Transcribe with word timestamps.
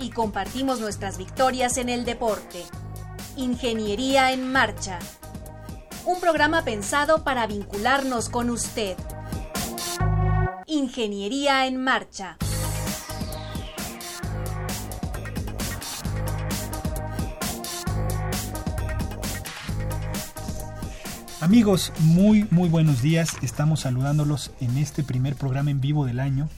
y 0.00 0.10
compartimos 0.10 0.80
nuestras 0.80 1.18
victorias 1.18 1.76
en 1.76 1.88
el 1.88 2.04
deporte. 2.04 2.64
Ingeniería 3.36 4.32
en 4.32 4.50
Marcha. 4.50 4.98
Un 6.06 6.18
programa 6.20 6.64
pensado 6.64 7.22
para 7.22 7.46
vincularnos 7.46 8.28
con 8.28 8.50
usted. 8.50 8.96
Ingeniería 10.66 11.66
en 11.66 11.76
Marcha. 11.76 12.38
Amigos, 21.40 21.92
muy 22.00 22.46
muy 22.50 22.68
buenos 22.68 23.00
días. 23.00 23.30
Estamos 23.42 23.80
saludándolos 23.80 24.50
en 24.60 24.76
este 24.76 25.02
primer 25.02 25.36
programa 25.36 25.70
en 25.70 25.80
vivo 25.80 26.04
del 26.04 26.20
año. 26.20 26.48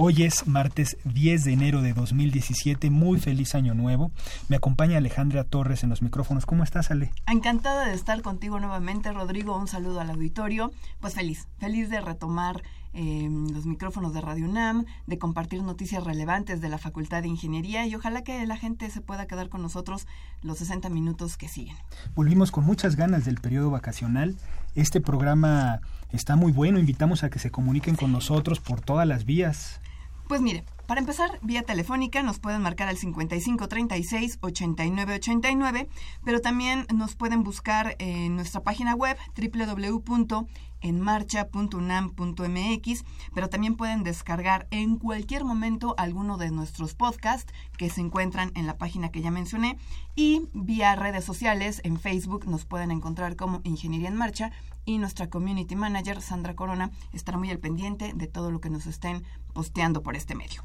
Hoy 0.00 0.22
es 0.22 0.46
martes 0.46 0.96
10 1.06 1.42
de 1.42 1.52
enero 1.52 1.82
de 1.82 1.92
2017. 1.92 2.88
Muy 2.88 3.18
feliz 3.18 3.56
año 3.56 3.74
nuevo. 3.74 4.12
Me 4.48 4.54
acompaña 4.54 4.98
Alejandra 4.98 5.42
Torres 5.42 5.82
en 5.82 5.90
los 5.90 6.02
micrófonos. 6.02 6.46
¿Cómo 6.46 6.62
estás, 6.62 6.92
Ale? 6.92 7.10
Encantada 7.26 7.84
de 7.84 7.94
estar 7.94 8.22
contigo 8.22 8.60
nuevamente, 8.60 9.10
Rodrigo. 9.10 9.58
Un 9.58 9.66
saludo 9.66 10.00
al 10.00 10.10
auditorio. 10.10 10.70
Pues 11.00 11.14
feliz, 11.14 11.48
feliz 11.58 11.90
de 11.90 12.00
retomar 12.00 12.62
eh, 12.94 13.28
los 13.52 13.66
micrófonos 13.66 14.14
de 14.14 14.20
Radio 14.20 14.44
UNAM, 14.44 14.84
de 15.08 15.18
compartir 15.18 15.64
noticias 15.64 16.04
relevantes 16.04 16.60
de 16.60 16.68
la 16.68 16.78
Facultad 16.78 17.22
de 17.22 17.28
Ingeniería 17.28 17.84
y 17.84 17.96
ojalá 17.96 18.22
que 18.22 18.46
la 18.46 18.56
gente 18.56 18.88
se 18.90 19.00
pueda 19.00 19.26
quedar 19.26 19.48
con 19.48 19.62
nosotros 19.62 20.06
los 20.42 20.58
60 20.58 20.90
minutos 20.90 21.36
que 21.36 21.48
siguen. 21.48 21.74
Volvimos 22.14 22.52
con 22.52 22.64
muchas 22.64 22.94
ganas 22.94 23.24
del 23.24 23.40
periodo 23.40 23.70
vacacional. 23.70 24.36
Este 24.76 25.00
programa 25.00 25.80
está 26.12 26.36
muy 26.36 26.52
bueno. 26.52 26.78
Invitamos 26.78 27.24
a 27.24 27.30
que 27.30 27.40
se 27.40 27.50
comuniquen 27.50 27.96
con 27.96 28.12
nosotros 28.12 28.60
por 28.60 28.80
todas 28.80 29.04
las 29.04 29.24
vías. 29.24 29.80
Pues 30.28 30.40
mire, 30.42 30.64
para 30.86 31.00
empezar, 31.00 31.38
vía 31.42 31.62
telefónica 31.62 32.22
nos 32.22 32.38
pueden 32.38 32.60
marcar 32.60 32.88
al 32.88 32.98
5536-8989, 32.98 35.88
pero 36.22 36.42
también 36.42 36.86
nos 36.94 37.16
pueden 37.16 37.42
buscar 37.42 37.96
en 37.98 38.36
nuestra 38.36 38.62
página 38.62 38.94
web 38.94 39.16
www 39.36 40.46
en 40.80 41.00
marcha.unam.mx, 41.00 43.04
pero 43.34 43.48
también 43.48 43.76
pueden 43.76 44.02
descargar 44.02 44.66
en 44.70 44.96
cualquier 44.96 45.44
momento 45.44 45.94
alguno 45.98 46.38
de 46.38 46.50
nuestros 46.50 46.94
podcasts 46.94 47.52
que 47.76 47.90
se 47.90 48.00
encuentran 48.00 48.52
en 48.54 48.66
la 48.66 48.78
página 48.78 49.10
que 49.10 49.22
ya 49.22 49.30
mencioné 49.30 49.76
y 50.14 50.48
vía 50.52 50.96
redes 50.96 51.24
sociales 51.24 51.80
en 51.84 51.98
Facebook 51.98 52.46
nos 52.46 52.64
pueden 52.64 52.90
encontrar 52.90 53.36
como 53.36 53.60
Ingeniería 53.64 54.08
en 54.08 54.16
Marcha 54.16 54.52
y 54.88 54.98
nuestra 54.98 55.28
community 55.28 55.76
manager 55.76 56.22
Sandra 56.22 56.54
Corona 56.54 56.90
estará 57.12 57.36
muy 57.36 57.50
al 57.50 57.58
pendiente 57.58 58.12
de 58.14 58.26
todo 58.26 58.50
lo 58.50 58.60
que 58.60 58.70
nos 58.70 58.86
estén 58.86 59.22
posteando 59.52 60.02
por 60.02 60.16
este 60.16 60.34
medio. 60.34 60.62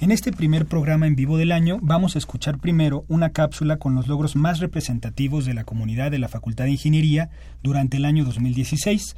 En 0.00 0.10
este 0.10 0.32
primer 0.32 0.66
programa 0.66 1.06
en 1.06 1.14
vivo 1.14 1.36
del 1.36 1.52
año 1.52 1.78
vamos 1.82 2.14
a 2.14 2.18
escuchar 2.18 2.58
primero 2.58 3.04
una 3.08 3.30
cápsula 3.30 3.76
con 3.76 3.94
los 3.94 4.08
logros 4.08 4.34
más 4.34 4.60
representativos 4.60 5.44
de 5.44 5.54
la 5.54 5.64
comunidad 5.64 6.10
de 6.10 6.18
la 6.18 6.28
Facultad 6.28 6.64
de 6.64 6.70
Ingeniería 6.70 7.28
durante 7.62 7.98
el 7.98 8.06
año 8.06 8.24
2016. 8.24 9.14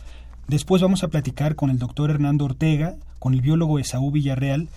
Después 0.48 0.80
vamos 0.80 1.04
a 1.04 1.08
platicar 1.08 1.56
con 1.56 1.68
el 1.68 1.78
doctor 1.78 2.10
Hernando 2.10 2.46
Ortega, 2.46 2.94
con 3.18 3.34
el 3.34 3.42
biólogo 3.42 3.78
Esaú 3.78 4.10
Villarreal 4.10 4.68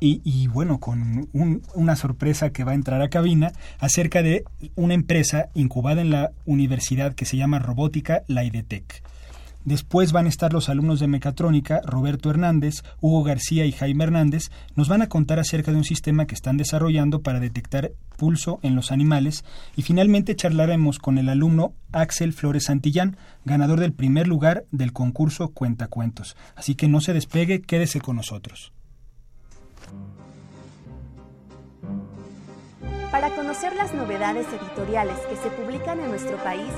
y, 0.00 0.46
bueno, 0.46 0.78
con 0.78 1.28
una 1.74 1.96
sorpresa 1.96 2.50
que 2.50 2.64
va 2.64 2.72
a 2.72 2.76
entrar 2.76 3.02
a 3.02 3.10
cabina 3.10 3.52
acerca 3.78 4.22
de 4.22 4.44
una 4.74 4.94
empresa 4.94 5.50
incubada 5.54 6.00
en 6.00 6.10
la 6.10 6.30
universidad 6.46 7.14
que 7.14 7.26
se 7.26 7.36
llama 7.36 7.58
Robótica, 7.58 8.22
la 8.26 8.42
IDETEC. 8.42 9.02
Después 9.64 10.12
van 10.12 10.26
a 10.26 10.28
estar 10.28 10.52
los 10.52 10.68
alumnos 10.68 11.00
de 11.00 11.08
mecatrónica, 11.08 11.80
Roberto 11.84 12.30
Hernández, 12.30 12.82
Hugo 13.00 13.22
García 13.22 13.66
y 13.66 13.72
Jaime 13.72 14.04
Hernández, 14.04 14.50
nos 14.76 14.88
van 14.88 15.02
a 15.02 15.08
contar 15.08 15.38
acerca 15.38 15.72
de 15.72 15.78
un 15.78 15.84
sistema 15.84 16.26
que 16.26 16.34
están 16.34 16.56
desarrollando 16.56 17.20
para 17.20 17.40
detectar 17.40 17.92
pulso 18.16 18.60
en 18.62 18.74
los 18.74 18.92
animales 18.92 19.44
y 19.76 19.82
finalmente 19.82 20.36
charlaremos 20.36 20.98
con 20.98 21.18
el 21.18 21.28
alumno 21.28 21.72
Axel 21.92 22.32
Flores 22.32 22.64
Santillán, 22.64 23.16
ganador 23.44 23.80
del 23.80 23.92
primer 23.92 24.26
lugar 24.26 24.64
del 24.70 24.92
concurso 24.92 25.48
Cuentacuentos. 25.48 26.36
Así 26.54 26.74
que 26.74 26.88
no 26.88 27.00
se 27.00 27.12
despegue, 27.12 27.60
quédese 27.60 28.00
con 28.00 28.16
nosotros. 28.16 28.72
Para 33.10 33.34
conocer 33.34 33.74
las 33.74 33.94
novedades 33.94 34.46
editoriales 34.48 35.18
que 35.30 35.36
se 35.36 35.48
publican 35.50 35.98
en 36.00 36.10
nuestro 36.10 36.36
país, 36.44 36.70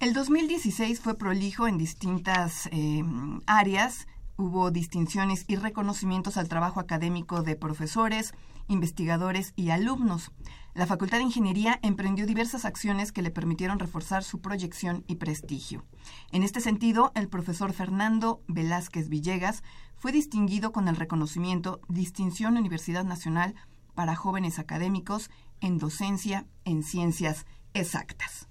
El 0.00 0.14
2016 0.14 1.00
fue 1.00 1.14
prolijo 1.14 1.68
en 1.68 1.76
distintas 1.76 2.68
eh, 2.72 3.04
áreas. 3.46 4.06
Hubo 4.36 4.70
distinciones 4.70 5.44
y 5.46 5.56
reconocimientos 5.56 6.38
al 6.38 6.48
trabajo 6.48 6.80
académico 6.80 7.42
de 7.42 7.54
profesores, 7.54 8.32
investigadores 8.68 9.52
y 9.56 9.68
alumnos. 9.68 10.32
La 10.72 10.86
Facultad 10.86 11.18
de 11.18 11.24
Ingeniería 11.24 11.80
emprendió 11.82 12.26
diversas 12.26 12.64
acciones 12.64 13.10
que 13.10 13.22
le 13.22 13.32
permitieron 13.32 13.80
reforzar 13.80 14.22
su 14.22 14.40
proyección 14.40 15.04
y 15.08 15.16
prestigio. 15.16 15.84
En 16.30 16.44
este 16.44 16.60
sentido, 16.60 17.10
el 17.16 17.28
profesor 17.28 17.72
Fernando 17.72 18.40
Velázquez 18.46 19.08
Villegas 19.08 19.64
fue 19.96 20.12
distinguido 20.12 20.70
con 20.70 20.86
el 20.86 20.96
reconocimiento 20.96 21.80
Distinción 21.88 22.56
Universidad 22.56 23.04
Nacional 23.04 23.54
para 23.94 24.14
Jóvenes 24.14 24.58
Académicos 24.58 25.28
en 25.60 25.78
Docencia 25.78 26.46
en 26.64 26.84
Ciencias 26.84 27.46
Exactas. 27.74 28.48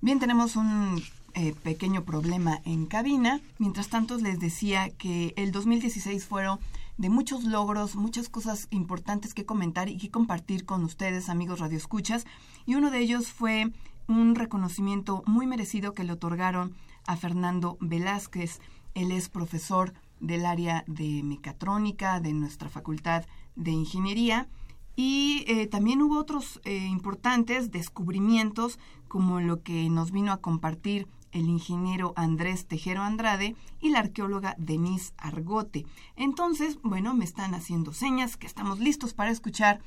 Bien, 0.00 0.18
tenemos 0.18 0.56
un 0.56 1.02
eh, 1.38 1.54
pequeño 1.62 2.04
problema 2.04 2.60
en 2.64 2.86
cabina. 2.86 3.40
Mientras 3.58 3.88
tanto, 3.88 4.16
les 4.16 4.40
decía 4.40 4.90
que 4.90 5.34
el 5.36 5.52
2016 5.52 6.24
fueron 6.24 6.58
de 6.96 7.10
muchos 7.10 7.44
logros, 7.44 7.94
muchas 7.94 8.28
cosas 8.28 8.66
importantes 8.72 9.34
que 9.34 9.46
comentar 9.46 9.88
y 9.88 9.98
que 9.98 10.10
compartir 10.10 10.64
con 10.64 10.82
ustedes, 10.82 11.28
amigos 11.28 11.60
radioescuchas. 11.60 12.26
Y 12.66 12.74
uno 12.74 12.90
de 12.90 12.98
ellos 12.98 13.28
fue 13.28 13.70
un 14.08 14.34
reconocimiento 14.34 15.22
muy 15.26 15.46
merecido 15.46 15.94
que 15.94 16.02
le 16.02 16.14
otorgaron 16.14 16.74
a 17.06 17.16
Fernando 17.16 17.78
Velázquez. 17.80 18.58
Él 18.94 19.12
es 19.12 19.28
profesor 19.28 19.94
del 20.18 20.44
área 20.44 20.82
de 20.88 21.22
mecatrónica 21.22 22.18
de 22.18 22.32
nuestra 22.32 22.68
Facultad 22.68 23.26
de 23.54 23.70
Ingeniería. 23.70 24.48
Y 24.96 25.44
eh, 25.46 25.68
también 25.68 26.02
hubo 26.02 26.18
otros 26.18 26.60
eh, 26.64 26.78
importantes 26.78 27.70
descubrimientos 27.70 28.80
como 29.06 29.40
lo 29.40 29.62
que 29.62 29.88
nos 29.88 30.10
vino 30.10 30.32
a 30.32 30.38
compartir 30.38 31.06
el 31.32 31.48
ingeniero 31.48 32.12
Andrés 32.16 32.66
Tejero 32.66 33.02
Andrade 33.02 33.54
y 33.80 33.90
la 33.90 34.00
arqueóloga 34.00 34.54
Denise 34.58 35.12
Argote. 35.18 35.84
Entonces, 36.16 36.78
bueno, 36.82 37.14
me 37.14 37.24
están 37.24 37.54
haciendo 37.54 37.92
señas 37.92 38.36
que 38.36 38.46
estamos 38.46 38.78
listos 38.78 39.14
para 39.14 39.30
escuchar 39.30 39.80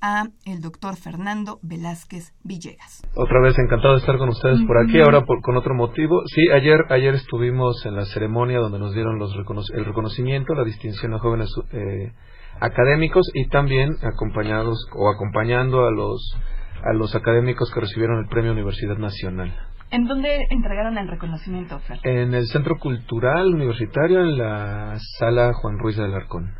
a 0.00 0.24
el 0.44 0.60
doctor 0.60 0.96
Fernando 0.96 1.58
Velázquez 1.62 2.34
Villegas. 2.44 3.02
Otra 3.14 3.40
vez 3.40 3.58
encantado 3.58 3.94
de 3.94 4.00
estar 4.00 4.18
con 4.18 4.28
ustedes 4.28 4.60
por 4.66 4.78
aquí, 4.78 5.00
ahora 5.00 5.24
con 5.42 5.56
otro 5.56 5.74
motivo. 5.74 6.22
Sí, 6.26 6.50
ayer 6.52 6.80
ayer 6.90 7.14
estuvimos 7.14 7.84
en 7.86 7.96
la 7.96 8.04
ceremonia 8.04 8.58
donde 8.58 8.78
nos 8.78 8.94
dieron 8.94 9.18
los 9.18 9.32
el 9.74 9.84
reconocimiento, 9.84 10.54
la 10.54 10.64
distinción 10.64 11.14
a 11.14 11.18
jóvenes 11.18 11.48
eh, 11.72 12.12
académicos 12.60 13.26
y 13.34 13.48
también 13.48 13.96
acompañados 14.02 14.86
o 14.94 15.10
acompañando 15.10 15.86
a 15.86 15.90
los 15.90 16.36
a 16.84 16.92
los 16.92 17.14
académicos 17.14 17.70
que 17.72 17.80
recibieron 17.80 18.18
el 18.20 18.28
Premio 18.28 18.52
Universidad 18.52 18.98
Nacional. 18.98 19.54
¿En 19.90 20.06
dónde 20.06 20.46
entregaron 20.50 20.98
el 20.98 21.08
reconocimiento, 21.08 21.78
Fer? 21.80 21.98
En 22.02 22.34
el 22.34 22.46
Centro 22.46 22.76
Cultural 22.78 23.54
Universitario, 23.54 24.20
en 24.20 24.38
la 24.38 24.96
sala 25.18 25.52
Juan 25.54 25.78
Ruiz 25.78 25.96
del 25.96 26.14
Arcón. 26.14 26.54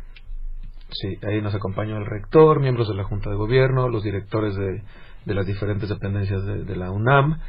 Sí, 0.89 1.09
ahí 1.27 1.41
nos 1.41 1.53
acompañó 1.53 1.97
el 1.97 2.05
rector, 2.05 2.61
miembros 2.61 2.87
de 2.87 2.95
la 2.95 3.03
Junta 3.03 3.29
de 3.29 3.35
Gobierno, 3.35 3.89
los 3.89 4.03
directores 4.03 4.55
de, 4.55 4.83
de 5.25 5.33
las 5.33 5.45
diferentes 5.45 5.89
dependencias 5.89 6.45
de, 6.45 6.75
la 6.75 6.89
UNAM. 6.89 7.39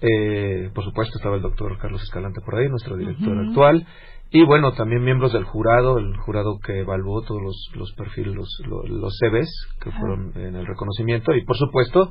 Eh, 0.00 0.70
por 0.74 0.84
supuesto 0.84 1.18
estaba 1.18 1.36
el 1.36 1.42
doctor 1.42 1.78
Carlos 1.78 2.02
Escalante 2.02 2.40
por 2.40 2.56
ahí, 2.56 2.68
nuestro 2.68 2.96
director 2.96 3.38
actual. 3.38 3.86
Y 4.30 4.44
bueno, 4.44 4.72
también 4.72 5.04
miembros 5.04 5.32
del 5.32 5.44
jurado, 5.44 5.98
el 5.98 6.16
jurado 6.18 6.58
que 6.58 6.80
evaluó 6.80 7.22
todos 7.22 7.40
los, 7.40 7.70
los 7.74 7.92
perfiles, 7.94 8.34
los, 8.34 8.60
los, 8.66 9.16
CVs 9.18 9.50
que 9.80 9.90
fueron 9.92 10.32
en 10.34 10.56
el 10.56 10.66
reconocimiento. 10.66 11.32
Y 11.34 11.44
por 11.44 11.56
supuesto, 11.56 12.10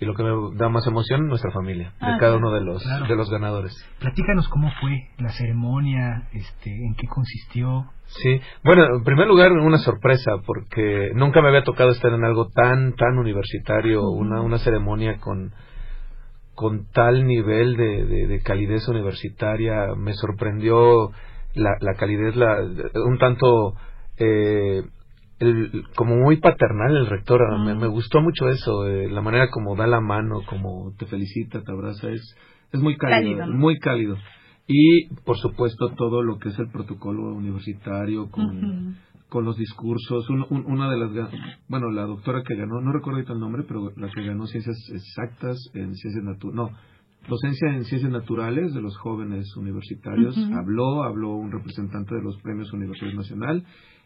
y 0.00 0.06
lo 0.06 0.14
que 0.14 0.22
me 0.22 0.56
da 0.56 0.70
más 0.70 0.86
emoción, 0.86 1.28
nuestra 1.28 1.50
familia, 1.50 1.92
de 2.00 2.06
ah, 2.06 2.16
cada 2.18 2.36
uno 2.36 2.50
de 2.52 2.62
los, 2.62 2.82
de 3.06 3.16
los 3.16 3.30
ganadores. 3.30 3.76
Platícanos 3.98 4.48
cómo 4.48 4.70
fue 4.80 5.10
la 5.18 5.28
ceremonia, 5.28 6.26
este, 6.32 6.70
en 6.70 6.94
qué 6.94 7.06
consistió. 7.06 7.84
Sí, 8.06 8.40
bueno, 8.64 8.96
en 8.96 9.04
primer 9.04 9.26
lugar, 9.26 9.52
una 9.52 9.76
sorpresa, 9.76 10.38
porque 10.46 11.10
nunca 11.14 11.42
me 11.42 11.48
había 11.48 11.64
tocado 11.64 11.90
estar 11.90 12.14
en 12.14 12.24
algo 12.24 12.48
tan, 12.48 12.94
tan 12.94 13.18
universitario, 13.18 14.08
una, 14.08 14.40
una 14.40 14.56
ceremonia 14.58 15.18
con, 15.18 15.52
con 16.54 16.86
tal 16.92 17.26
nivel 17.26 17.76
de, 17.76 18.26
de, 18.26 18.40
calidez 18.42 18.88
universitaria. 18.88 19.94
Me 19.96 20.14
sorprendió 20.14 21.10
la, 21.52 21.76
la 21.80 21.92
calidez, 21.94 22.36
la, 22.36 22.56
un 23.04 23.18
tanto... 23.18 23.74
Eh, 24.16 24.82
el, 25.40 25.84
como 25.96 26.16
muy 26.16 26.36
paternal 26.36 26.96
el 26.96 27.06
rector, 27.06 27.40
me, 27.58 27.74
me, 27.74 27.86
gustó 27.88 28.20
mucho 28.20 28.48
eso, 28.48 28.86
eh, 28.86 29.08
la 29.10 29.22
manera 29.22 29.48
como 29.50 29.74
da 29.74 29.86
la 29.86 30.00
mano, 30.00 30.42
como 30.46 30.92
te 30.98 31.06
felicita, 31.06 31.62
te 31.62 31.72
abraza, 31.72 32.10
es, 32.10 32.36
es 32.72 32.80
muy 32.80 32.96
cálido, 32.96 33.46
muy 33.46 33.78
cálido. 33.78 34.16
Y, 34.66 35.08
por 35.24 35.36
supuesto, 35.38 35.88
todo 35.96 36.22
lo 36.22 36.38
que 36.38 36.50
es 36.50 36.58
el 36.58 36.70
protocolo 36.70 37.34
universitario 37.34 38.30
con, 38.30 38.96
con 39.28 39.44
los 39.44 39.56
discursos. 39.56 40.28
una 40.50 40.90
de 40.90 40.98
las, 40.98 41.30
bueno, 41.68 41.90
la 41.90 42.02
doctora 42.02 42.42
que 42.46 42.54
ganó, 42.54 42.80
no 42.80 42.92
recuerdo 42.92 43.16
ahorita 43.16 43.32
el 43.32 43.40
nombre, 43.40 43.64
pero 43.66 43.90
la 43.96 44.08
que 44.10 44.22
ganó 44.22 44.46
ciencias 44.46 44.76
exactas 44.92 45.56
en 45.74 45.94
ciencias 45.94 46.22
naturales, 46.22 46.54
no, 46.54 46.70
docencia 47.28 47.68
en 47.74 47.84
ciencias 47.84 48.12
naturales 48.12 48.72
de 48.72 48.80
los 48.80 48.96
jóvenes 48.98 49.56
universitarios, 49.56 50.36
habló, 50.54 51.02
habló 51.02 51.34
un 51.34 51.50
representante 51.50 52.14
de 52.14 52.22
los 52.22 52.40
premios 52.42 52.72
Universidad 52.72 53.12
Nacional 53.14 53.64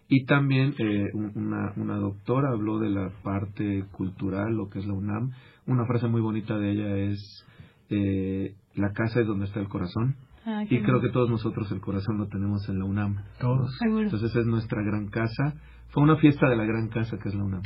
y 0.08 0.26
también 0.26 0.74
eh, 0.78 1.10
una, 1.14 1.72
una 1.76 1.96
doctora 1.96 2.50
habló 2.50 2.78
de 2.78 2.90
la 2.90 3.10
parte 3.22 3.84
cultural, 3.92 4.54
lo 4.54 4.68
que 4.68 4.78
es 4.78 4.86
la 4.86 4.92
UNAM. 4.92 5.30
Una 5.66 5.86
frase 5.86 6.08
muy 6.08 6.20
bonita 6.20 6.58
de 6.58 6.72
ella 6.72 6.96
es, 6.96 7.46
eh, 7.88 8.54
la 8.74 8.92
casa 8.92 9.20
es 9.20 9.26
donde 9.26 9.46
está 9.46 9.60
el 9.60 9.68
corazón. 9.68 10.16
Ah, 10.46 10.62
y 10.68 10.82
creo 10.82 11.00
que 11.00 11.08
todos 11.08 11.30
nosotros 11.30 11.72
el 11.72 11.80
corazón 11.80 12.18
lo 12.18 12.28
tenemos 12.28 12.68
en 12.68 12.78
la 12.78 12.84
UNAM. 12.84 13.16
Todos. 13.40 13.70
Entonces 13.82 14.36
es 14.36 14.46
nuestra 14.46 14.82
gran 14.82 15.08
casa. 15.08 15.54
Fue 15.88 16.02
una 16.02 16.16
fiesta 16.16 16.48
de 16.48 16.56
la 16.56 16.64
gran 16.64 16.88
casa 16.88 17.16
que 17.16 17.30
es 17.30 17.34
la 17.34 17.44
UNAM. 17.44 17.62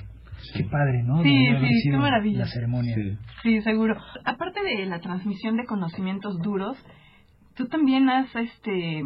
Qué 0.55 0.63
padre, 0.63 1.03
¿no? 1.03 1.21
Sí, 1.25 1.47
sí, 1.83 1.91
qué 1.91 1.97
maravilla. 1.97 2.41
La 2.41 2.47
ceremonia. 2.47 2.95
Sí. 3.43 3.61
seguro. 3.63 3.97
Aparte 4.25 4.61
de 4.63 4.87
la 4.87 5.01
transmisión 5.01 5.57
de 5.57 5.65
conocimientos 5.65 6.39
duros, 6.39 6.77
tú 7.57 7.67
también 7.67 8.09
has 8.09 8.33
este 8.37 9.03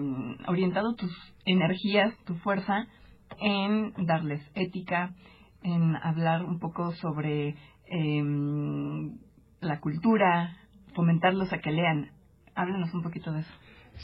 orientado 0.47 0.95
tus 0.95 1.11
energías, 1.47 2.15
tu 2.27 2.35
fuerza 2.35 2.87
en 3.41 3.93
darles 4.07 4.43
ética, 4.55 5.15
en 5.63 5.97
hablar 5.97 6.45
un 6.45 6.59
poco 6.59 6.93
sobre 6.93 7.57
em, 7.87 9.19
la 9.61 9.81
cultura, 9.81 10.57
fomentarlos 10.95 11.53
a 11.53 11.59
que 11.59 11.71
lean. 11.71 12.11
Háblanos 12.55 12.93
un 12.95 13.03
poquito 13.03 13.33
de 13.33 13.41
eso. 13.41 13.53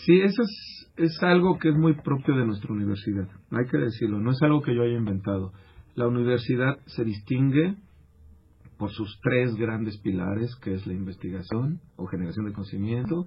Sí, 0.05 0.21
eso 0.21 0.43
es, 0.43 0.93
es 0.97 1.23
algo 1.23 1.59
que 1.59 1.71
es 1.71 1.77
muy 1.77 1.95
propio 1.95 2.37
de 2.37 2.47
nuestra 2.47 2.73
universidad, 2.73 3.29
hay 3.51 3.67
que 3.71 3.79
decirlo, 3.79 4.21
no 4.21 4.31
es 4.33 4.43
algo 4.43 4.61
que 4.61 4.75
yo 4.75 4.83
haya 4.83 4.97
inventado. 4.97 5.53
La 5.95 6.07
universidad 6.07 6.79
se 6.87 7.05
distingue 7.05 7.77
por 8.79 8.91
sus 8.91 9.19
tres 9.23 9.55
grandes 9.57 9.99
pilares, 9.99 10.55
que 10.63 10.75
es 10.75 10.87
la 10.87 10.93
investigación 10.93 11.81
o 11.97 12.07
generación 12.07 12.47
de 12.47 12.53
conocimiento, 12.53 13.27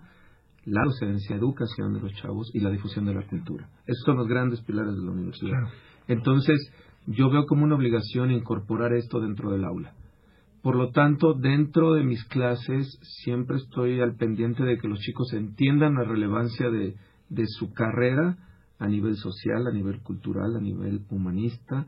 la 0.66 0.84
docencia, 0.86 1.36
educación 1.36 1.94
de 1.94 2.00
los 2.00 2.14
chavos 2.14 2.50
y 2.54 2.60
la 2.60 2.70
difusión 2.70 3.06
de 3.06 3.14
la 3.14 3.28
cultura. 3.28 3.68
Esos 3.86 4.04
son 4.06 4.18
los 4.18 4.28
grandes 4.28 4.62
pilares 4.62 4.96
de 4.96 5.04
la 5.04 5.12
universidad. 5.12 5.58
Entonces, 6.08 6.58
yo 7.08 7.30
veo 7.30 7.46
como 7.46 7.64
una 7.64 7.76
obligación 7.76 8.32
incorporar 8.32 8.94
esto 8.94 9.20
dentro 9.20 9.52
del 9.52 9.66
aula. 9.66 9.94
Por 10.62 10.76
lo 10.76 10.92
tanto, 10.92 11.34
dentro 11.34 11.94
de 11.94 12.04
mis 12.04 12.24
clases 12.26 13.00
siempre 13.24 13.58
estoy 13.58 14.00
al 14.00 14.16
pendiente 14.16 14.64
de 14.64 14.78
que 14.78 14.88
los 14.88 15.00
chicos 15.00 15.34
entiendan 15.34 15.96
la 15.96 16.04
relevancia 16.04 16.70
de, 16.70 16.96
su 17.48 17.74
carrera 17.74 18.38
a 18.78 18.88
nivel 18.88 19.16
social, 19.16 19.66
a 19.68 19.72
nivel 19.72 20.02
cultural, 20.02 20.56
a 20.56 20.62
nivel 20.62 21.06
humanista. 21.10 21.88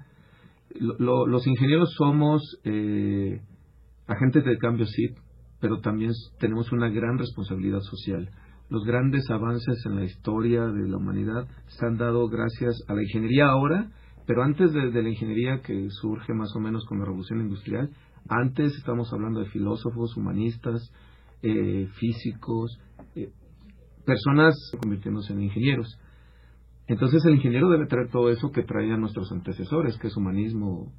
los 0.79 1.45
ingenieros 1.45 1.93
somos 1.95 2.41
eh, 2.63 3.41
agentes 4.07 4.43
de 4.43 4.57
cambio, 4.57 4.87
sí, 4.87 5.09
pero 5.61 5.79
también 5.79 6.11
tenemos 6.39 6.71
una 6.71 6.89
gran 6.89 7.19
responsabilidad 7.19 7.81
social. 7.81 8.29
Los 8.69 8.83
grandes 8.85 9.29
avances 9.29 9.85
en 9.85 9.97
la 9.97 10.05
historia 10.05 10.65
de 10.65 10.87
la 10.87 10.97
humanidad 10.97 11.47
se 11.67 11.85
han 11.85 11.97
dado 11.97 12.27
gracias 12.27 12.75
a 12.87 12.95
la 12.95 13.03
ingeniería 13.03 13.45
ahora 13.49 13.91
pero 14.25 14.43
antes 14.43 14.71
de, 14.73 15.01
la 15.01 15.09
ingeniería 15.09 15.61
que 15.61 15.89
surge 15.89 16.33
más 16.33 16.55
o 16.55 16.59
menos 16.59 16.85
con 16.85 16.99
la 16.99 17.05
revolución 17.05 17.41
industrial, 17.41 17.89
antes 18.29 18.73
estamos 18.77 19.11
hablando 19.11 19.41
de 19.41 19.49
filósofos, 19.49 20.15
humanistas, 20.15 20.91
eh, 21.41 21.87
físicos, 21.99 22.79
eh, 23.15 23.31
personas 24.05 24.55
convirtiéndose 24.79 25.33
en 25.33 25.43
ingenieros. 25.43 25.99
Entonces 26.87 27.23
el 27.25 27.35
ingeniero 27.35 27.69
debe 27.69 27.87
traer 27.87 28.09
todo 28.09 28.29
eso 28.29 28.51
que 28.51 28.63
traían 28.63 29.01
nuestros 29.01 29.31
antecesores, 29.31 29.97
que 29.97 30.07
es 30.07 30.17
humanismo, 30.17 30.91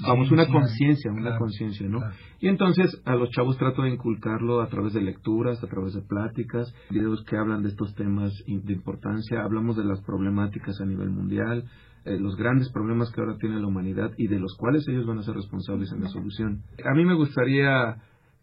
vamos, 0.00 0.30
una 0.30 0.46
conciencia, 0.46 1.12
una 1.12 1.38
conciencia, 1.38 1.88
¿no? 1.88 2.00
Y 2.40 2.48
entonces 2.48 3.00
a 3.04 3.14
los 3.14 3.30
chavos 3.30 3.56
trato 3.58 3.82
de 3.82 3.90
inculcarlo 3.90 4.60
a 4.60 4.68
través 4.68 4.92
de 4.92 5.02
lecturas, 5.02 5.62
a 5.62 5.66
través 5.66 5.94
de 5.94 6.02
pláticas, 6.02 6.72
videos 6.90 7.24
que 7.24 7.36
hablan 7.36 7.62
de 7.62 7.68
estos 7.68 7.94
temas 7.94 8.32
de 8.46 8.72
importancia, 8.72 9.42
hablamos 9.42 9.76
de 9.76 9.84
las 9.84 10.00
problemáticas 10.02 10.80
a 10.80 10.86
nivel 10.86 11.10
mundial, 11.10 11.64
eh, 12.04 12.18
los 12.18 12.36
grandes 12.36 12.70
problemas 12.70 13.10
que 13.10 13.20
ahora 13.20 13.36
tiene 13.38 13.58
la 13.60 13.66
humanidad 13.66 14.10
y 14.18 14.26
de 14.26 14.38
los 14.38 14.54
cuales 14.58 14.86
ellos 14.88 15.06
van 15.06 15.18
a 15.18 15.22
ser 15.22 15.34
responsables 15.34 15.90
en 15.92 16.02
la 16.02 16.08
solución. 16.08 16.62
A 16.84 16.94
mí 16.94 17.04
me 17.04 17.14
gustaría 17.14 17.96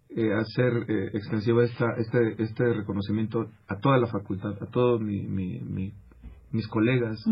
eh, 0.10 0.34
hacer 0.34 0.74
eh, 0.90 1.12
extensivo 1.14 1.62
esta, 1.62 1.86
este, 1.98 2.42
este 2.42 2.74
reconocimiento 2.74 3.46
a 3.68 3.78
toda 3.78 4.00
la 4.00 4.08
facultad, 4.08 4.54
a 4.62 4.66
todos 4.66 5.00
mi, 5.00 5.28
mis 6.52 6.68
colegas, 6.70 7.24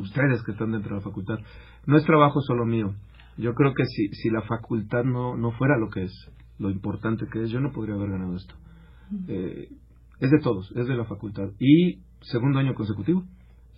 ustedes 0.00 0.42
que 0.44 0.52
están 0.52 0.72
dentro 0.72 0.90
de 0.90 0.96
la 0.96 1.04
facultad. 1.04 1.38
No 1.86 1.96
es 1.96 2.04
trabajo 2.04 2.40
solo 2.42 2.66
mío, 2.66 2.94
yo 3.38 3.54
creo 3.54 3.72
que 3.74 3.84
si, 3.84 4.08
si 4.08 4.30
la 4.30 4.42
facultad 4.42 5.04
no, 5.04 5.36
no 5.36 5.52
fuera 5.52 5.78
lo 5.78 5.90
que 5.90 6.04
es, 6.04 6.30
lo 6.58 6.70
importante 6.70 7.26
que 7.32 7.44
es, 7.44 7.50
yo 7.50 7.60
no 7.60 7.72
podría 7.72 7.94
haber 7.94 8.10
ganado 8.10 8.36
esto. 8.36 8.54
Eh, 9.28 9.68
es 10.20 10.30
de 10.30 10.38
todos, 10.40 10.70
es 10.76 10.86
de 10.86 10.96
la 10.96 11.04
facultad. 11.04 11.48
Y 11.58 12.00
segundo 12.20 12.58
año 12.58 12.74
consecutivo. 12.74 13.24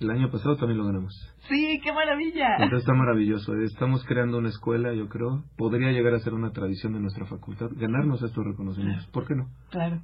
El 0.00 0.10
año 0.10 0.30
pasado 0.30 0.56
también 0.56 0.78
lo 0.78 0.86
ganamos. 0.86 1.12
Sí, 1.46 1.78
qué 1.84 1.92
maravilla. 1.92 2.54
Entonces 2.54 2.80
está 2.80 2.94
maravilloso. 2.94 3.54
Estamos 3.56 4.02
creando 4.06 4.38
una 4.38 4.48
escuela, 4.48 4.94
yo 4.94 5.10
creo. 5.10 5.44
Podría 5.58 5.92
llegar 5.92 6.14
a 6.14 6.20
ser 6.20 6.32
una 6.32 6.52
tradición 6.52 6.94
de 6.94 7.00
nuestra 7.00 7.26
facultad. 7.26 7.68
Ganarnos 7.76 8.22
estos 8.22 8.42
reconocimientos. 8.42 9.06
¿Por 9.08 9.26
qué 9.26 9.34
no? 9.34 9.50
Claro. 9.68 10.00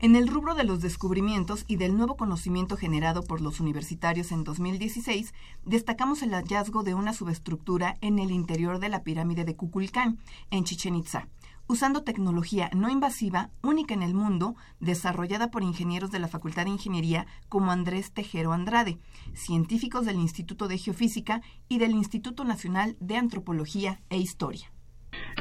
En 0.00 0.14
el 0.14 0.28
rubro 0.28 0.54
de 0.54 0.62
los 0.62 0.80
descubrimientos 0.80 1.64
y 1.66 1.74
del 1.74 1.96
nuevo 1.96 2.16
conocimiento 2.16 2.76
generado 2.76 3.24
por 3.24 3.40
los 3.40 3.58
universitarios 3.58 4.30
en 4.30 4.44
2016, 4.44 5.34
destacamos 5.64 6.22
el 6.22 6.34
hallazgo 6.34 6.84
de 6.84 6.94
una 6.94 7.12
subestructura 7.12 7.96
en 8.00 8.20
el 8.20 8.30
interior 8.30 8.78
de 8.78 8.90
la 8.90 9.02
pirámide 9.02 9.44
de 9.44 9.56
Kukulcán, 9.56 10.20
en 10.52 10.62
Chichen 10.62 10.94
Itza, 10.94 11.26
usando 11.66 12.04
tecnología 12.04 12.70
no 12.76 12.88
invasiva, 12.88 13.50
única 13.60 13.92
en 13.92 14.04
el 14.04 14.14
mundo, 14.14 14.54
desarrollada 14.78 15.50
por 15.50 15.64
ingenieros 15.64 16.12
de 16.12 16.20
la 16.20 16.28
Facultad 16.28 16.66
de 16.66 16.70
Ingeniería 16.70 17.26
como 17.48 17.72
Andrés 17.72 18.12
Tejero 18.12 18.52
Andrade, 18.52 19.00
científicos 19.34 20.06
del 20.06 20.20
Instituto 20.20 20.68
de 20.68 20.78
Geofísica 20.78 21.42
y 21.68 21.78
del 21.78 21.90
Instituto 21.90 22.44
Nacional 22.44 22.96
de 23.00 23.16
Antropología 23.16 24.00
e 24.10 24.18
Historia. 24.18 24.70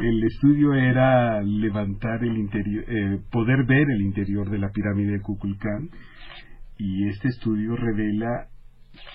El 0.02 0.24
estudio 0.24 0.74
era 0.74 1.42
levantar 1.42 2.24
el 2.24 2.38
interior, 2.38 2.84
eh, 2.88 3.20
poder 3.32 3.66
ver 3.66 3.90
el 3.90 4.02
interior 4.02 4.50
de 4.50 4.60
la 4.60 4.70
pirámide 4.70 5.14
de 5.14 5.22
Kukulcán 5.22 5.90
y 6.78 7.08
este 7.08 7.30
estudio 7.30 7.76
revela 7.76 8.50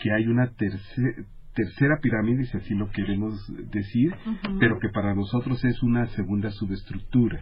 que 0.03 0.13
hay 0.13 0.27
una 0.27 0.51
tercera 0.57 1.99
pirámide, 2.01 2.45
si 2.47 2.57
así 2.57 2.75
lo 2.75 2.91
queremos 2.91 3.35
decir, 3.71 4.13
pero 4.59 4.79
que 4.79 4.89
para 4.89 5.15
nosotros 5.15 5.65
es 5.65 5.83
una 5.83 6.07
segunda 6.07 6.51
subestructura. 6.51 7.41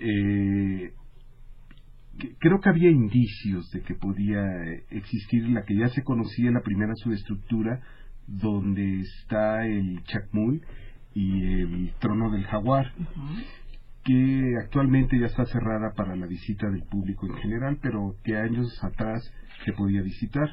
Eh, 0.00 0.92
creo 2.38 2.60
que 2.60 2.68
había 2.68 2.90
indicios 2.90 3.70
de 3.70 3.82
que 3.82 3.94
podía 3.94 4.42
existir 4.90 5.48
la 5.48 5.64
que 5.64 5.76
ya 5.76 5.88
se 5.88 6.02
conocía 6.02 6.50
la 6.50 6.62
primera 6.62 6.94
subestructura, 6.96 7.80
donde 8.26 9.00
está 9.00 9.66
el 9.66 10.02
Chacmul, 10.04 10.62
y 11.14 11.60
el 11.60 11.92
Trono 11.98 12.30
del 12.30 12.44
Jaguar, 12.44 12.92
que 14.04 14.54
actualmente 14.62 15.18
ya 15.18 15.26
está 15.26 15.44
cerrada 15.46 15.92
para 15.94 16.16
la 16.16 16.26
visita 16.26 16.68
del 16.70 16.82
público 16.84 17.26
en 17.26 17.36
general, 17.36 17.78
pero 17.82 18.16
que 18.24 18.36
años 18.36 18.82
atrás 18.82 19.22
se 19.64 19.72
podía 19.72 20.02
visitar. 20.02 20.48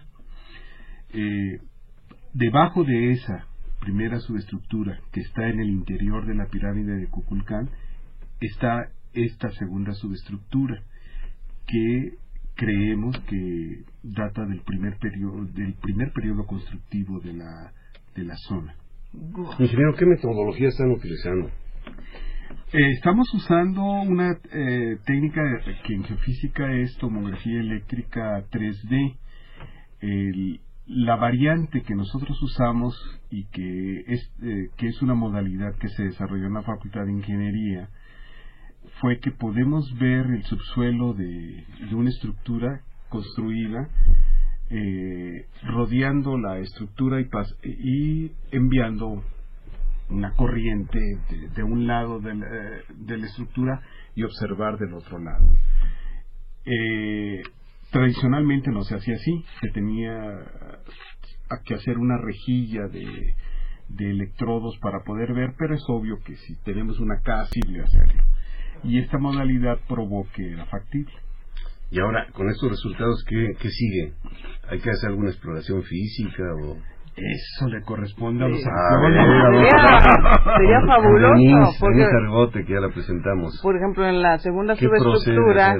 Eh, 1.13 1.59
debajo 2.33 2.83
de 2.83 3.11
esa 3.11 3.47
primera 3.79 4.19
subestructura 4.19 4.99
que 5.11 5.21
está 5.21 5.47
en 5.47 5.59
el 5.59 5.69
interior 5.69 6.25
de 6.25 6.35
la 6.35 6.47
pirámide 6.47 6.95
de 6.97 7.07
Kukulcán 7.07 7.69
está 8.41 8.89
esta 9.13 9.49
segunda 9.51 9.93
subestructura 9.93 10.81
que 11.67 12.17
creemos 12.55 13.17
que 13.29 13.83
data 14.03 14.45
del 14.45 14.61
primer 14.61 14.97
periodo 14.97 15.45
del 15.45 15.75
primer 15.75 16.11
periodo 16.11 16.45
constructivo 16.45 17.19
de 17.19 17.33
la 17.33 17.71
de 18.15 18.23
la 18.23 18.35
zona. 18.35 18.75
Ingeniero, 19.59 19.95
¿qué 19.95 20.05
metodología 20.05 20.67
están 20.67 20.91
utilizando? 20.91 21.49
Eh, 22.73 22.91
estamos 22.91 23.33
usando 23.33 23.81
una 23.83 24.37
eh, 24.51 24.97
técnica 25.05 25.41
que 25.85 25.93
en 25.93 26.03
geofísica 26.03 26.71
es 26.73 26.95
tomografía 26.97 27.59
eléctrica 27.59 28.45
3D. 28.51 29.17
la 30.85 31.15
variante 31.15 31.81
que 31.81 31.95
nosotros 31.95 32.41
usamos 32.43 32.95
y 33.31 33.45
que 33.45 34.03
es, 34.07 34.31
eh, 34.43 34.69
que 34.77 34.87
es 34.87 35.01
una 35.01 35.15
modalidad 35.15 35.75
que 35.79 35.89
se 35.89 36.03
desarrolló 36.03 36.45
en 36.47 36.53
la 36.53 36.61
Facultad 36.61 37.05
de 37.05 37.11
Ingeniería 37.11 37.89
fue 39.01 39.19
que 39.19 39.31
podemos 39.31 39.91
ver 39.99 40.27
el 40.27 40.43
subsuelo 40.43 41.13
de, 41.13 41.63
una 41.91 42.09
estructura 42.09 42.81
construida 43.09 43.89
rodeando 45.63 46.37
la 46.37 46.59
estructura 46.59 47.21
y, 47.63 48.31
enviando 48.51 49.23
una 50.09 50.31
corriente 50.33 50.99
de, 51.55 51.63
un 51.63 51.87
lado 51.87 52.19
de 52.19 52.35
la, 52.35 53.25
estructura 53.25 53.81
y 54.15 54.23
observar 54.23 54.77
del 54.77 54.93
otro 54.93 55.19
lado. 55.19 55.47
Eh, 56.65 57.41
tradicionalmente 57.91 58.71
no 58.71 58.83
se 58.83 58.95
hacía 58.95 59.15
así, 59.15 59.45
se 59.61 59.69
tenía 59.69 60.43
que 61.65 61.75
hacer 61.75 61.97
una 61.97 62.17
rejilla 62.17 62.87
de, 62.87 63.35
electrodos 63.97 64.77
para 64.79 65.03
poder 65.03 65.33
ver, 65.33 65.53
pero 65.57 65.75
es 65.75 65.83
obvio 65.87 66.19
que 66.25 66.35
si 66.35 66.55
tenemos 66.63 66.99
una 66.99 67.21
casa, 67.21 67.51
de 67.67 67.81
hacerlo. 67.81 68.23
Y 68.83 68.99
esta 68.99 69.17
modalidad 69.17 69.79
probó 69.87 70.27
que 70.35 70.51
era 70.51 70.65
factible. 70.65 71.13
Y 71.89 71.99
ahora, 71.99 72.27
con 72.33 72.49
estos 72.49 72.69
resultados, 72.69 73.23
¿qué, 73.27 73.53
qué 73.59 73.69
sigue? 73.69 74.13
¿Hay 74.69 74.79
que 74.79 74.89
hacer 74.89 75.09
alguna 75.09 75.29
exploración 75.29 75.83
física 75.83 76.43
o...? 76.63 76.77
Eso 77.17 77.67
le 77.67 77.81
corresponde 77.81 78.45
a 78.45 78.47
los 78.47 78.59
sería, 78.61 78.69
fabuloso. 80.85 81.79
porque, 81.79 82.63
que 82.63 82.73
ya 82.73 82.79
la 82.79 82.89
presentamos. 82.89 83.59
Por 83.63 83.75
ejemplo, 83.75 84.07
en 84.07 84.21
la 84.21 84.37
segunda 84.37 84.75
subestructura, 84.75 85.75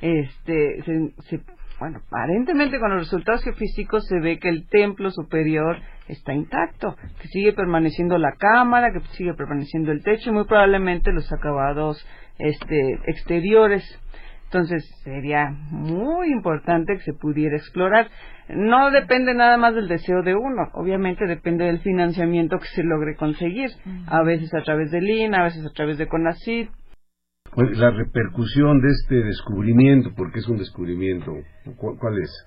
este, 0.00 0.82
se, 0.82 1.40
bueno, 1.78 2.00
aparentemente 2.06 2.80
con 2.80 2.90
los 2.90 3.00
resultados 3.00 3.44
geofísicos 3.44 4.06
se 4.06 4.18
ve 4.18 4.38
que 4.40 4.48
el 4.48 4.68
templo 4.68 5.10
superior 5.10 5.78
está 6.08 6.34
intacto, 6.34 6.96
que 7.20 7.28
sigue 7.28 7.52
permaneciendo 7.52 8.18
la 8.18 8.32
cámara, 8.38 8.92
que 8.92 9.00
sigue 9.16 9.34
permaneciendo 9.34 9.92
el 9.92 10.02
techo 10.02 10.30
y 10.30 10.32
muy 10.32 10.44
probablemente 10.44 11.12
los 11.12 11.32
acabados 11.32 12.04
este, 12.38 12.98
exteriores. 13.06 13.84
Entonces 14.52 14.84
sería 15.02 15.48
muy 15.70 16.30
importante 16.30 16.92
que 16.98 17.04
se 17.04 17.14
pudiera 17.14 17.56
explorar 17.56 18.10
no 18.50 18.90
depende 18.90 19.32
nada 19.34 19.56
más 19.56 19.74
del 19.74 19.88
deseo 19.88 20.22
de 20.22 20.34
uno, 20.34 20.68
obviamente 20.74 21.26
depende 21.26 21.64
del 21.64 21.78
financiamiento 21.78 22.58
que 22.58 22.66
se 22.66 22.82
logre 22.82 23.16
conseguir, 23.16 23.70
a 24.06 24.22
veces 24.22 24.52
a 24.52 24.62
través 24.62 24.90
del 24.90 25.08
IN, 25.08 25.34
a 25.34 25.44
veces 25.44 25.64
a 25.64 25.72
través 25.72 25.96
de 25.96 26.06
CONACYT. 26.06 26.68
La 27.56 27.90
repercusión 27.92 28.82
de 28.82 28.88
este 28.88 29.14
descubrimiento, 29.24 30.10
porque 30.14 30.40
es 30.40 30.48
un 30.48 30.58
descubrimiento, 30.58 31.32
¿cuál 31.76 32.18
es? 32.20 32.46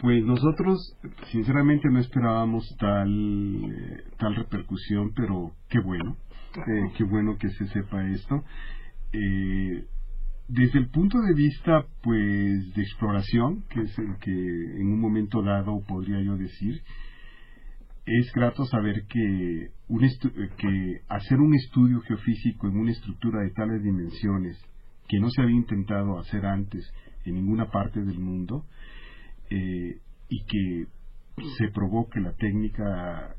Pues 0.00 0.24
nosotros, 0.24 0.96
sinceramente, 1.32 1.88
no 1.90 1.98
esperábamos 1.98 2.64
tal, 2.78 4.06
tal 4.16 4.36
repercusión, 4.36 5.12
pero 5.16 5.52
qué 5.68 5.80
bueno, 5.80 6.16
eh, 6.56 6.92
qué 6.96 7.02
bueno 7.02 7.36
que 7.36 7.48
se 7.48 7.66
sepa 7.66 8.06
esto. 8.10 8.44
Eh, 9.12 9.86
desde 10.52 10.80
el 10.80 10.88
punto 10.88 11.20
de 11.20 11.32
vista 11.32 11.86
pues 12.02 12.74
de 12.74 12.82
exploración, 12.82 13.62
que 13.70 13.82
es 13.82 13.98
el 13.98 14.16
que 14.18 14.80
en 14.80 14.88
un 14.88 15.00
momento 15.00 15.42
dado 15.42 15.80
podría 15.86 16.20
yo 16.22 16.36
decir, 16.36 16.82
es 18.04 18.32
grato 18.32 18.64
saber 18.64 19.06
que, 19.06 19.70
un 19.88 20.00
que 20.56 21.02
hacer 21.08 21.38
un 21.38 21.54
estudio 21.54 22.00
geofísico 22.00 22.66
en 22.66 22.78
una 22.78 22.90
estructura 22.90 23.42
de 23.42 23.50
tales 23.50 23.82
dimensiones 23.84 24.60
que 25.08 25.20
no 25.20 25.30
se 25.30 25.42
había 25.42 25.54
intentado 25.54 26.18
hacer 26.18 26.44
antes 26.44 26.92
en 27.24 27.34
ninguna 27.34 27.70
parte 27.70 28.00
del 28.00 28.18
mundo 28.18 28.64
eh, 29.50 30.00
y 30.28 30.44
que 30.46 30.86
se 31.58 31.68
probó 31.68 32.08
que 32.08 32.20
la 32.20 32.32
técnica, 32.32 33.36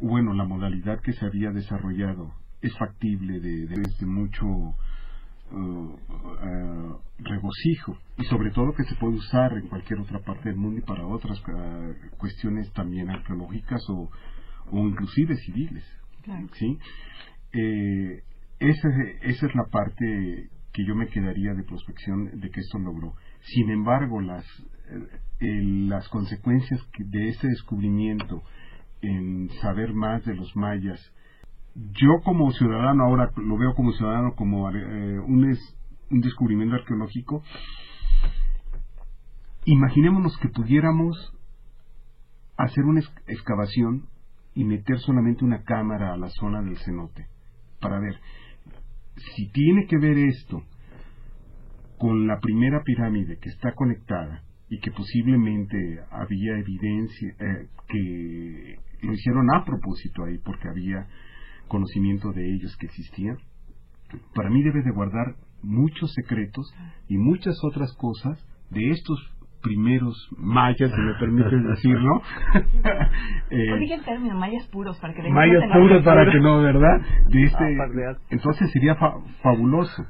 bueno, 0.00 0.32
la 0.32 0.44
modalidad 0.44 1.00
que 1.02 1.12
se 1.12 1.26
había 1.26 1.50
desarrollado 1.50 2.32
es 2.62 2.74
factible 2.78 3.40
de, 3.40 3.66
desde 3.66 4.06
mucho 4.06 4.46
uh, 5.54 6.98
regocijo. 7.18 7.96
Y 8.18 8.24
sobre 8.24 8.50
todo 8.50 8.74
que 8.74 8.84
se 8.84 8.94
puede 8.96 9.14
usar 9.14 9.52
en 9.54 9.68
cualquier 9.68 10.00
otra 10.00 10.20
parte 10.20 10.48
del 10.48 10.58
mundo 10.58 10.80
y 10.80 10.82
para 10.82 11.06
otras 11.06 11.38
uh, 11.48 12.16
cuestiones 12.16 12.72
también 12.72 13.10
arqueológicas 13.10 13.82
o, 13.88 14.10
o 14.70 14.78
inclusive 14.88 15.36
civiles. 15.36 15.84
Sí 16.54 16.78
eh, 17.54 18.22
esa, 18.58 18.88
esa 19.22 19.46
es 19.46 19.54
la 19.54 19.64
parte 19.66 20.50
que 20.72 20.84
yo 20.84 20.94
me 20.96 21.06
quedaría 21.06 21.54
de 21.54 21.62
prospección 21.62 22.40
de 22.40 22.50
que 22.50 22.60
esto 22.60 22.78
logró. 22.78 23.14
Sin 23.42 23.70
embargo 23.70 24.20
las 24.20 24.44
eh, 25.40 25.62
las 25.88 26.08
consecuencias 26.08 26.80
de 26.98 27.28
ese 27.28 27.46
descubrimiento 27.48 28.42
en 29.02 29.50
saber 29.60 29.94
más 29.94 30.24
de 30.24 30.34
los 30.34 30.54
mayas 30.56 31.00
yo 31.74 32.20
como 32.24 32.50
ciudadano 32.52 33.04
ahora 33.04 33.30
lo 33.36 33.56
veo 33.58 33.74
como 33.74 33.92
ciudadano 33.92 34.34
como 34.34 34.70
eh, 34.70 35.18
un, 35.18 35.56
descubrimiento 36.10 36.76
arqueológico 36.76 37.42
imaginémonos 39.64 40.36
que 40.38 40.48
pudiéramos 40.48 41.34
hacer 42.56 42.84
una 42.84 43.00
excavación 43.26 44.06
y 44.54 44.64
meter 44.64 44.98
solamente 44.98 45.44
una 45.44 45.64
cámara 45.64 46.12
a 46.12 46.16
la 46.16 46.28
zona 46.28 46.62
del 46.62 46.76
cenote 46.78 47.26
para 47.80 47.98
ver. 47.98 48.20
Si 49.16 49.50
tiene 49.50 49.86
que 49.86 49.98
ver 49.98 50.16
esto 50.18 50.62
con 51.98 52.26
la 52.26 52.38
primera 52.40 52.82
pirámide 52.84 53.38
que 53.38 53.48
está 53.48 53.72
conectada 53.74 54.42
y 54.68 54.78
que 54.80 54.90
posiblemente 54.92 56.00
había 56.10 56.58
evidencia 56.58 57.34
eh, 57.38 57.68
que 57.88 58.76
lo 59.02 59.12
hicieron 59.12 59.52
a 59.54 59.64
propósito 59.64 60.24
ahí 60.24 60.38
porque 60.38 60.68
había 60.68 61.06
conocimiento 61.68 62.32
de 62.32 62.54
ellos 62.54 62.76
que 62.78 62.86
existía, 62.86 63.36
para 64.34 64.50
mí 64.50 64.62
debe 64.62 64.82
de 64.82 64.90
guardar 64.90 65.34
muchos 65.62 66.12
secretos 66.12 66.72
y 67.08 67.16
muchas 67.16 67.56
otras 67.64 67.92
cosas 67.96 68.38
de 68.70 68.90
estos 68.90 69.18
primeros 69.62 70.28
mayas, 70.36 70.90
si 70.94 71.00
me 71.00 71.14
permiten 71.14 71.66
decirlo. 71.68 72.22
eh, 73.50 73.92
el 73.92 74.04
término, 74.04 74.36
mayas 74.36 74.68
puros, 74.68 74.98
para 74.98 75.14
que 75.14 75.22
Mayas 75.30 75.64
puros 75.72 76.04
para 76.04 76.30
que 76.30 76.38
no, 76.38 76.60
¿verdad? 76.62 77.00
De 77.28 77.42
este, 77.44 77.78
entonces 78.30 78.70
sería 78.70 78.96
fabuloso. 79.42 80.06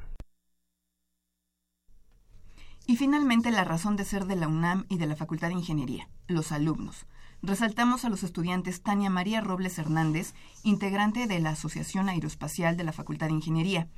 Y 2.87 2.97
finalmente 2.97 3.51
la 3.51 3.65
razón 3.65 3.97
de 3.97 4.05
ser 4.05 4.25
de 4.25 4.37
la 4.37 4.47
UNAM 4.49 4.85
y 4.91 4.99
de 4.99 5.07
la 5.07 5.17
Facultad 5.17 5.49
de 5.49 5.55
Ingeniería, 5.55 6.05
los 6.29 6.53
alumnos 6.53 7.07
resaltamos 7.47 8.05
a 8.05 8.09
los 8.09 8.23
estudiantes 8.23 8.83
Tania 8.83 9.11
María 9.11 9.41
Robles 9.41 9.79
Hernández, 9.79 10.35
integrante 10.63 11.27
de 11.27 11.41
la 11.41 11.51
Asociación 11.51 12.09
Aeroespacial 12.09 12.77
de 12.77 12.85
la 12.85 12.93
Facultad 12.93 13.27
de 13.27 13.35
Ingeniería, 13.35 13.89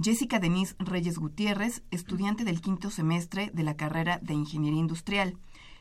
Jessica 0.00 0.38
Denise 0.38 0.74
Reyes 0.78 1.18
Gutiérrez, 1.18 1.82
estudiante 1.90 2.44
del 2.44 2.60
quinto 2.60 2.90
semestre 2.90 3.50
de 3.52 3.62
la 3.62 3.76
carrera 3.76 4.18
de 4.22 4.34
Ingeniería 4.34 4.80
Industrial, 4.80 5.36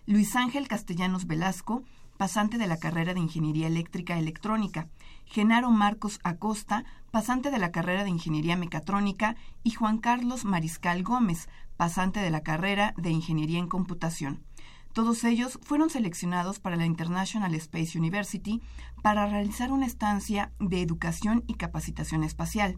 Luis 0.06 0.36
Ángel 0.36 0.68
Castellanos 0.68 1.26
Velasco, 1.26 1.84
pasante 2.18 2.58
de 2.58 2.68
la 2.68 2.78
carrera 2.78 3.14
de 3.14 3.22
Ingeniería 3.22 3.68
Eléctrica 3.68 4.18
Electrónica, 4.18 4.90
Genaro 5.26 5.72
Marcos 5.72 6.20
Acosta, 6.24 6.86
pasante 7.12 7.50
de 7.50 7.60
la 7.60 7.72
carrera 7.72 8.04
de 8.04 8.10
Ingeniería 8.10 8.58
Mecatrónica, 8.58 9.36
y 9.64 9.72
Juan 9.72 10.00
Carlos 10.00 10.44
Mariscal 10.44 11.04
Gómez, 11.04 11.48
pasante 11.78 12.20
de 12.20 12.30
la 12.30 12.42
carrera 12.42 12.94
de 12.98 13.10
Ingeniería 13.10 13.60
en 13.60 13.68
Computación. 13.68 14.44
Todos 14.96 15.26
ellos 15.26 15.60
fueron 15.62 15.90
seleccionados 15.90 16.62
para 16.62 16.78
la 16.78 16.86
International 16.86 17.54
Space 17.56 18.00
University 18.00 18.62
para 19.04 19.28
realizar 19.28 19.74
una 19.74 19.86
estancia 19.86 20.54
de 20.62 20.82
educación 20.82 21.44
y 21.48 21.56
capacitación 21.56 22.24
espacial. 22.24 22.78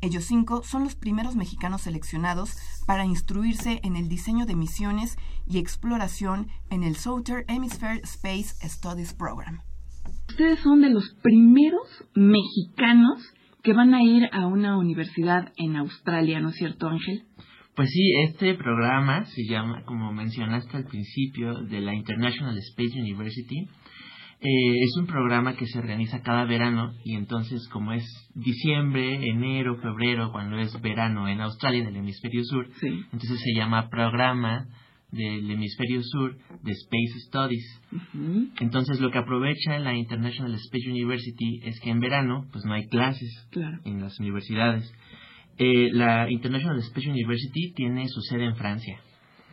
Ellos 0.00 0.24
cinco 0.24 0.62
son 0.62 0.84
los 0.84 0.96
primeros 0.96 1.36
mexicanos 1.36 1.82
seleccionados 1.82 2.56
para 2.86 3.04
instruirse 3.04 3.80
en 3.84 3.96
el 3.96 4.08
diseño 4.08 4.46
de 4.46 4.56
misiones 4.56 5.18
y 5.46 5.58
exploración 5.58 6.48
en 6.70 6.84
el 6.84 6.96
Southern 6.96 7.44
Hemisphere 7.48 8.00
Space 8.02 8.54
Studies 8.66 9.12
Program. 9.12 9.60
Ustedes 10.30 10.58
son 10.60 10.80
de 10.80 10.88
los 10.88 11.04
primeros 11.22 11.86
mexicanos 12.14 13.20
que 13.62 13.74
van 13.74 13.92
a 13.92 14.02
ir 14.02 14.22
a 14.32 14.46
una 14.46 14.78
universidad 14.78 15.52
en 15.58 15.76
Australia, 15.76 16.40
¿no 16.40 16.48
es 16.48 16.56
cierto, 16.56 16.88
Ángel? 16.88 17.26
Pues 17.74 17.88
sí, 17.90 18.12
este 18.28 18.54
programa 18.54 19.24
se 19.24 19.44
llama, 19.48 19.82
como 19.86 20.12
mencionaste 20.12 20.76
al 20.76 20.84
principio, 20.84 21.54
de 21.62 21.80
la 21.80 21.94
International 21.94 22.56
Space 22.58 23.00
University. 23.00 23.66
Eh, 24.40 24.78
es 24.82 24.96
un 24.98 25.06
programa 25.06 25.54
que 25.54 25.66
se 25.66 25.78
organiza 25.78 26.20
cada 26.20 26.44
verano 26.44 26.92
y 27.04 27.14
entonces 27.14 27.66
como 27.68 27.92
es 27.92 28.04
diciembre, 28.34 29.26
enero, 29.26 29.76
febrero, 29.80 30.32
cuando 30.32 30.58
es 30.58 30.78
verano 30.82 31.28
en 31.28 31.40
Australia, 31.40 31.80
en 31.80 31.86
el 31.86 31.96
hemisferio 31.96 32.42
sur, 32.44 32.68
entonces 32.82 33.40
se 33.40 33.54
llama 33.54 33.88
programa 33.88 34.66
del 35.12 35.48
hemisferio 35.50 36.02
sur 36.02 36.36
de 36.62 36.72
Space 36.72 37.20
Studies. 37.28 37.80
Entonces 38.60 39.00
lo 39.00 39.10
que 39.10 39.18
aprovecha 39.18 39.78
la 39.78 39.94
International 39.94 40.52
Space 40.54 40.90
University 40.90 41.60
es 41.64 41.78
que 41.80 41.90
en 41.90 42.00
verano 42.00 42.46
pues 42.50 42.64
no 42.64 42.72
hay 42.74 42.88
clases 42.88 43.30
en 43.84 44.00
las 44.00 44.18
universidades. 44.18 44.92
Eh, 45.58 45.90
la 45.92 46.30
International 46.30 46.78
Space 46.78 47.10
University 47.10 47.72
tiene 47.74 48.08
su 48.08 48.20
sede 48.22 48.46
en 48.46 48.56
Francia. 48.56 49.00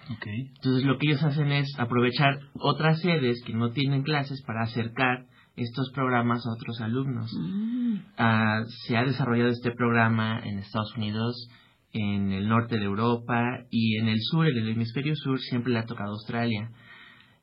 Entonces 0.09 0.85
lo 0.85 0.97
que 0.97 1.07
ellos 1.07 1.23
hacen 1.23 1.51
es 1.51 1.71
aprovechar 1.77 2.39
otras 2.55 2.99
sedes 2.99 3.43
que 3.45 3.53
no 3.53 3.71
tienen 3.71 4.01
clases 4.01 4.41
para 4.41 4.63
acercar 4.63 5.25
estos 5.55 5.91
programas 5.93 6.45
a 6.45 6.53
otros 6.53 6.81
alumnos. 6.81 7.31
Mm. 7.37 7.97
Ah, 8.17 8.63
se 8.87 8.97
ha 8.97 9.03
desarrollado 9.03 9.49
este 9.49 9.71
programa 9.71 10.41
en 10.43 10.59
Estados 10.59 10.95
Unidos, 10.95 11.49
en 11.91 12.31
el 12.31 12.47
norte 12.47 12.77
de 12.77 12.85
Europa 12.85 13.41
y 13.69 13.97
en 13.97 14.07
el 14.07 14.19
sur, 14.21 14.47
en 14.47 14.57
el 14.57 14.69
hemisferio 14.69 15.15
sur, 15.15 15.39
siempre 15.39 15.73
le 15.73 15.79
ha 15.79 15.85
tocado 15.85 16.11
Australia. 16.11 16.71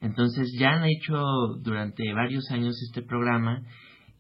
Entonces 0.01 0.53
ya 0.59 0.71
han 0.71 0.85
hecho 0.85 1.17
durante 1.63 2.13
varios 2.13 2.51
años 2.51 2.75
este 2.83 3.03
programa 3.03 3.63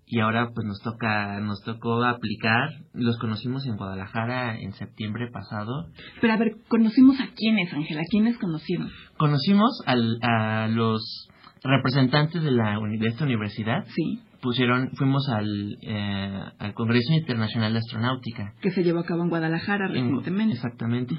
y 0.07 0.21
ahora 0.21 0.51
pues 0.55 0.67
nos 0.67 0.81
toca 0.81 1.41
nos 1.41 1.63
tocó 1.63 2.03
aplicar. 2.05 2.71
Los 2.95 3.19
conocimos 3.19 3.67
en 3.67 3.77
Guadalajara 3.77 4.59
en 4.59 4.73
septiembre 4.73 5.29
pasado. 5.33 5.89
Pero 6.21 6.33
a 6.33 6.37
ver 6.37 6.57
conocimos 6.69 7.21
a 7.21 7.29
quiénes 7.35 7.73
Ángela 7.73 8.03
quiénes 8.09 8.39
conocimos 8.39 8.93
conocimos 9.17 9.83
al, 9.87 10.19
a 10.23 10.69
los 10.69 11.29
representantes 11.63 12.43
de 12.43 12.53
la 12.53 12.79
de 12.79 13.07
esta 13.09 13.25
universidad. 13.25 13.85
Sí. 13.95 14.21
Pusieron 14.41 14.91
fuimos 14.93 15.29
al 15.29 15.77
eh, 15.83 16.43
al 16.59 16.75
Congreso 16.75 17.13
Internacional 17.15 17.73
de 17.73 17.79
Astronáutica. 17.81 18.53
Que 18.61 18.71
se 18.71 18.85
llevó 18.85 19.01
a 19.01 19.05
cabo 19.05 19.23
en 19.25 19.31
Guadalajara 19.31 19.89
recientemente. 19.89 20.55
exactamente. 20.55 21.17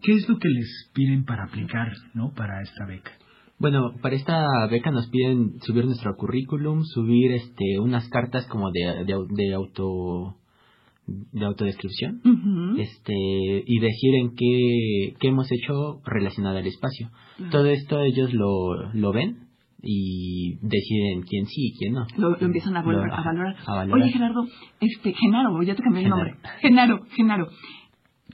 Qué 0.00 0.12
es 0.12 0.28
lo 0.28 0.38
que 0.38 0.48
les 0.48 0.90
piden 0.94 1.24
para 1.24 1.44
aplicar 1.44 1.88
no 2.14 2.32
para 2.36 2.62
esta 2.62 2.86
beca 2.86 3.10
bueno, 3.58 3.92
para 4.00 4.14
esta 4.14 4.66
beca 4.70 4.90
nos 4.90 5.08
piden 5.08 5.60
subir 5.62 5.84
nuestro 5.84 6.14
currículum, 6.16 6.84
subir 6.84 7.32
este 7.32 7.80
unas 7.80 8.08
cartas 8.08 8.46
como 8.46 8.70
de, 8.70 9.04
de, 9.04 9.54
auto 9.54 10.36
de 11.06 11.44
autodescripción 11.44 12.20
este 12.78 13.14
y 13.14 13.80
decir 13.80 14.14
en 14.14 14.34
qué, 14.36 15.16
qué 15.18 15.28
hemos 15.28 15.50
hecho 15.50 16.00
relacionado 16.04 16.58
al 16.58 16.66
espacio. 16.66 17.10
Todo 17.50 17.66
esto 17.66 18.00
ellos 18.02 18.32
lo, 18.32 18.92
lo 18.92 19.12
ven 19.12 19.48
y 19.82 20.56
deciden 20.60 21.22
quién 21.22 21.46
sí 21.46 21.68
y 21.68 21.78
quién 21.78 21.94
no. 21.94 22.06
Lo, 22.16 22.40
empiezan 22.40 22.76
a, 22.76 22.82
valorar. 22.82 23.56
Oye, 23.92 24.12
Gerardo, 24.12 24.46
este, 24.80 25.14
Genaro, 25.14 25.62
ya 25.62 25.74
te 25.74 25.82
cambié 25.82 26.04
el 26.04 26.10
nombre. 26.10 26.36
Genaro, 26.60 27.04
Genaro. 27.16 27.48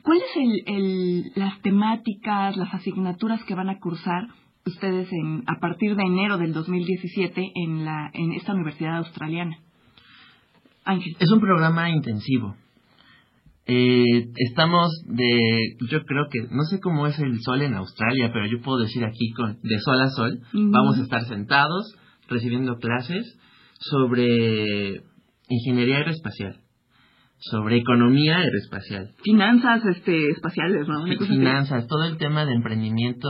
¿Cuáles 0.03 0.25
el, 0.37 0.63
el, 0.67 1.33
las 1.35 1.61
temáticas, 1.63 2.57
las 2.57 2.75
asignaturas 2.75 3.43
que 3.45 3.55
van 3.55 3.71
a 3.71 3.79
cursar 3.79 4.29
ustedes 4.67 5.09
en, 5.13 5.45
a 5.47 5.61
partir 5.61 5.95
de 5.97 6.03
enero 6.03 6.39
del 6.39 6.53
2017 6.53 7.53
en, 7.55 7.85
la, 7.85 8.11
en 8.13 8.33
esta 8.33 8.55
universidad 8.55 8.99
australiana? 8.99 9.59
Ángel. 10.85 11.17
Es 11.19 11.31
un 11.31 11.41
programa 11.41 11.91
intensivo. 11.91 12.57
Eh, 13.67 14.29
estamos 14.37 14.91
de, 15.07 15.77
yo 15.91 16.03
creo 16.05 16.27
que, 16.31 16.43
no 16.51 16.65
sé 16.65 16.81
cómo 16.81 17.07
es 17.07 17.19
el 17.19 17.41
sol 17.41 17.63
en 17.63 17.75
Australia, 17.75 18.31
pero 18.33 18.47
yo 18.47 18.61
puedo 18.61 18.81
decir 18.81 19.05
aquí 19.05 19.33
con, 19.33 19.59
de 19.63 19.79
sol 19.79 20.01
a 20.03 20.11
sol, 20.11 20.41
vamos 20.53 20.99
a 20.99 21.03
estar 21.03 21.25
sentados 21.25 21.95
recibiendo 22.29 22.77
clases 22.77 23.39
sobre 23.79 25.03
ingeniería 25.49 25.97
aeroespacial 25.99 26.64
sobre 27.51 27.77
economía 27.77 28.39
aeroespacial. 28.39 29.11
Finanzas 29.23 29.85
este, 29.85 30.31
espaciales, 30.31 30.89
¿no? 30.89 31.05
Finanzas, 31.05 31.87
todo 31.87 32.05
el 32.05 32.17
tema 32.17 32.47
de 32.47 32.55
emprendimiento 32.55 33.29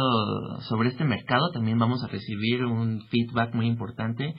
sobre 0.69 0.91
este 0.91 1.05
mercado, 1.05 1.51
también 1.53 1.79
vamos 1.79 2.05
a 2.05 2.09
recibir 2.09 2.65
un 2.65 3.01
feedback 3.11 3.55
muy 3.55 3.67
importante 3.67 4.35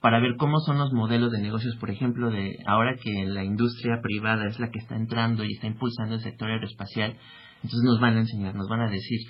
para 0.00 0.18
ver 0.18 0.34
cómo 0.36 0.58
son 0.60 0.78
los 0.78 0.92
modelos 0.92 1.30
de 1.30 1.40
negocios, 1.40 1.76
por 1.76 1.90
ejemplo, 1.90 2.30
de 2.30 2.56
ahora 2.66 2.96
que 3.00 3.24
la 3.26 3.44
industria 3.44 4.00
privada 4.02 4.48
es 4.48 4.58
la 4.58 4.70
que 4.70 4.80
está 4.80 4.96
entrando 4.96 5.44
y 5.44 5.52
está 5.52 5.68
impulsando 5.68 6.16
el 6.16 6.20
sector 6.20 6.50
aeroespacial, 6.50 7.16
entonces 7.62 7.82
nos 7.84 8.00
van 8.00 8.16
a 8.16 8.20
enseñar, 8.20 8.56
nos 8.56 8.68
van 8.68 8.80
a 8.80 8.90
decir 8.90 9.20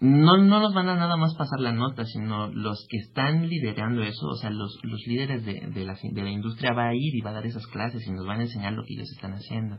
no, 0.00 0.36
no 0.36 0.60
nos 0.60 0.74
van 0.74 0.88
a 0.88 0.96
nada 0.96 1.16
más 1.16 1.34
pasar 1.34 1.58
la 1.60 1.72
nota, 1.72 2.04
sino 2.04 2.48
los 2.48 2.86
que 2.88 2.98
están 2.98 3.48
liderando 3.48 4.02
eso, 4.02 4.28
o 4.28 4.36
sea, 4.36 4.50
los, 4.50 4.78
los 4.84 5.00
líderes 5.06 5.44
de, 5.44 5.68
de, 5.74 5.84
la, 5.84 5.96
de 6.00 6.22
la 6.22 6.30
industria 6.30 6.72
va 6.72 6.88
a 6.88 6.94
ir 6.94 7.16
y 7.16 7.20
va 7.20 7.30
a 7.30 7.34
dar 7.34 7.46
esas 7.46 7.66
clases 7.66 8.06
y 8.06 8.12
nos 8.12 8.24
van 8.24 8.40
a 8.40 8.44
enseñar 8.44 8.74
lo 8.74 8.84
que 8.84 8.94
ellos 8.94 9.10
están 9.10 9.32
haciendo. 9.32 9.76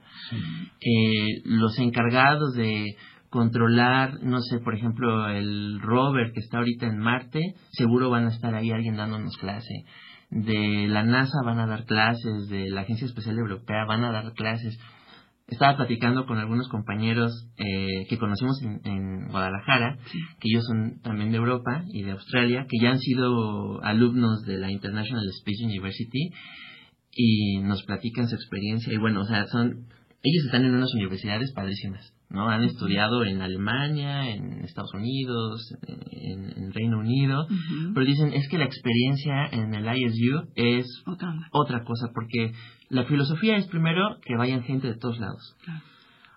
Eh, 0.81 1.41
los 1.45 1.77
encargados 1.79 2.53
de 2.55 2.95
controlar, 3.29 4.21
no 4.21 4.41
sé, 4.41 4.59
por 4.59 4.75
ejemplo, 4.75 5.29
el 5.29 5.79
rover 5.81 6.31
que 6.33 6.41
está 6.41 6.57
ahorita 6.57 6.87
en 6.87 6.97
Marte, 6.97 7.55
seguro 7.71 8.09
van 8.09 8.25
a 8.25 8.29
estar 8.29 8.53
ahí 8.55 8.71
alguien 8.71 8.97
dándonos 8.97 9.37
clase. 9.37 9.85
De 10.31 10.87
la 10.87 11.03
NASA 11.03 11.37
van 11.45 11.59
a 11.59 11.67
dar 11.67 11.85
clases, 11.85 12.49
de 12.49 12.69
la 12.69 12.81
Agencia 12.81 13.05
Espacial 13.05 13.37
Europea 13.37 13.85
van 13.85 14.03
a 14.03 14.11
dar 14.11 14.33
clases 14.33 14.77
estaba 15.49 15.77
platicando 15.77 16.25
con 16.25 16.37
algunos 16.37 16.67
compañeros 16.69 17.31
eh, 17.57 18.05
que 18.09 18.17
conocimos 18.17 18.61
en, 18.61 19.27
Guadalajara, 19.29 19.97
que 20.39 20.49
ellos 20.49 20.65
son 20.65 21.01
también 21.01 21.31
de 21.31 21.37
Europa 21.37 21.83
y 21.93 22.03
de 22.03 22.11
Australia, 22.11 22.65
que 22.67 22.77
ya 22.81 22.91
han 22.91 22.99
sido 22.99 23.81
alumnos 23.83 24.43
de 24.43 24.57
la 24.57 24.71
International 24.71 25.23
Space 25.39 25.63
University 25.63 26.31
y 27.11 27.59
nos 27.59 27.83
platican 27.83 28.27
su 28.27 28.35
experiencia. 28.35 28.93
Y 28.93 28.97
bueno, 28.97 29.21
o 29.21 29.25
sea, 29.25 29.45
son 29.47 29.87
ellos 30.21 30.45
están 30.45 30.65
en 30.65 30.75
unas 30.75 30.93
universidades 30.93 31.53
padrísimas, 31.53 32.13
¿no? 32.29 32.49
Han 32.49 32.63
estudiado 32.63 33.23
en 33.23 33.41
Alemania, 33.41 34.29
en 34.29 34.65
Estados 34.65 34.93
Unidos, 34.93 35.73
en, 35.87 36.71
Reino 36.71 36.99
Unido, 36.99 37.47
pero 37.95 38.05
dicen 38.05 38.31
es 38.33 38.47
que 38.47 38.59
la 38.59 38.65
experiencia 38.65 39.47
en 39.51 39.73
el 39.73 39.87
ISU 39.97 40.49
es 40.55 40.85
otra 41.51 41.83
cosa, 41.83 42.11
porque 42.13 42.53
la 42.89 43.05
filosofía 43.05 43.57
es 43.57 43.67
primero 43.67 44.17
que 44.23 44.35
vayan 44.35 44.63
gente 44.63 44.87
de 44.87 44.97
todos 44.97 45.19
lados. 45.19 45.55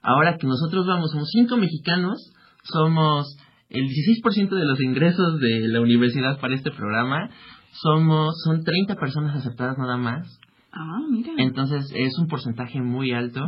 Ahora 0.02 0.36
que 0.36 0.46
nosotros 0.46 0.86
vamos, 0.86 1.10
somos 1.10 1.28
cinco 1.32 1.56
mexicanos, 1.56 2.32
somos 2.64 3.36
el 3.70 3.84
16% 3.84 4.50
de 4.50 4.64
los 4.66 4.80
ingresos 4.80 5.40
de 5.40 5.68
la 5.68 5.80
universidad 5.80 6.38
para 6.40 6.54
este 6.54 6.70
programa, 6.70 7.30
somos, 7.72 8.34
son 8.44 8.62
30 8.64 8.96
personas 8.96 9.36
aceptadas 9.36 9.78
nada 9.78 9.96
más. 9.96 10.38
Ah, 10.74 11.00
mira. 11.10 11.32
Entonces 11.36 11.90
es 11.94 12.18
un 12.18 12.28
porcentaje 12.28 12.80
muy 12.80 13.12
alto. 13.12 13.46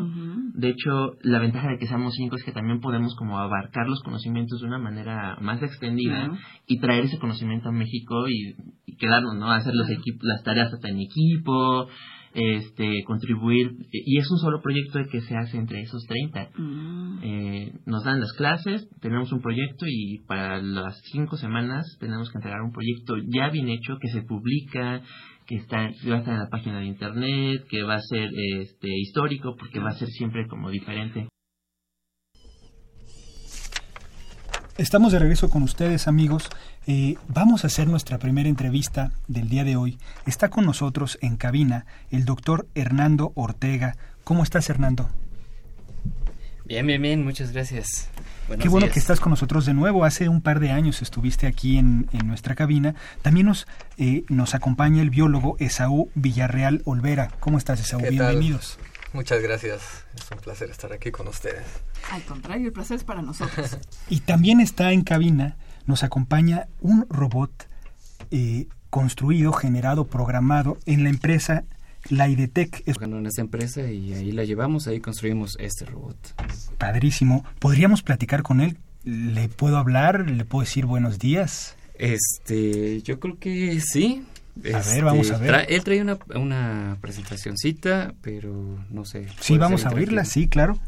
De 0.55 0.69
hecho, 0.69 1.13
la 1.23 1.39
ventaja 1.39 1.69
de 1.69 1.79
que 1.79 1.87
seamos 1.87 2.15
cinco 2.15 2.37
es 2.37 2.45
que 2.45 2.53
también 2.53 2.81
podemos 2.81 3.15
como 3.17 3.39
abarcar 3.39 3.87
los 3.89 4.01
conocimientos 4.03 4.61
de 4.61 4.67
una 4.67 4.79
manera 4.79 5.37
más 5.41 5.63
extendida 5.63 6.31
y 6.67 6.81
traer 6.81 7.05
ese 7.05 7.19
conocimiento 7.19 7.71
a 7.71 7.73
México 7.73 8.29
y, 8.29 8.55
quedarnos, 8.99 9.37
¿no? 9.37 9.51
Hacer 9.51 9.75
los 9.75 9.89
las 10.21 10.43
tareas 10.45 10.73
hasta 10.73 10.89
en 10.89 11.01
equipo, 11.01 11.89
este, 12.35 13.05
contribuir, 13.05 13.71
y 13.93 14.19
es 14.19 14.31
un 14.31 14.39
solo 14.39 14.61
proyecto 14.61 14.99
que 15.11 15.21
se 15.21 15.37
hace 15.37 15.57
entre 15.57 15.81
esos 15.83 16.03
30. 16.05 16.51
Mm. 16.59 17.19
Eh, 17.23 17.73
nos 17.87 18.05
dan 18.05 18.21
las 18.21 18.33
clases, 18.33 18.89
tenemos 19.01 19.33
un 19.33 19.41
proyecto 19.41 19.87
y 19.89 20.25
para 20.27 20.61
las 20.61 21.01
cinco 21.13 21.37
semanas 21.37 21.87
tenemos 22.01 22.31
que 22.31 22.39
entregar 22.39 22.61
un 22.63 22.73
proyecto 22.73 23.17
ya 23.29 23.51
bien 23.51 23.69
hecho 23.69 23.99
que 24.01 24.09
se 24.09 24.23
publica, 24.23 25.03
que 25.47 25.57
está 25.57 25.91
va 26.09 26.17
a 26.17 26.19
estar 26.19 26.35
en 26.35 26.41
la 26.41 26.49
página 26.49 26.81
de 26.81 26.87
internet, 26.87 27.67
que 27.69 27.83
va 27.83 27.97
a 27.97 28.01
ser 28.01 28.29
este 28.61 28.89
histórico 28.89 29.55
porque 29.59 29.79
va 29.79 29.91
a 29.91 29.99
ser 29.99 30.09
siempre 30.09 30.47
como 30.49 30.71
diferente. 30.71 31.29
Estamos 34.77 35.13
de 35.13 35.21
regreso 35.21 35.49
con 35.49 35.63
ustedes, 35.63 36.09
amigos. 36.09 36.49
Eh, 36.89 37.15
vamos 37.29 37.63
a 37.63 37.69
hacer 37.69 37.87
nuestra 37.87 38.19
primera 38.19 38.49
entrevista 38.49 39.13
del 39.29 39.49
día 39.49 39.63
de 39.63 39.77
hoy. 39.77 39.99
Está 40.27 40.49
con 40.49 40.67
nosotros 40.67 41.17
en 41.21 41.37
cabina 41.37 41.87
el 42.11 42.25
doctor 42.25 42.67
Hernando 42.75 43.31
Ortega. 43.37 43.97
¿Cómo 44.25 44.43
estás, 44.43 44.69
Hernando? 44.69 45.09
Bien, 46.65 46.85
bien, 46.89 47.01
bien, 47.01 47.23
muchas 47.23 47.53
gracias. 47.53 48.09
Qué 48.59 48.69
bueno 48.69 48.91
que 48.91 48.99
estás 48.99 49.21
con 49.21 49.31
nosotros 49.31 49.65
de 49.65 49.75
nuevo. 49.75 50.05
Hace 50.05 50.29
un 50.29 50.41
par 50.41 50.59
de 50.59 50.73
años 50.73 51.03
estuviste 51.03 51.47
aquí 51.47 51.79
en, 51.79 52.09
nuestra 52.25 52.57
cabina. 52.57 52.97
También 53.23 53.47
nos, 53.47 53.69
eh, 53.97 54.25
nos 54.29 54.57
acompaña 54.57 55.03
el 55.03 55.11
biólogo 55.11 55.55
Esaú 55.61 56.11
Villarreal 56.17 56.83
Olvera. 56.85 57.31
¿Cómo 57.39 57.59
estás, 57.59 57.79
Esaú? 57.79 58.01
Bienvenidos. 58.01 58.81
Muchas 59.15 59.41
gracias. 59.41 60.05
Es 60.17 60.31
un 60.31 60.39
placer 60.39 60.71
estar 60.71 60.93
aquí 60.93 61.11
con 61.11 61.29
ustedes. 61.29 61.65
Al 62.11 62.23
contrario, 62.25 62.67
el 62.67 62.73
placer 62.73 62.97
es 62.97 63.05
para 63.05 63.23
nosotros. 63.23 63.79
y 64.11 64.21
también 64.21 64.61
está 64.61 64.93
en 64.93 65.03
cabina, 65.03 65.57
nos 65.87 66.03
acompaña 66.03 66.67
un 66.81 67.07
robot 67.09 67.69
eh, 68.33 68.67
construido, 68.91 69.53
generado, 69.53 70.07
programado 70.07 70.79
en 70.85 71.05
la 71.05 71.11
empresa 71.11 71.65
la 72.11 72.29
IDETEC. 72.29 72.83
En 72.87 73.27
esta 73.27 73.41
empresa 73.41 73.83
y 73.83 74.13
ahí 74.13 74.33
la 74.33 74.45
llevamos, 74.45 74.87
ahí 74.89 75.01
construimos 75.01 75.57
este 75.59 75.85
robot. 75.85 76.17
Padrísimo. 76.77 77.45
¿Podríamos 77.61 78.03
platicar 78.03 78.43
con 78.43 78.61
él? 78.61 78.79
¿Le 79.05 79.49
puedo 79.49 79.79
hablar? 79.79 80.29
¿Le 80.29 80.45
puedo 80.45 80.65
decir 80.65 80.87
buenos 80.87 81.19
días? 81.19 81.77
Este, 81.95 83.01
yo 83.03 83.21
creo 83.21 83.39
que 83.39 83.81
sí. 83.81 84.25
A 84.57 84.81
ver, 84.81 85.05
vamos 85.05 85.31
a 85.31 85.35
este, 85.35 85.51
ver. 85.51 85.67
él 85.69 85.85
trae 85.85 86.01
una, 86.01 86.17
una 86.37 86.97
presentacioncita, 87.01 88.15
pero 88.23 88.79
no 88.89 89.05
sé. 89.05 89.27
Sí, 89.41 89.59
vamos 89.59 89.85
a 89.85 89.91
oírla, 89.91 90.25
sí, 90.25 90.49
claro. 90.49 90.79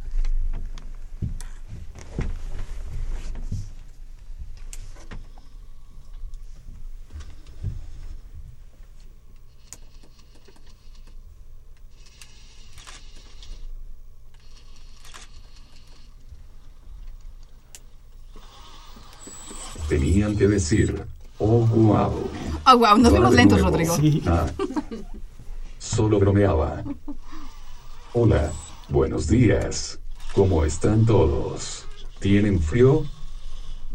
Tenían 19.88 20.36
que 20.36 20.48
decir, 20.48 21.04
oh 21.38 21.66
wow. 21.66 22.30
Oh 22.68 22.76
wow, 22.78 22.98
nos 22.98 23.12
vemos 23.12 23.32
lentos, 23.32 23.60
Rodrigo. 23.60 23.96
Ah, 24.26 24.46
solo 25.78 26.18
bromeaba. 26.18 26.82
Hola, 28.12 28.50
buenos 28.88 29.28
días. 29.28 30.00
¿Cómo 30.34 30.64
están 30.64 31.06
todos? 31.06 31.86
¿Tienen 32.18 32.58
frío? 32.60 33.04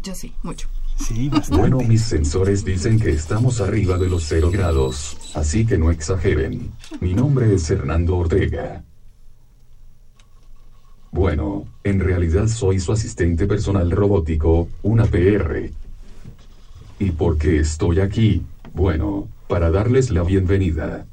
Yo 0.02 0.14
sí, 0.14 0.32
mucho. 0.42 0.68
Sí, 0.96 1.28
bastante. 1.28 1.60
Bueno, 1.60 1.80
mis 1.80 2.02
sensores 2.02 2.64
dicen 2.64 2.98
que 2.98 3.10
estamos 3.10 3.60
arriba 3.60 3.98
de 3.98 4.08
los 4.08 4.24
cero 4.24 4.50
grados, 4.50 5.18
así 5.34 5.66
que 5.66 5.76
no 5.76 5.90
exageren. 5.90 6.72
Mi 7.00 7.12
nombre 7.12 7.54
es 7.54 7.70
Hernando 7.70 8.16
Ortega. 8.16 8.84
Bueno, 11.10 11.66
en 11.84 12.00
realidad 12.00 12.48
soy 12.48 12.80
su 12.80 12.90
asistente 12.92 13.46
personal 13.46 13.90
robótico, 13.90 14.70
una 14.82 15.04
PR. 15.04 15.70
¿Y 16.98 17.10
por 17.10 17.36
qué 17.36 17.58
estoy 17.58 18.00
aquí? 18.00 18.42
Bueno, 18.74 19.28
para 19.48 19.70
darles 19.70 20.10
la 20.10 20.22
bienvenida. 20.22 21.06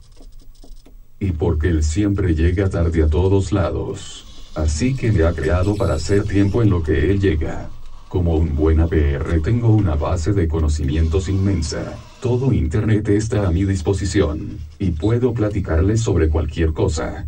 Y 1.19 1.31
porque 1.33 1.67
él 1.67 1.83
siempre 1.83 2.33
llega 2.33 2.69
tarde 2.69 3.03
a 3.03 3.07
todos 3.07 3.51
lados. 3.51 4.51
Así 4.55 4.95
que 4.95 5.11
me 5.11 5.23
ha 5.25 5.33
creado 5.33 5.75
para 5.75 5.95
hacer 5.95 6.23
tiempo 6.23 6.63
en 6.63 6.69
lo 6.69 6.81
que 6.81 7.11
él 7.11 7.19
llega. 7.19 7.69
Como 8.07 8.35
un 8.35 8.55
buen 8.55 8.79
APR 8.79 9.41
tengo 9.43 9.69
una 9.69 9.95
base 9.95 10.31
de 10.31 10.47
conocimientos 10.47 11.27
inmensa. 11.27 11.97
Todo 12.21 12.53
Internet 12.53 13.09
está 13.09 13.45
a 13.47 13.51
mi 13.51 13.65
disposición. 13.65 14.57
Y 14.79 14.91
puedo 14.91 15.33
platicarles 15.33 16.01
sobre 16.01 16.29
cualquier 16.29 16.71
cosa. 16.71 17.27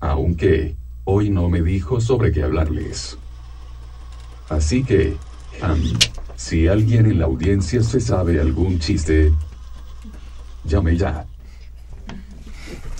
Aunque, 0.00 0.76
hoy 1.04 1.30
no 1.30 1.48
me 1.48 1.62
dijo 1.62 2.00
sobre 2.02 2.30
qué 2.30 2.42
hablarles. 2.42 3.16
Así 4.50 4.84
que, 4.84 5.16
am, 5.62 5.82
si 6.38 6.68
alguien 6.68 7.06
en 7.06 7.18
la 7.18 7.24
audiencia 7.26 7.82
se 7.82 8.00
sabe 8.00 8.40
algún 8.40 8.78
chiste, 8.78 9.32
llame 10.64 10.96
ya. 10.96 11.24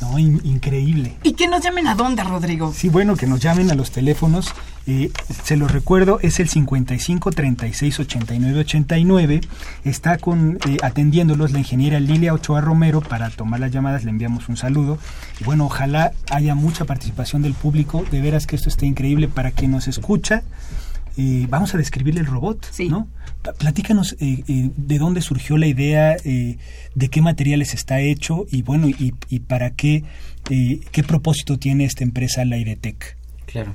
No, 0.01 0.18
in- 0.18 0.40
increíble. 0.44 1.16
¿Y 1.22 1.33
que 1.35 1.46
nos 1.48 1.62
llamen 1.62 1.87
a 1.88 1.94
dónde, 1.94 2.22
Rodrigo? 2.24 2.72
Sí, 2.72 2.88
bueno, 2.88 3.16
que 3.16 3.27
nos 3.29 3.40
llamen 3.40 3.70
a 3.70 3.74
los 3.74 3.90
teléfonos. 3.92 4.53
eh, 4.87 5.11
se 5.44 5.57
los 5.57 5.70
recuerdo, 5.70 6.18
es 6.22 6.40
el 6.40 6.48
55 6.48 7.31
36 7.31 8.01
89 8.01 8.61
89. 8.61 9.40
Está 9.85 10.16
con 10.18 10.59
eh, 10.68 10.77
atendiéndolos 10.83 11.51
la 11.53 11.59
ingeniera 11.59 12.01
Lilia 12.01 12.33
Ochoa 12.35 12.61
Romero. 12.61 13.01
Para 13.03 13.31
tomar 13.31 13.61
las 13.61 13.70
llamadas 13.72 14.03
le 14.05 14.11
enviamos 14.11 14.48
un 14.48 14.57
saludo. 14.57 14.98
Y 15.40 15.44
bueno, 15.44 15.66
ojalá 15.66 16.12
haya 16.31 16.55
mucha 16.55 16.85
participación 16.87 17.42
del 17.42 17.55
público. 17.55 18.05
De 18.11 18.20
veras 18.20 18.46
que 18.46 18.57
esto 18.57 18.68
está 18.68 18.87
increíble 18.87 19.29
para 19.29 19.51
quien 19.53 19.70
nos 19.72 19.87
escucha. 19.88 20.42
Eh, 21.19 21.47
vamos 21.51 21.75
a 21.75 21.79
describirle 21.79 22.21
el 22.21 22.27
robot, 22.27 22.71
¿no? 22.89 23.09
Pa- 23.43 23.53
Platícanos 23.53 24.17
eh, 24.21 24.43
eh, 24.49 24.71
de 24.77 24.99
dónde 24.99 25.21
surgió 25.21 25.59
la 25.59 25.67
idea, 25.67 26.17
eh, 26.25 26.57
de 26.95 27.09
qué 27.09 27.21
materiales 27.21 27.75
está 27.75 28.01
hecho 28.01 28.47
y 28.51 28.63
bueno, 28.63 28.89
y, 28.89 29.13
y 29.29 29.41
para 29.41 29.73
qué, 29.73 30.05
eh, 30.49 30.81
qué 30.93 31.03
propósito 31.03 31.59
tiene 31.59 31.85
esta 31.85 32.05
empresa, 32.05 32.45
la 32.47 32.57
IDETEC. 32.57 33.17
Claro. 33.51 33.73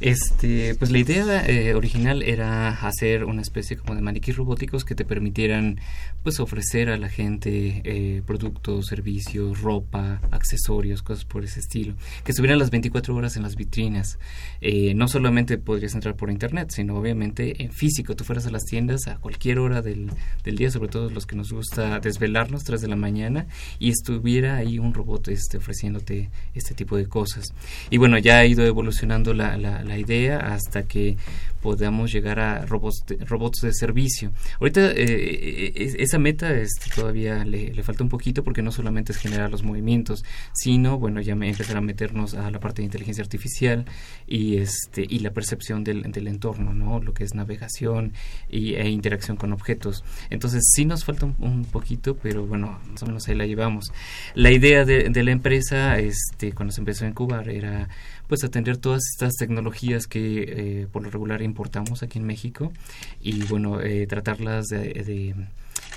Este, 0.00 0.74
pues 0.74 0.90
la 0.90 0.98
idea 0.98 1.46
eh, 1.46 1.74
original 1.74 2.20
era 2.22 2.68
hacer 2.68 3.24
una 3.24 3.42
especie 3.42 3.76
como 3.76 3.94
de 3.94 4.02
maniquís 4.02 4.36
robóticos 4.36 4.84
que 4.84 4.96
te 4.96 5.04
permitieran 5.04 5.78
pues 6.24 6.40
ofrecer 6.40 6.88
a 6.88 6.96
la 6.96 7.08
gente 7.08 7.80
eh, 7.84 8.22
productos, 8.26 8.86
servicios, 8.86 9.60
ropa, 9.60 10.20
accesorios, 10.32 11.02
cosas 11.02 11.24
por 11.24 11.44
ese 11.44 11.60
estilo, 11.60 11.94
que 12.24 12.32
estuvieran 12.32 12.58
las 12.58 12.70
24 12.70 13.14
horas 13.14 13.36
en 13.36 13.44
las 13.44 13.54
vitrinas. 13.54 14.18
Eh, 14.60 14.94
no 14.94 15.06
solamente 15.06 15.58
podrías 15.58 15.94
entrar 15.94 16.16
por 16.16 16.28
internet, 16.28 16.70
sino 16.72 16.96
obviamente 16.96 17.62
en 17.62 17.70
físico. 17.70 18.16
Tú 18.16 18.24
fueras 18.24 18.46
a 18.46 18.50
las 18.50 18.64
tiendas 18.64 19.06
a 19.06 19.18
cualquier 19.18 19.60
hora 19.60 19.80
del, 19.80 20.10
del 20.42 20.56
día, 20.56 20.72
sobre 20.72 20.88
todo 20.88 21.08
los 21.08 21.24
que 21.26 21.36
nos 21.36 21.52
gusta 21.52 22.00
desvelarnos 22.00 22.64
3 22.64 22.80
de 22.80 22.88
la 22.88 22.96
mañana, 22.96 23.46
y 23.78 23.90
estuviera 23.90 24.56
ahí 24.56 24.80
un 24.80 24.92
robot 24.92 25.28
este, 25.28 25.58
ofreciéndote 25.58 26.30
este 26.52 26.74
tipo 26.74 26.96
de 26.96 27.06
cosas. 27.06 27.44
Y 27.90 27.98
bueno, 27.98 28.18
ya 28.18 28.38
ha 28.38 28.46
ido 28.46 28.64
evolucionando 28.66 29.03
la, 29.04 29.56
la, 29.56 29.98
idea 29.98 30.38
hasta 30.38 30.84
que 30.84 31.16
podamos 31.62 32.12
llegar 32.12 32.40
a 32.40 32.66
robots 32.66 33.04
de, 33.06 33.16
robots 33.24 33.60
de 33.62 33.72
servicio. 33.72 34.32
Ahorita 34.60 34.90
eh, 34.92 35.72
es- 35.74 35.94
esa 35.94 36.18
meta 36.18 36.52
este, 36.52 36.90
todavía 36.94 37.44
le, 37.44 37.72
le 37.72 37.82
falta 37.82 38.02
un 38.04 38.10
poquito 38.10 38.42
porque 38.44 38.60
no 38.60 38.70
solamente 38.70 39.12
es 39.12 39.18
generar 39.18 39.50
los 39.50 39.62
movimientos, 39.62 40.24
sino 40.52 40.98
bueno 40.98 41.20
ya 41.22 41.32
empezar 41.32 41.76
a 41.76 41.80
meternos 41.80 42.34
a 42.34 42.50
la 42.50 42.60
parte 42.60 42.82
de 42.82 42.86
inteligencia 42.86 43.22
artificial 43.22 43.86
y 44.26 44.58
este 44.58 45.06
y 45.08 45.20
la 45.20 45.30
percepción 45.30 45.84
del, 45.84 46.02
del 46.12 46.28
entorno, 46.28 46.74
¿no? 46.74 47.00
Lo 47.00 47.14
que 47.14 47.24
es 47.24 47.34
navegación 47.34 48.12
y, 48.50 48.74
e 48.74 48.88
interacción 48.88 49.36
con 49.36 49.52
objetos. 49.52 50.04
Entonces 50.30 50.62
sí 50.74 50.84
nos 50.84 51.04
falta 51.04 51.26
un, 51.26 51.64
poquito, 51.64 52.16
pero 52.16 52.44
bueno 52.46 52.78
más 52.90 53.02
o 53.02 53.06
menos 53.06 53.26
ahí 53.28 53.34
la 53.36 53.46
llevamos. 53.46 53.90
La 54.34 54.50
idea 54.50 54.84
de, 54.84 55.08
de 55.08 55.22
la 55.22 55.30
empresa, 55.30 55.98
este 55.98 56.52
cuando 56.52 56.72
se 56.72 56.80
empezó 56.82 57.04
a 57.04 57.08
incubar 57.08 57.48
era 57.48 57.88
pues 58.34 58.42
atender 58.42 58.78
todas 58.78 59.02
estas 59.12 59.34
tecnologías 59.34 60.08
que 60.08 60.42
eh, 60.82 60.86
por 60.90 61.04
lo 61.04 61.10
regular 61.10 61.40
importamos 61.40 62.02
aquí 62.02 62.18
en 62.18 62.26
México 62.26 62.72
y 63.20 63.44
bueno 63.44 63.80
eh, 63.80 64.08
tratarlas 64.08 64.66
de, 64.66 64.92
de, 64.92 65.36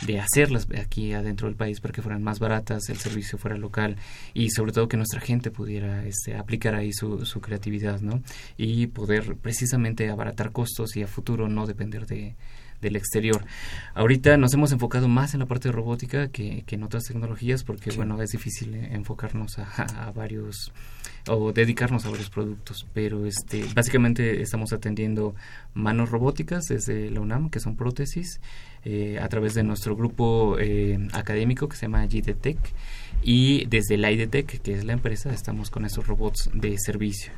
de 0.06 0.19
hacerlas 0.19 0.67
aquí 0.80 1.13
adentro 1.13 1.47
del 1.47 1.58
país 1.58 1.82
para 1.82 1.95
que 1.95 2.04
fueran 2.04 2.21
más 2.21 2.38
baratas 2.38 2.89
el 2.89 2.97
servicio 2.97 3.39
fuera 3.39 3.58
local 3.58 3.95
y 4.36 4.52
sobre 4.52 4.71
todo 4.71 4.88
que 4.88 4.97
nuestra 4.97 5.19
gente 5.19 5.50
pudiera 5.50 6.06
este, 6.06 6.36
aplicar 6.36 6.76
ahí 6.76 6.93
su, 6.93 7.26
su 7.26 7.41
creatividad 7.41 8.02
no 8.02 8.21
y 8.56 8.86
poder 8.86 9.36
precisamente 9.38 10.08
abaratar 10.12 10.52
costos 10.52 10.95
y 10.95 11.02
a 11.02 11.08
futuro 11.08 11.50
no 11.50 11.65
depender 11.65 12.06
de 12.06 12.36
del 12.80 12.95
exterior. 12.95 13.43
Ahorita 13.95 14.38
nos 14.38 14.54
hemos 14.54 14.71
enfocado 14.71 15.08
más 15.08 15.34
en 15.34 15.39
la 15.39 15.47
parte 15.47 15.69
de 15.69 15.71
robótica 15.71 16.28
que, 16.28 16.63
que 16.67 16.76
en 16.76 16.84
otras 16.84 17.06
tecnologías 17.06 17.63
porque, 17.63 17.89
bueno, 17.89 18.21
es 18.21 18.30
difícil 18.30 18.76
eh, 18.76 18.89
enfocarnos 18.91 19.58
a, 19.58 19.65
a 20.06 20.12
varios 20.12 20.71
o 21.29 21.51
dedicarnos 21.53 22.05
a 22.05 22.09
varios 22.09 22.29
productos, 22.29 22.85
pero 22.93 23.25
este 23.25 23.65
básicamente 23.73 24.41
estamos 24.41 24.73
atendiendo 24.73 25.35
manos 25.73 26.09
robóticas 26.09 26.65
desde 26.65 27.09
la 27.11 27.19
UNAM, 27.19 27.49
que 27.49 27.59
son 27.59 27.75
prótesis, 27.75 28.39
eh, 28.85 29.19
a 29.21 29.27
través 29.27 29.53
de 29.53 29.63
nuestro 29.63 29.95
grupo 29.95 30.57
eh, 30.59 30.97
académico 31.13 31.67
que 31.67 31.75
se 31.75 31.83
llama 31.83 32.05
GDTech 32.05 32.57
y 33.21 33.65
desde 33.65 33.97
la 33.97 34.11
IDTech, 34.11 34.61
que 34.61 34.73
es 34.73 34.85
la 34.85 34.93
empresa, 34.93 35.33
estamos 35.33 35.69
con 35.69 35.85
esos 35.85 36.07
robots 36.07 36.49
de 36.53 36.77
servicio. 36.77 37.31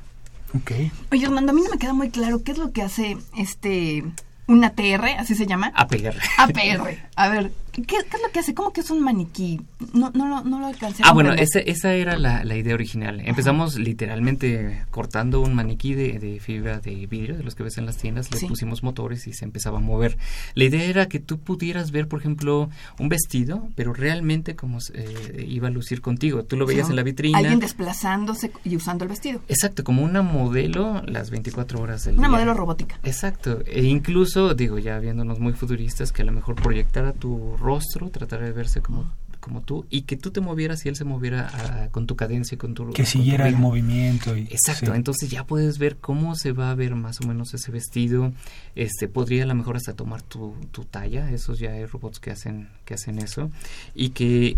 Okay. 0.61 0.91
Oye, 1.11 1.25
Armando, 1.25 1.51
a 1.51 1.55
mí 1.55 1.61
no 1.63 1.69
me 1.69 1.77
queda 1.77 1.93
muy 1.93 2.09
claro 2.09 2.43
qué 2.43 2.51
es 2.51 2.57
lo 2.57 2.71
que 2.71 2.81
hace 2.81 3.17
este 3.37 4.03
un 4.49 4.63
ATR, 4.63 5.05
así 5.17 5.35
se 5.35 5.45
llama. 5.47 5.71
APR. 5.75 6.15
APR. 6.37 6.97
A 7.15 7.29
ver, 7.29 7.51
¿qué, 7.71 7.81
qué 7.83 7.95
es 7.97 8.21
lo 8.21 8.31
que 8.33 8.39
hace? 8.39 8.53
¿Cómo 8.53 8.73
que 8.73 8.81
es 8.81 8.89
un 8.91 9.01
maniquí? 9.01 9.61
No, 9.93 10.11
no, 10.13 10.27
lo- 10.27 10.43
no 10.43 10.59
lo 10.59 10.67
alcancé 10.67 11.03
Ah, 11.05 11.13
bueno, 11.13 11.33
esa, 11.33 11.59
esa 11.59 11.93
era 11.93 12.17
la, 12.17 12.43
la 12.43 12.55
idea 12.55 12.73
original. 12.73 13.21
Empezamos 13.23 13.75
literalmente 13.77 14.83
cortando 14.91 15.41
un 15.41 15.53
maniquí 15.53 15.93
de, 15.93 16.19
de 16.19 16.39
fibra 16.39 16.79
de 16.79 17.05
vidrio, 17.05 17.37
de 17.37 17.43
los 17.43 17.55
que 17.55 17.63
ves 17.63 17.77
en 17.77 17.85
las 17.85 17.97
tiendas, 17.97 18.31
le 18.31 18.37
Sí. 18.39 18.47
pusimos 18.47 18.83
motores 18.83 19.27
y 19.27 19.33
se 19.33 19.45
empezaba 19.45 19.77
a 19.77 19.81
mover. 19.81 20.17
La 20.55 20.63
idea 20.65 20.83
era 20.83 21.07
que 21.07 21.19
tú 21.19 21.39
pudieras 21.39 21.91
ver, 21.91 22.07
por 22.07 22.19
ejemplo, 22.19 22.69
un 22.99 23.09
vestido, 23.09 23.67
pero 23.75 23.93
realmente 23.93 24.55
como 24.55 24.79
eh, 24.93 25.45
iba 25.47 25.67
a 25.67 25.71
lucir 25.71 26.01
contigo. 26.01 26.43
Tú 26.43 26.55
lo 26.57 26.65
veías 26.65 26.87
Sí. 26.87 26.91
en 26.93 26.95
la 26.95 27.03
vitrina. 27.03 27.37
Alguien 27.37 27.59
desplazándose 27.59 28.51
y 28.63 28.75
usando 28.75 29.03
el 29.03 29.09
vestido. 29.09 29.41
Exacto, 29.47 29.83
como 29.83 30.03
una 30.03 30.21
modelo 30.21 31.01
las 31.05 31.29
24 31.29 31.81
horas 31.81 32.05
del 32.05 32.17
Una 32.17 32.27
día. 32.27 32.37
modelo 32.37 32.53
robótica. 32.53 32.99
Exacto, 33.03 33.59
e 33.65 33.83
incluso, 33.83 34.38
digo, 34.53 34.79
ya 34.79 34.99
viéndonos 34.99 35.39
muy 35.39 35.53
futuristas, 35.53 36.11
que 36.11 36.21
a 36.21 36.25
lo 36.25 36.31
mejor 36.31 36.55
proyectara 36.55 37.13
tu 37.13 37.57
rostro, 37.57 38.09
tratar 38.09 38.43
de 38.43 38.51
verse 38.51 38.81
como 38.81 39.11
como 39.39 39.61
tú 39.61 39.85
y 39.89 40.01
que 40.01 40.17
tú 40.17 40.31
te 40.31 40.41
movieras 40.41 40.85
y 40.85 40.89
él 40.89 40.95
se 40.95 41.05
moviera 41.05 41.49
ah, 41.53 41.87
con 41.91 42.07
tu 42.07 42.15
cadencia 42.15 42.55
y 42.55 42.57
con 42.57 42.73
tu 42.73 42.91
que 42.91 43.05
siguiera 43.05 43.47
el 43.47 43.55
movimiento 43.55 44.35
y, 44.35 44.41
exacto 44.43 44.93
entonces 44.93 45.29
ya 45.29 45.45
puedes 45.45 45.77
ver 45.77 45.97
cómo 45.97 46.35
se 46.35 46.51
va 46.51 46.71
a 46.71 46.75
ver 46.75 46.95
más 46.95 47.21
o 47.21 47.27
menos 47.27 47.53
ese 47.53 47.71
vestido 47.71 48.33
este 48.75 49.07
podría 49.07 49.43
a 49.43 49.47
lo 49.47 49.55
mejor 49.55 49.77
hasta 49.77 49.93
tomar 49.93 50.21
tu, 50.21 50.55
tu 50.71 50.83
talla 50.83 51.31
esos 51.31 51.59
ya 51.59 51.71
hay 51.71 51.85
robots 51.85 52.19
que 52.19 52.31
hacen 52.31 52.67
que 52.85 52.95
hacen 52.95 53.19
eso 53.19 53.49
y 53.95 54.09
que 54.09 54.57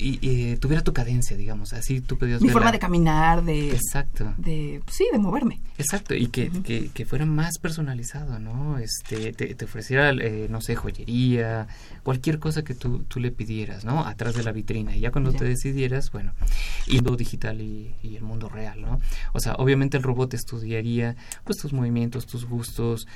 y, 0.00 0.56
tuviera 0.56 0.82
tu 0.82 0.92
cadencia, 0.92 1.36
digamos, 1.36 1.72
así 1.72 2.00
tú 2.00 2.16
podías 2.16 2.40
Mi 2.40 2.50
forma 2.50 2.70
de 2.70 2.78
caminar, 2.78 3.44
de... 3.44 3.70
Exacto. 3.70 4.32
De, 4.36 4.80
sí, 4.90 5.06
de 5.10 5.18
moverme. 5.18 5.60
Exacto, 5.76 6.14
y 6.14 6.28
que, 6.28 6.50
que, 6.94 7.04
fuera 7.04 7.26
más 7.26 7.58
personalizado, 7.58 8.38
¿no? 8.38 8.78
Este, 8.78 9.32
te, 9.32 9.64
ofreciera, 9.64 10.10
eh, 10.10 10.46
no 10.48 10.60
sé, 10.60 10.76
joyería, 10.76 11.66
cualquier 12.02 12.38
cosa 12.38 12.62
que 12.62 12.74
tú, 12.74 13.00
tú 13.08 13.18
le 13.18 13.32
pidieras, 13.32 13.84
¿no? 13.84 14.04
Atrás 14.06 14.34
de 14.34 14.44
la 14.44 14.52
vitrina. 14.52 14.96
Y 14.96 15.00
ya 15.00 15.10
cuando 15.10 15.32
te 15.32 15.44
decidieras, 15.44 16.12
bueno, 16.12 16.32
y 16.86 17.00
lo 17.00 17.16
digital 17.16 17.60
y, 17.60 17.94
y, 18.02 18.16
el 18.16 18.22
mundo 18.22 18.48
real, 18.48 18.80
¿no? 18.80 19.00
O 19.32 19.40
sea, 19.40 19.54
obviamente 19.54 19.96
el 19.96 20.04
robot 20.04 20.34
estudiaría, 20.34 21.16
pues, 21.44 21.58
tus 21.58 21.72
movimientos, 21.72 22.26
tus 22.26 22.44
gustos, 22.44 23.06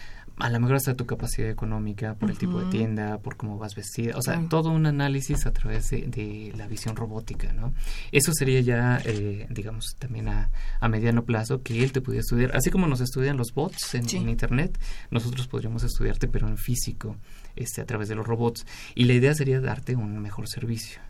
a 0.43 0.51
lo 0.51 0.59
mejor 0.59 0.77
hasta 0.77 0.95
tu 0.97 1.07
capacidad 1.07 1.49
económica, 1.49 2.15
por 2.15 2.29
el 2.29 2.37
tipo 2.37 2.61
de 2.61 2.69
tienda, 2.69 3.19
por 3.19 3.37
cómo 3.37 3.59
vas 3.59 3.77
vestida, 3.77 4.17
o 4.17 4.23
sea, 4.23 4.43
todo 4.49 4.71
un 4.71 4.87
análisis 4.87 5.47
a 5.47 5.53
través 5.53 5.91
de, 5.91 6.53
la 6.57 6.67
visión 6.67 6.97
robótica, 6.97 7.53
¿no? 7.53 7.73
Eso 8.11 8.33
sería 8.35 8.61
ya, 8.61 9.01
eh, 9.05 9.47
digamos, 9.51 9.95
también 10.01 10.29
a, 10.29 10.51
a, 10.81 10.89
mediano 10.89 11.25
plazo 11.25 11.63
que 11.63 11.85
él 11.85 11.93
te 11.93 12.01
pudiera 12.01 12.23
estudiar, 12.23 12.57
así 12.57 12.71
como 12.71 12.89
nos 12.89 13.01
estudian 13.01 13.37
los 13.37 13.55
bots 13.55 13.95
en, 13.95 14.29
Internet, 14.29 14.79
nosotros 15.11 15.47
podríamos 15.47 15.85
estudiarte, 15.85 16.27
pero 16.27 16.49
en 16.49 16.59
físico, 16.59 17.17
este, 17.55 17.81
a 17.81 17.87
través 17.87 18.09
de 18.09 18.17
los 18.17 18.27
robots, 18.27 18.67
y 18.97 19.05
la 19.05 19.13
idea 19.13 19.35
sería 19.35 19.61
darte 19.61 19.95
un 19.95 20.19
mejor 20.19 20.49
servicio. 20.49 21.01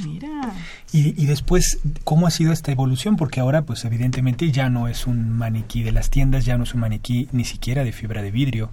Mira. 0.00 0.52
Y, 0.92 1.20
y, 1.22 1.26
después, 1.26 1.78
¿cómo 2.02 2.26
ha 2.26 2.30
sido 2.30 2.52
esta 2.52 2.72
evolución? 2.72 3.16
Porque 3.16 3.40
ahora, 3.40 3.62
pues 3.62 3.84
evidentemente 3.84 4.50
ya 4.50 4.68
no 4.68 4.88
es 4.88 5.06
un 5.06 5.30
maniquí 5.30 5.82
de 5.82 5.92
las 5.92 6.10
tiendas, 6.10 6.44
ya 6.44 6.58
no 6.58 6.64
es 6.64 6.74
un 6.74 6.80
maniquí 6.80 7.28
ni 7.32 7.44
siquiera 7.44 7.84
de 7.84 7.92
fibra 7.92 8.20
de 8.20 8.32
vidrio. 8.32 8.70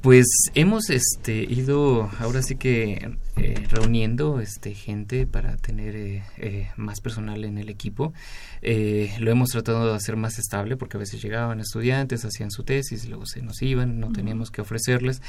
Pues 0.00 0.26
hemos 0.54 0.88
este, 0.90 1.42
ido, 1.44 2.10
ahora 2.18 2.42
sí 2.42 2.56
que 2.56 3.16
eh, 3.56 3.66
reuniendo 3.70 4.40
este, 4.40 4.74
gente 4.74 5.26
para 5.26 5.56
tener 5.56 5.96
eh, 5.96 6.22
eh, 6.38 6.68
más 6.76 7.00
personal 7.00 7.44
en 7.44 7.58
el 7.58 7.68
equipo. 7.68 8.12
lo 8.62 9.30
hemos 9.30 9.50
tratado 9.50 9.88
de 9.88 9.94
hacer 9.94 10.16
más 10.16 10.38
estable 10.38 10.76
porque 10.76 10.96
a 10.96 11.00
veces 11.00 11.22
llegaban 11.22 11.60
estudiantes, 11.60 12.24
hacían 12.24 12.50
su 12.50 12.64
tesis, 12.64 13.08
luego 13.08 13.26
se 13.26 13.42
nos 13.42 13.62
iban, 13.62 14.00
no 14.00 14.12
teníamos 14.12 14.50
que 14.50 14.60
ofrecerles. 14.60 15.22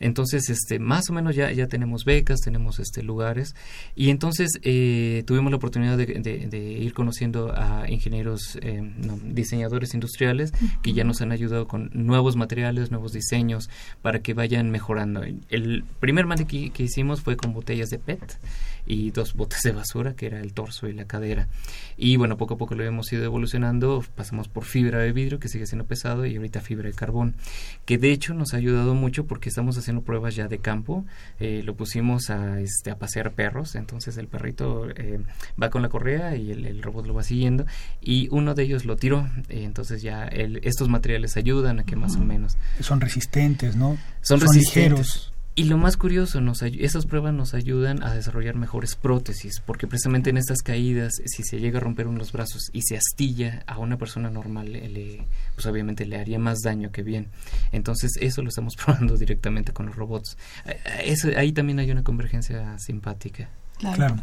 Entonces, 0.00 0.48
este, 0.50 0.78
más 0.78 1.08
o 1.10 1.12
menos 1.12 1.34
ya, 1.34 1.50
ya 1.52 1.66
tenemos 1.68 2.04
becas, 2.04 2.40
tenemos 2.40 2.78
este, 2.78 3.02
lugares 3.02 3.54
y 3.94 4.10
entonces 4.10 4.50
tuvimos 5.24 5.50
la 5.50 5.56
oportunidad 5.56 5.96
de, 5.96 6.78
ir 6.80 6.92
conociendo 6.92 7.52
a 7.56 7.88
ingenieros, 7.88 8.58
diseñadores 9.24 9.94
industriales 9.94 10.52
que 10.82 10.92
ya 10.92 11.04
nos 11.04 11.20
han 11.22 11.32
ayudado 11.32 11.66
con 11.66 11.90
nuevos 11.92 12.36
materiales, 12.36 12.90
nuevos 12.90 13.12
diseños 13.12 13.70
para 14.02 14.20
que 14.20 14.34
vayan 14.34 14.70
mejorando. 14.70 15.22
El 15.48 15.84
primer 16.00 16.26
maniquí 16.26 16.70
que 16.70 16.84
hicimos 16.84 17.22
fue 17.22 17.36
con 17.36 17.52
botellas 17.52 17.71
de 17.72 17.98
PET 17.98 18.38
y 18.86 19.10
dos 19.10 19.34
botes 19.34 19.62
de 19.62 19.72
basura, 19.72 20.14
que 20.14 20.26
era 20.26 20.40
el 20.40 20.52
torso 20.52 20.88
y 20.88 20.92
la 20.92 21.06
cadera. 21.06 21.48
Y 21.96 22.16
bueno, 22.16 22.36
poco 22.36 22.54
a 22.54 22.58
poco 22.58 22.74
lo 22.74 22.84
hemos 22.84 23.12
ido 23.12 23.24
evolucionando, 23.24 24.04
pasamos 24.14 24.48
por 24.48 24.64
fibra 24.64 24.98
de 24.98 25.12
vidrio, 25.12 25.38
que 25.38 25.48
sigue 25.48 25.66
siendo 25.66 25.86
pesado, 25.86 26.26
y 26.26 26.36
ahorita 26.36 26.60
fibra 26.60 26.88
de 26.88 26.94
carbón, 26.94 27.34
que 27.84 27.98
de 27.98 28.12
hecho 28.12 28.34
nos 28.34 28.54
ha 28.54 28.58
ayudado 28.58 28.94
mucho 28.94 29.26
porque 29.26 29.48
estamos 29.48 29.78
haciendo 29.78 30.02
pruebas 30.02 30.34
ya 30.34 30.48
de 30.48 30.58
campo, 30.58 31.04
eh, 31.40 31.62
lo 31.64 31.74
pusimos 31.74 32.30
a, 32.30 32.60
este, 32.60 32.90
a 32.90 32.98
pasear 32.98 33.32
perros, 33.32 33.74
entonces 33.74 34.16
el 34.16 34.28
perrito 34.28 34.88
eh, 34.90 35.20
va 35.60 35.70
con 35.70 35.82
la 35.82 35.88
correa 35.88 36.36
y 36.36 36.50
el, 36.50 36.82
robot 36.82 37.06
lo 37.06 37.14
va 37.14 37.22
siguiendo, 37.22 37.64
y 38.00 38.28
uno 38.30 38.54
de 38.54 38.64
ellos 38.64 38.84
lo 38.84 38.96
tiró, 38.96 39.28
entonces 39.48 40.02
ya 40.02 40.24
estos 40.26 40.88
materiales 40.88 41.36
ayudan 41.36 41.80
a 41.80 41.84
que 41.84 41.96
más 41.96 42.16
o 42.16 42.20
menos... 42.20 42.56
Son 42.80 43.00
resistentes, 43.00 43.76
¿no? 43.76 43.96
Son, 44.20 44.40
resistentes. 44.40 45.31
Y 45.54 45.64
lo 45.64 45.76
más 45.76 45.98
curioso, 45.98 46.40
nos 46.40 46.62
esas 46.62 47.04
pruebas 47.04 47.34
nos 47.34 47.52
ayudan 47.52 48.02
a 48.02 48.14
desarrollar 48.14 48.54
mejores 48.54 48.94
prótesis, 48.94 49.60
porque 49.60 49.86
precisamente 49.86 50.30
en 50.30 50.38
estas 50.38 50.62
caídas, 50.62 51.12
si 51.26 51.42
se 51.42 51.60
llega 51.60 51.76
a 51.76 51.82
romper 51.82 52.06
uno 52.06 52.14
de 52.14 52.20
los 52.20 52.32
brazos 52.32 52.70
y 52.72 52.80
se 52.80 52.96
astilla 52.96 53.62
a 53.66 53.76
una 53.76 53.98
persona 53.98 54.30
normal, 54.30 54.72
le, 54.72 55.26
pues 55.54 55.66
obviamente 55.66 56.06
le 56.06 56.16
haría 56.16 56.38
más 56.38 56.60
daño 56.60 56.90
que 56.90 57.02
bien. 57.02 57.28
Entonces 57.70 58.12
eso 58.18 58.40
lo 58.40 58.48
estamos 58.48 58.76
probando 58.82 59.18
directamente 59.18 59.72
con 59.72 59.84
los 59.84 59.94
robots. 59.94 60.38
Eh, 60.64 60.80
eso, 61.04 61.28
ahí 61.36 61.52
también 61.52 61.80
hay 61.80 61.90
una 61.90 62.02
convergencia 62.02 62.78
simpática. 62.78 63.50
Claro. 63.78 64.16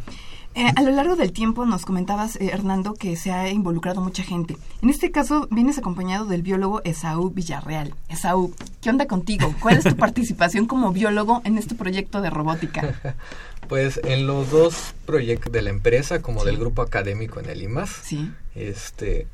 Eh, 0.56 0.66
a 0.74 0.82
lo 0.82 0.90
largo 0.90 1.14
del 1.14 1.32
tiempo 1.32 1.64
nos 1.64 1.86
comentabas, 1.86 2.34
eh, 2.36 2.50
Hernando, 2.52 2.94
que 2.94 3.14
se 3.14 3.30
ha 3.30 3.48
involucrado 3.50 4.00
mucha 4.00 4.24
gente. 4.24 4.56
En 4.82 4.90
este 4.90 5.12
caso 5.12 5.46
vienes 5.50 5.78
acompañado 5.78 6.26
del 6.26 6.42
biólogo 6.42 6.82
Esaú 6.82 7.30
Villarreal. 7.30 7.94
Esaú, 8.08 8.52
¿qué 8.80 8.90
onda 8.90 9.06
contigo? 9.06 9.54
¿Cuál 9.60 9.76
es 9.76 9.84
tu 9.84 9.96
participación 9.96 10.66
como 10.66 10.92
biólogo 10.92 11.40
en 11.44 11.56
este 11.56 11.74
proyecto 11.74 12.20
de 12.20 12.30
robótica? 12.30 13.16
Pues 13.68 14.00
en 14.02 14.26
los 14.26 14.50
dos 14.50 14.94
proyectos 15.06 15.52
de 15.52 15.62
la 15.62 15.70
empresa 15.70 16.20
como 16.20 16.44
del 16.44 16.56
grupo 16.56 16.82
académico 16.82 17.38
en 17.38 17.48
el 17.48 17.62
IMAS. 17.62 17.90
Sí. 18.02 18.32
Este, 18.56 19.28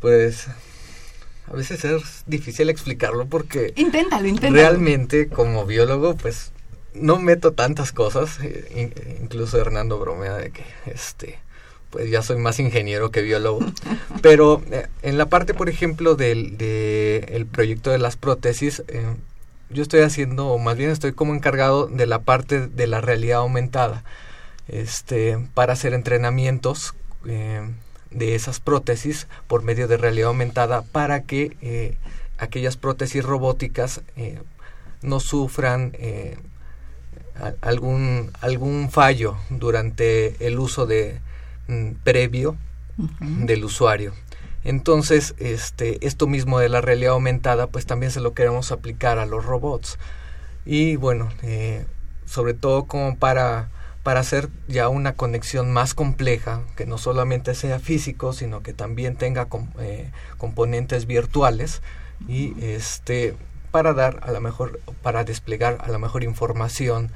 pues 0.00 0.48
a 1.46 1.52
veces 1.52 1.84
es 1.84 2.24
difícil 2.26 2.70
explicarlo 2.70 3.26
porque... 3.26 3.72
Inténtalo, 3.76 4.26
inténtalo. 4.26 4.54
Realmente 4.54 5.28
como 5.28 5.64
biólogo 5.64 6.16
pues 6.16 6.50
no 7.00 7.18
meto 7.18 7.52
tantas 7.52 7.92
cosas, 7.92 8.38
eh, 8.42 9.18
incluso 9.20 9.58
Hernando 9.58 9.98
bromea 9.98 10.36
de 10.36 10.50
que 10.50 10.64
este 10.86 11.38
pues 11.90 12.10
ya 12.10 12.20
soy 12.20 12.36
más 12.36 12.58
ingeniero 12.58 13.10
que 13.10 13.22
biólogo, 13.22 13.60
pero 14.22 14.60
eh, 14.70 14.88
en 15.02 15.18
la 15.18 15.26
parte, 15.26 15.54
por 15.54 15.68
ejemplo, 15.68 16.14
del 16.16 16.58
de 16.58 17.18
el 17.30 17.46
proyecto 17.46 17.90
de 17.90 17.98
las 17.98 18.16
prótesis, 18.16 18.82
eh, 18.88 19.14
yo 19.70 19.82
estoy 19.82 20.00
haciendo, 20.00 20.48
o 20.48 20.58
más 20.58 20.76
bien 20.76 20.90
estoy 20.90 21.12
como 21.12 21.34
encargado 21.34 21.86
de 21.86 22.06
la 22.06 22.20
parte 22.20 22.66
de 22.66 22.86
la 22.86 23.00
realidad 23.00 23.38
aumentada, 23.38 24.04
este, 24.68 25.38
para 25.54 25.74
hacer 25.74 25.94
entrenamientos 25.94 26.94
de 27.24 28.34
esas 28.36 28.60
prótesis 28.60 29.26
por 29.48 29.62
medio 29.62 29.88
de 29.88 29.96
realidad 29.96 30.28
aumentada 30.28 30.82
para 30.82 31.22
que 31.22 31.96
aquellas 32.38 32.76
prótesis 32.76 33.24
robóticas 33.24 34.02
no 35.02 35.18
sufran 35.18 35.92
algún, 37.60 38.30
algún 38.40 38.90
fallo 38.90 39.36
durante 39.50 40.46
el 40.46 40.58
uso 40.58 40.86
de 40.86 41.20
mm, 41.68 41.92
previo 42.04 42.56
del 43.18 43.64
usuario. 43.64 44.12
Entonces, 44.64 45.34
este, 45.38 46.04
esto 46.06 46.26
mismo 46.26 46.58
de 46.58 46.68
la 46.68 46.80
realidad 46.80 47.12
aumentada, 47.12 47.68
pues 47.68 47.86
también 47.86 48.10
se 48.10 48.20
lo 48.20 48.34
queremos 48.34 48.72
aplicar 48.72 49.18
a 49.18 49.26
los 49.26 49.44
robots. 49.44 49.98
Y 50.64 50.96
bueno, 50.96 51.28
eh, 51.42 51.86
sobre 52.24 52.54
todo 52.54 52.86
como 52.86 53.16
para, 53.16 53.68
para 54.02 54.20
hacer 54.20 54.48
ya 54.66 54.88
una 54.88 55.12
conexión 55.12 55.72
más 55.72 55.94
compleja, 55.94 56.62
que 56.76 56.84
no 56.84 56.98
solamente 56.98 57.54
sea 57.54 57.78
físico, 57.78 58.32
sino 58.32 58.62
que 58.62 58.72
también 58.72 59.14
tenga 59.14 59.46
eh, 59.78 60.10
componentes 60.36 61.06
virtuales. 61.06 61.80
Y 62.26 62.60
este, 62.64 63.36
para 63.76 63.92
dar 63.92 64.20
a 64.22 64.30
la 64.30 64.40
mejor, 64.40 64.80
para 65.02 65.22
desplegar 65.22 65.76
a 65.84 65.90
la 65.90 65.98
mejor 65.98 66.24
información. 66.24 67.10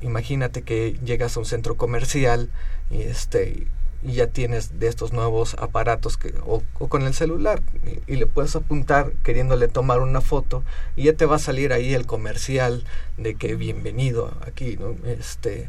imagínate 0.00 0.62
que 0.62 0.96
llegas 1.04 1.36
a 1.36 1.40
un 1.40 1.44
centro 1.44 1.76
comercial 1.76 2.50
y 2.88 3.02
este 3.02 3.66
y 4.04 4.12
ya 4.12 4.28
tienes 4.28 4.78
de 4.78 4.86
estos 4.86 5.12
nuevos 5.12 5.56
aparatos 5.58 6.16
que, 6.16 6.32
o, 6.46 6.62
con 6.88 7.02
el 7.02 7.14
celular 7.14 7.62
y, 8.06 8.14
le 8.14 8.26
puedes 8.26 8.54
apuntar 8.54 9.10
queriéndole 9.24 9.66
tomar 9.66 9.98
una 9.98 10.20
foto 10.20 10.62
y 10.94 11.02
ya 11.06 11.14
te 11.14 11.26
va 11.26 11.34
a 11.34 11.40
salir 11.40 11.72
ahí 11.72 11.94
el 11.94 12.06
comercial 12.06 12.84
de 13.16 13.34
que 13.34 13.56
bienvenido 13.56 14.38
aquí 14.46 14.76
¿no? 14.76 14.94
este 15.04 15.68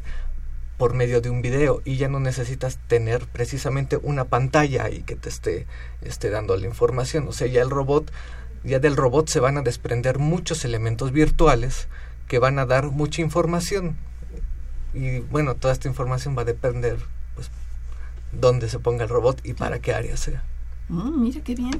por 0.77 0.93
medio 0.93 1.21
de 1.21 1.31
un 1.31 1.41
video 1.41 1.81
y 1.85 1.97
ya 1.97 2.07
no 2.07 2.19
necesitas 2.19 2.77
tener 2.87 3.25
precisamente 3.25 3.97
una 3.97 4.25
pantalla 4.25 4.91
y 4.91 5.01
que 5.01 5.15
te 5.15 5.27
esté, 5.27 5.65
esté 6.03 6.29
dando 6.29 6.55
la 6.55 6.67
información 6.67 7.27
o 7.27 7.31
sea 7.31 7.47
ya 7.47 7.63
el 7.63 7.71
robot 7.71 8.11
ya 8.63 8.79
del 8.79 8.95
robot 8.95 9.29
se 9.29 9.39
van 9.39 9.57
a 9.57 9.61
desprender 9.61 10.19
muchos 10.19 10.65
elementos 10.65 11.11
virtuales 11.11 11.87
que 12.27 12.39
van 12.39 12.59
a 12.59 12.65
dar 12.65 12.91
mucha 12.91 13.21
información. 13.21 13.97
Y 14.93 15.19
bueno, 15.19 15.55
toda 15.55 15.73
esta 15.73 15.87
información 15.87 16.37
va 16.37 16.41
a 16.41 16.45
depender 16.45 16.97
pues 17.35 17.49
dónde 18.31 18.69
se 18.69 18.79
ponga 18.79 19.03
el 19.03 19.09
robot 19.09 19.41
y 19.43 19.53
para 19.53 19.79
qué 19.79 19.93
área 19.93 20.17
sea. 20.17 20.43
Mm, 20.89 21.21
mira 21.21 21.41
qué 21.41 21.55
bien. 21.55 21.79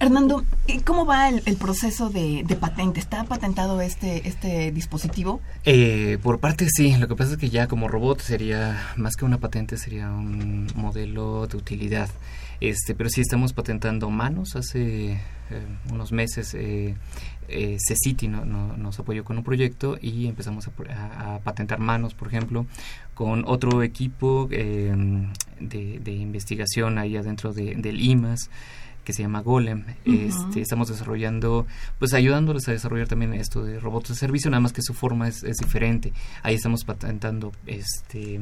Hernando, 0.00 0.46
¿cómo 0.86 1.04
va 1.04 1.28
el, 1.28 1.56
proceso 1.56 2.08
de, 2.08 2.42
patente? 2.58 2.98
¿Está 3.00 3.24
patentado 3.24 3.82
este, 3.82 4.26
este 4.26 4.72
dispositivo? 4.72 5.42
Eh, 5.66 6.16
por 6.22 6.40
parte 6.40 6.66
sí, 6.70 6.96
lo 6.96 7.06
que 7.06 7.14
pasa 7.14 7.32
es 7.32 7.36
que 7.36 7.50
ya 7.50 7.68
como 7.68 7.86
robot 7.86 8.22
sería, 8.22 8.80
más 8.96 9.14
que 9.14 9.26
una 9.26 9.36
patente, 9.36 9.76
sería 9.76 10.10
un 10.10 10.68
modelo 10.74 11.46
de 11.46 11.58
utilidad. 11.58 12.08
Este, 12.62 12.94
pero 12.94 13.10
sí 13.10 13.20
estamos 13.20 13.52
patentando 13.52 14.08
manos. 14.08 14.56
Hace 14.56 15.12
eh, 15.12 15.18
unos 15.92 16.12
meses 16.12 16.54
eh, 16.54 16.94
eh 17.48 17.76
CECITI 17.78 18.28
nos 18.28 18.98
apoyó 18.98 19.22
con 19.22 19.36
un 19.36 19.44
proyecto 19.44 19.98
y 20.00 20.28
empezamos 20.28 20.66
a, 20.66 21.40
patentar 21.44 21.78
manos, 21.78 22.14
por 22.14 22.28
ejemplo, 22.28 22.64
con 23.12 23.44
otro 23.46 23.82
equipo 23.82 24.46
de, 24.48 25.28
de, 25.60 26.12
investigación 26.12 26.96
ahí 26.96 27.18
adentro 27.18 27.52
del 27.52 28.00
IMAS 28.00 28.48
que 29.10 29.14
se 29.14 29.22
llama 29.22 29.40
Golem. 29.40 29.84
este, 30.04 30.60
estamos 30.60 30.88
desarrollando, 30.88 31.66
pues 31.98 32.14
ayudándoles 32.14 32.68
a 32.68 32.72
desarrollar 32.72 33.08
también 33.08 33.34
esto 33.34 33.64
de 33.64 33.80
robots 33.80 34.10
de 34.10 34.14
servicio, 34.14 34.50
nada 34.50 34.60
más 34.60 34.72
que 34.72 34.82
su 34.82 34.94
forma 34.94 35.26
es, 35.26 35.42
diferente. 35.58 36.12
Ahí 36.44 36.54
estamos 36.54 36.84
patentando 36.84 37.52
este 37.66 38.40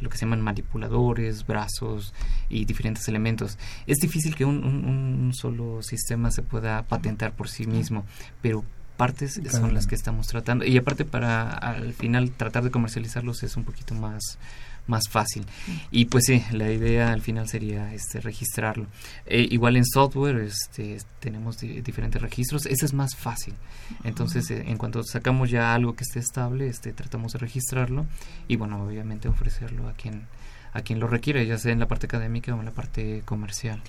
lo 0.00 0.10
que 0.10 0.18
se 0.18 0.24
llaman 0.24 0.42
manipuladores, 0.42 1.46
brazos 1.46 2.14
y 2.48 2.64
diferentes 2.64 3.08
elementos. 3.08 3.58
Es 3.86 3.98
difícil 3.98 4.34
que 4.34 4.44
un, 4.44 4.64
un, 4.64 5.34
solo 5.34 5.82
sistema 5.82 6.30
se 6.30 6.42
pueda 6.42 6.82
patentar 6.82 7.34
por 7.34 7.48
sí 7.48 7.66
mismo, 7.66 8.04
pero 8.40 8.64
partes 8.96 9.40
son 9.50 9.74
las 9.74 9.86
que 9.86 9.94
estamos 9.94 10.26
tratando 10.28 10.64
y 10.64 10.78
aparte 10.78 11.04
para 11.04 11.50
al 11.50 11.92
final 11.92 12.30
tratar 12.30 12.64
de 12.64 12.70
comercializarlos 12.70 13.42
es 13.42 13.56
un 13.58 13.64
poquito 13.64 13.94
más 13.94 14.38
más 14.86 15.08
fácil. 15.08 15.44
Y 15.90 16.06
pues 16.06 16.24
sí, 16.26 16.42
la 16.52 16.70
idea 16.70 17.12
al 17.12 17.22
final 17.22 17.48
sería 17.48 17.92
este 17.92 18.20
registrarlo. 18.20 18.86
Eh, 19.26 19.46
igual 19.50 19.76
en 19.76 19.84
software 19.84 20.36
este, 20.38 20.98
tenemos 21.20 21.58
diferentes 21.58 22.20
registros, 22.20 22.66
ese 22.66 22.86
es 22.86 22.92
más 22.92 23.16
fácil. 23.16 23.54
Entonces, 24.04 24.50
eh, 24.50 24.64
en 24.66 24.76
cuanto 24.76 25.02
sacamos 25.02 25.50
ya 25.50 25.74
algo 25.74 25.94
que 25.94 26.04
esté 26.04 26.20
estable, 26.20 26.68
este, 26.68 26.92
tratamos 26.92 27.32
de 27.32 27.38
registrarlo 27.38 28.06
y 28.48 28.56
bueno, 28.56 28.82
obviamente 28.82 29.28
ofrecerlo 29.28 29.88
a 29.88 29.92
quien 29.92 30.26
a 30.72 30.82
quien 30.82 31.00
lo 31.00 31.06
requiere, 31.06 31.46
ya 31.46 31.56
sea 31.56 31.72
en 31.72 31.78
la 31.78 31.88
parte 31.88 32.04
académica 32.04 32.54
o 32.54 32.58
en 32.58 32.66
la 32.66 32.70
parte 32.70 33.22
comercial. 33.24 33.82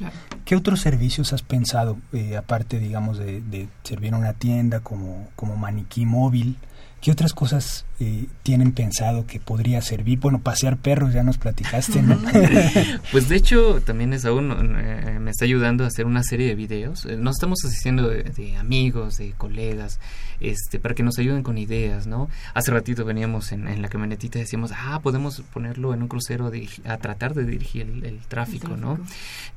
¿Qué 0.46 0.56
otros 0.56 0.80
servicios 0.80 1.34
has 1.34 1.42
pensado, 1.42 1.98
eh, 2.14 2.38
aparte, 2.38 2.80
digamos, 2.80 3.18
de, 3.18 3.42
de, 3.42 3.68
servir 3.84 4.14
a 4.14 4.18
una 4.18 4.32
tienda 4.32 4.80
como, 4.80 5.28
como 5.36 5.58
maniquí 5.58 6.06
móvil? 6.06 6.56
¿Qué 7.02 7.12
otras 7.12 7.34
cosas 7.34 7.86
eh, 8.00 8.26
tienen 8.42 8.72
pensado 8.72 9.28
que 9.28 9.40
podría 9.40 9.82
servir? 9.84 10.20
Bueno, 10.20 10.40
pasear 10.40 10.78
perros, 10.78 11.14
ya 11.14 11.22
nos 11.22 11.38
platicaste, 11.38 12.02
¿no? 12.02 12.20
pues 13.12 13.30
de 13.30 13.36
hecho, 13.36 13.82
también 13.82 14.14
es 14.14 14.26
aún, 14.26 14.52
eh, 14.80 15.20
me 15.22 15.30
está 15.30 15.46
ayudando 15.46 15.84
a 15.84 15.88
hacer 15.88 16.08
una 16.08 16.24
serie 16.24 16.48
de 16.48 16.56
videos. 16.56 17.06
Eh, 17.06 17.16
nos 17.16 17.36
estamos 17.36 17.60
asistiendo 17.64 18.10
de, 18.10 18.58
amigos, 18.58 19.18
de 19.18 19.34
colegas, 19.38 20.00
este, 20.40 20.80
para 20.80 20.96
que 20.96 21.04
nos 21.04 21.20
ayuden 21.20 21.44
con 21.44 21.60
ideas, 21.60 22.08
¿no? 22.08 22.30
Hace 22.56 22.72
ratito 22.72 23.06
veníamos 23.06 23.52
en, 23.52 23.80
la 23.80 23.90
camionetita 23.90 24.40
y 24.40 24.42
decíamos, 24.42 24.72
ah, 24.76 25.00
podemos 25.04 25.42
ponerlo 25.54 25.94
en 25.94 26.02
un 26.02 26.08
crucero 26.08 26.52
a, 26.86 26.98
tratar 26.98 27.36
de 27.36 27.46
dirigir 27.46 27.84
el, 27.84 28.20
tráfico, 28.28 28.76
¿no? 28.76 29.00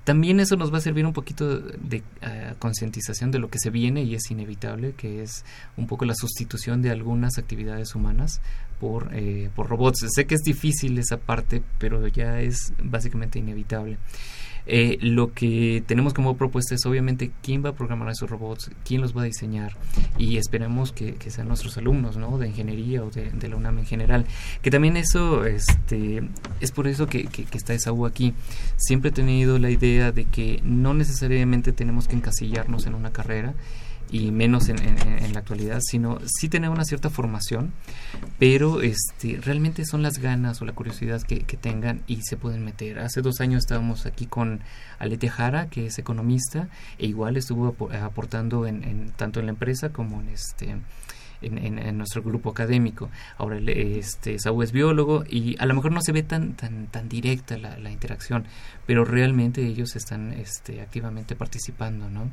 También 0.05 0.41
eso 0.41 0.57
nos 0.57 0.73
va 0.73 0.79
a 0.79 0.83
servir 0.83 1.07
un 1.07 1.13
poquito 1.15 1.59
de 1.59 2.03
concientización 2.59 3.31
de 3.31 3.39
lo 3.39 3.49
que 3.49 3.59
se 3.59 3.71
viene 3.71 4.03
y 4.03 4.15
es 4.15 4.31
inevitable, 4.31 4.93
que 4.97 5.23
es 5.23 5.45
un 5.77 5.87
poco 5.87 6.05
la 6.05 6.15
sustitución 6.15 6.83
de 6.83 6.91
algunas 6.91 7.40
actividades 7.41 7.95
humanas 7.95 8.41
por, 8.81 9.11
eh, 9.13 9.51
por 9.55 9.69
robots. 9.69 10.07
Sé 10.09 10.27
que 10.27 10.35
es 10.35 10.43
difícil 10.43 10.99
esa 10.99 11.19
parte, 11.19 11.63
pero 11.79 12.07
ya 12.09 12.41
es 12.41 12.73
básicamente 12.83 13.39
inevitable. 13.39 13.99
Eh, 14.67 14.99
lo 15.01 15.33
que 15.33 15.83
tenemos 15.87 16.15
como 16.15 16.37
propuesta 16.37 16.75
es 16.75 16.85
obviamente 16.87 17.33
quién 17.43 17.65
va 17.65 17.71
a 17.71 17.75
programar 17.75 18.11
esos 18.11 18.29
robots, 18.29 18.71
quién 18.85 19.01
los 19.01 19.17
va 19.17 19.23
a 19.23 19.25
diseñar 19.25 19.77
y 20.19 20.37
esperemos 20.37 20.93
que, 20.93 21.17
sean 21.31 21.49
nuestros 21.49 21.77
alumnos 21.79 22.17
¿no? 22.17 22.39
de 22.39 22.49
ingeniería 22.49 23.03
o 23.03 23.11
de, 23.11 23.49
la 23.49 23.57
UNAM 23.57 23.79
en 23.79 23.87
general. 23.87 24.27
Que 24.63 24.71
también 24.71 24.97
eso 24.97 25.45
este, 25.45 26.23
es 26.61 26.73
por 26.73 26.87
eso 26.87 27.07
que, 27.07 27.25
que, 27.25 27.45
que 27.45 27.59
está 27.59 27.75
U 27.93 28.07
aquí. 28.07 28.35
Siempre 28.77 29.11
he 29.11 29.13
tenido 29.13 29.59
la 29.59 29.71
idea 29.71 30.13
de 30.13 30.27
que 30.27 30.61
no 30.63 30.95
necesariamente 30.95 31.73
tenemos 31.73 32.07
que 32.07 32.17
encasillarnos 32.17 32.87
en 32.87 32.95
una 32.95 33.13
carrera 33.13 33.55
y 34.11 34.31
menos 34.31 34.69
en, 34.69 34.79
en, 34.81 35.33
la 35.33 35.41
actualidad, 35.41 35.81
sino 35.81 36.19
sí 36.27 36.49
tener 36.49 36.71
una 36.71 36.85
cierta 36.85 37.11
formación, 37.11 37.73
pero 38.39 38.83
este, 38.83 39.39
realmente 39.41 39.85
son 39.85 40.03
las 40.03 40.19
ganas 40.19 40.61
o 40.61 40.65
la 40.65 40.73
curiosidad 40.73 41.23
que, 41.23 41.41
tengan 41.61 42.03
y 42.07 42.23
se 42.23 42.37
pueden 42.37 42.65
meter. 42.65 42.99
Hace 42.99 43.23
dos 43.23 43.41
años 43.41 43.61
estábamos 43.61 44.07
aquí 44.07 44.27
con 44.27 44.61
Alete 44.99 45.29
Jara, 45.29 45.69
que 45.69 45.87
es 45.87 45.99
economista, 45.99 46.69
e 46.99 47.07
igual 47.07 47.37
estuvo 47.37 47.77
aportando 48.03 48.67
en, 48.67 49.13
tanto 49.17 49.41
en 49.41 49.47
la 49.47 49.53
empresa 49.53 49.91
como 49.91 50.21
en 50.21 50.31
este 50.31 50.77
en, 51.43 51.79
en, 51.79 51.97
nuestro 51.97 52.23
grupo 52.23 52.51
académico. 52.51 53.09
Ahora 53.39 53.59
este 53.59 54.39
Saúl 54.39 54.65
es 54.65 54.73
biólogo 54.73 55.25
y 55.29 55.57
a 55.59 55.67
lo 55.67 55.75
mejor 55.75 55.93
no 55.93 56.03
se 56.03 56.13
ve 56.13 56.23
tan 56.23 56.55
tan 56.55 56.87
tan 56.89 57.09
directa 57.09 57.57
la, 57.57 57.79
la 57.79 57.91
interacción, 57.91 58.45
pero 58.87 59.05
realmente 59.05 59.65
ellos 59.67 59.97
están 59.97 60.33
este, 60.33 60.83
activamente 60.83 61.37
participando, 61.37 62.11
¿no? 62.11 62.31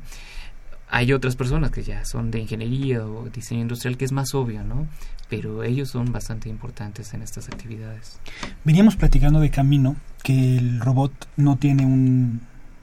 Hay 0.90 1.12
otras 1.12 1.36
personas 1.36 1.70
que 1.70 1.82
ya 1.82 2.04
son 2.04 2.30
de 2.30 2.40
ingeniería 2.40 3.04
o 3.04 3.28
diseño 3.28 3.62
industrial 3.62 3.96
que 3.96 4.04
es 4.04 4.12
más 4.12 4.34
obvio, 4.34 4.64
¿no? 4.64 4.86
Pero 5.28 5.62
ellos 5.62 5.90
son 5.90 6.12
bastante 6.12 6.48
importantes 6.48 7.12
en 7.12 7.22
estas 7.22 7.48
actividades. 7.48 8.18
Veníamos 8.64 8.96
platicando 8.96 9.40
de 9.40 9.50
camino 9.50 9.96
que 10.22 10.56
el 10.56 10.80
robot 10.80 11.12
no 11.36 11.56
tiene 11.56 11.84
un 11.84 12.40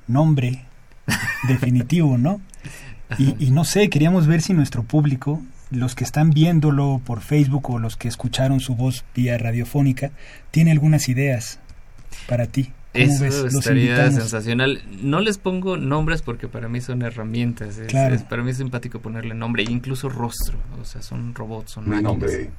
nombre 0.08 0.66
definitivo, 1.48 2.18
¿no? 2.18 2.42
Y, 3.18 3.36
y, 3.40 3.52
no 3.52 3.66
sé, 3.66 3.90
queríamos 3.90 4.26
ver 4.26 4.42
si 4.42 4.54
nuestro 4.54 4.82
público, 4.84 5.42
los 5.70 5.94
que 5.94 6.04
están 6.04 6.32
viéndolo 6.32 7.02
por 7.06 7.22
Facebook 7.22 7.70
o 7.70 7.80
los 7.80 7.98
que 7.98 8.08
escucharon 8.08 8.60
su 8.60 8.76
voz 8.76 9.06
vía 9.14 9.38
radiofónica, 9.38 10.12
tiene 10.50 10.72
algunas 10.72 11.08
ideas 11.08 11.60
para 12.28 12.48
ti. 12.48 12.72
Eso 12.96 13.48
estaría 13.48 14.12
sensacional. 14.12 14.82
No 15.02 15.20
les 15.20 15.38
pongo 15.38 15.78
nombres 15.78 16.22
porque 16.22 16.48
para 16.48 16.70
mí 16.70 16.82
son 16.82 17.02
herramientas. 17.02 17.78
Es, 17.78 18.24
para 18.24 18.44
mí 18.44 18.52
es 18.52 18.58
simpático 18.58 19.00
ponerle 19.00 19.34
nombre, 19.34 19.64
e 19.64 19.72
incluso 19.72 20.10
rostro. 20.10 20.58
O 20.82 20.86
sea, 20.86 21.02
son 21.02 21.34
robots, 21.36 21.72
son 21.72 21.90
máquinas. 21.90 22.04
Nombre. 22.04 22.52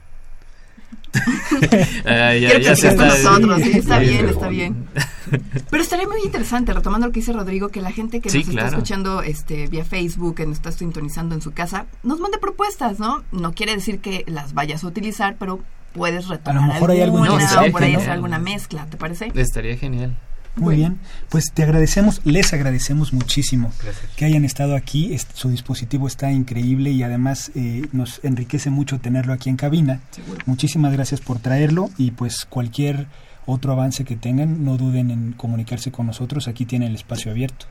ah, 2.05 2.35
ya, 2.35 2.59
ya 2.59 2.77
se 2.77 2.89
está, 2.89 3.07
nosotros, 3.07 3.63
sí, 3.63 3.71
está 3.79 3.99
bien, 3.99 4.29
está 4.29 4.49
bien. 4.49 4.89
Pero 5.71 5.83
estaría 5.83 6.07
muy 6.07 6.21
interesante, 6.25 6.73
retomando 6.73 7.07
lo 7.07 7.13
que 7.13 7.21
dice 7.21 7.33
Rodrigo, 7.33 7.69
que 7.69 7.81
la 7.81 7.91
gente 7.91 8.21
que 8.21 8.29
nos 8.29 8.49
está 8.49 8.69
escuchando 8.69 9.23
este, 9.23 9.67
vía 9.67 9.85
Facebook, 9.85 10.37
que 10.37 10.47
nos 10.47 10.57
está 10.57 10.73
sintonizando 10.73 11.35
en 11.35 11.41
su 11.41 11.53
casa, 11.53 11.87
nos 12.03 12.21
mande 12.21 12.39
propuestas, 12.39 12.99
¿no? 12.99 13.25
No 13.33 13.53
quiere 13.53 13.75
decir 13.75 14.01
que 14.01 14.25
las 14.27 14.55
vayas 14.55 14.85
a 14.85 14.89
utilizar, 14.89 15.37
pero 15.39 15.61
puedes 15.97 16.29
retomar 16.29 16.63
a 16.63 16.67
lo 16.67 16.73
mejor 16.73 16.91
hay 16.91 17.01
alguna, 17.01 17.33
o 17.33 17.73
por 17.73 17.83
ahí 17.83 17.95
hacer 17.95 18.11
alguna 18.11 18.39
mezcla, 18.39 18.87
¿te 18.87 18.97
parece? 18.97 19.33
Estaría 19.35 19.77
genial. 19.77 20.17
Muy 20.57 20.77
bien, 20.77 20.99
pues 21.29 21.53
te 21.53 21.63
agradecemos, 21.63 22.23
les 22.25 22.55
agradecemos 22.55 23.13
muchísimo 23.13 23.73
que 24.17 24.25
hayan 24.25 24.45
estado 24.45 24.75
aquí. 24.75 25.15
su 25.35 25.51
dispositivo 25.51 26.07
está 26.07 26.33
increíble 26.33 26.91
y 26.93 27.03
además 27.03 27.51
eh, 27.55 27.87
nos 27.93 28.21
enriquece 28.25 28.71
mucho 28.71 28.99
tenerlo 28.99 29.35
aquí 29.35 29.51
en 29.51 29.57
cabina. 29.57 30.01
Muchísimas 30.47 30.95
gracias 30.95 31.21
por 31.21 31.41
traerlo 31.41 31.91
y 31.99 32.13
pues 32.13 32.47
cualquier 32.47 33.07
otro 33.45 33.73
avance 33.73 34.05
que 34.05 34.17
tengan, 34.17 34.65
no 34.65 34.79
duden 34.79 35.11
en 35.11 35.33
comunicarse 35.33 35.93
con 35.93 36.07
nosotros. 36.07 36.49
Aquí 36.49 36.65
tiene 36.65 36.87
el 36.87 36.95
espacio 36.95 37.31
abierto. 37.31 37.67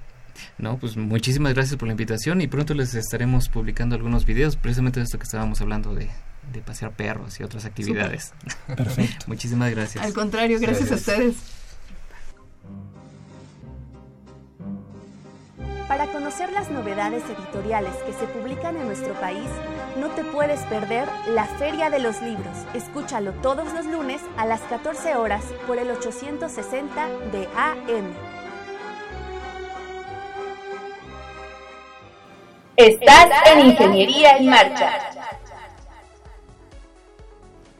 No, 0.59 0.77
pues 0.77 0.95
muchísimas 0.95 1.53
gracias 1.53 1.77
por 1.77 1.87
la 1.87 1.93
invitación 1.93 2.41
y 2.41 2.47
pronto 2.47 2.75
les 2.75 2.93
estaremos 2.93 3.49
publicando 3.49 3.95
algunos 3.95 4.25
videos, 4.25 4.57
precisamente 4.57 4.99
de 4.99 5.05
esto 5.05 5.17
que 5.17 5.23
estábamos 5.23 5.59
hablando 5.61 5.95
de, 5.95 6.09
pasear 6.61 6.91
perros 6.91 7.39
y 7.39 7.43
otras 7.43 7.65
actividades. 7.65 8.33
Perfecto. 8.67 9.25
muchísimas 9.27 9.71
gracias. 9.71 10.03
Al 10.03 10.13
contrario, 10.13 10.59
gracias. 10.59 10.91
a 10.91 10.95
ustedes. 10.95 11.35
Para 15.87 16.07
conocer 16.07 16.51
las 16.51 16.71
novedades 16.71 17.23
editoriales 17.25 17.93
que 18.05 18.13
se 18.13 18.25
publican 18.25 18.75
en 18.75 18.87
nuestro 18.87 19.13
país, 19.13 19.47
no 19.97 20.09
te 20.09 20.23
puedes 20.23 20.59
perder 20.61 21.07
la 21.29 21.45
Feria 21.45 21.91
de 21.91 21.99
los 21.99 22.21
Libros. 22.23 22.57
Escúchalo 22.73 23.33
todos 23.33 23.71
los 23.71 23.85
lunes 23.85 24.21
a 24.35 24.47
las 24.47 24.61
14 24.61 25.15
horas 25.15 25.43
por 25.67 25.77
el 25.77 25.91
860 25.91 27.07
de 27.31 27.47
AM. 27.55 28.13
Estás 32.77 33.29
en 33.45 33.67
Ingeniería 33.67 34.37
en 34.37 34.47
Marcha. 34.47 35.14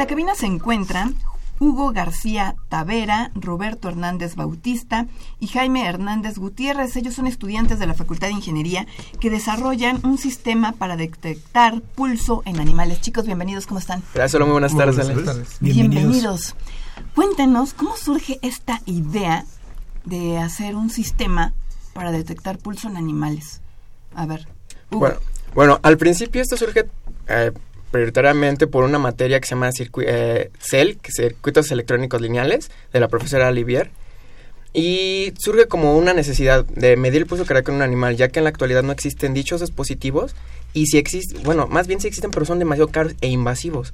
la 0.00 0.06
cabina 0.06 0.34
se 0.34 0.46
encuentran 0.46 1.14
Hugo 1.58 1.92
García 1.92 2.56
Tavera, 2.70 3.32
Roberto 3.34 3.86
Hernández 3.86 4.34
Bautista 4.34 5.06
y 5.40 5.48
Jaime 5.48 5.86
Hernández 5.86 6.38
Gutiérrez. 6.38 6.96
Ellos 6.96 7.12
son 7.12 7.26
estudiantes 7.26 7.78
de 7.78 7.86
la 7.86 7.92
Facultad 7.92 8.28
de 8.28 8.32
Ingeniería 8.32 8.86
que 9.20 9.28
desarrollan 9.28 10.00
un 10.02 10.16
sistema 10.16 10.72
para 10.72 10.96
detectar 10.96 11.82
pulso 11.82 12.42
en 12.46 12.60
animales. 12.60 13.02
Chicos, 13.02 13.26
bienvenidos, 13.26 13.66
¿cómo 13.66 13.78
están? 13.78 14.02
Gracias, 14.14 14.40
muy 14.40 14.52
buenas 14.52 14.74
tardes. 14.74 14.96
Buenas 15.04 15.22
tardes. 15.22 15.56
Bienvenidos. 15.60 16.54
Cuéntenos, 17.14 17.74
¿cómo 17.74 17.94
surge 17.98 18.38
esta 18.40 18.80
idea 18.86 19.44
de 20.06 20.38
hacer 20.38 20.76
un 20.76 20.88
sistema 20.88 21.52
para 21.92 22.10
detectar 22.10 22.56
pulso 22.56 22.88
en 22.88 22.96
animales? 22.96 23.60
A 24.14 24.24
ver. 24.24 24.48
Bueno, 24.90 25.16
bueno, 25.54 25.78
al 25.82 25.98
principio 25.98 26.40
esto 26.40 26.56
surge 26.56 26.86
eh, 27.28 27.52
prioritariamente 27.90 28.66
por 28.66 28.84
una 28.84 28.98
materia 28.98 29.40
que 29.40 29.46
se 29.46 29.54
llama 29.54 29.70
eh, 30.02 30.50
CEL, 30.58 30.98
que 30.98 31.12
Circuitos 31.12 31.70
Electrónicos 31.70 32.20
Lineales, 32.20 32.70
de 32.92 33.00
la 33.00 33.08
profesora 33.08 33.48
Olivier. 33.48 33.90
Y 34.72 35.32
surge 35.36 35.66
como 35.66 35.96
una 35.96 36.14
necesidad 36.14 36.64
de 36.64 36.96
medir 36.96 37.22
el 37.22 37.26
pulso 37.26 37.44
cardíaco 37.44 37.72
en 37.72 37.78
un 37.78 37.82
animal, 37.82 38.16
ya 38.16 38.28
que 38.28 38.38
en 38.38 38.44
la 38.44 38.50
actualidad 38.50 38.84
no 38.84 38.92
existen 38.92 39.34
dichos 39.34 39.60
dispositivos 39.60 40.36
y 40.72 40.86
si 40.86 40.98
existen, 40.98 41.42
bueno, 41.42 41.66
más 41.66 41.88
bien 41.88 42.00
si 42.00 42.06
existen, 42.06 42.30
pero 42.30 42.46
son 42.46 42.60
demasiado 42.60 42.88
caros 42.88 43.14
e 43.20 43.28
invasivos. 43.28 43.92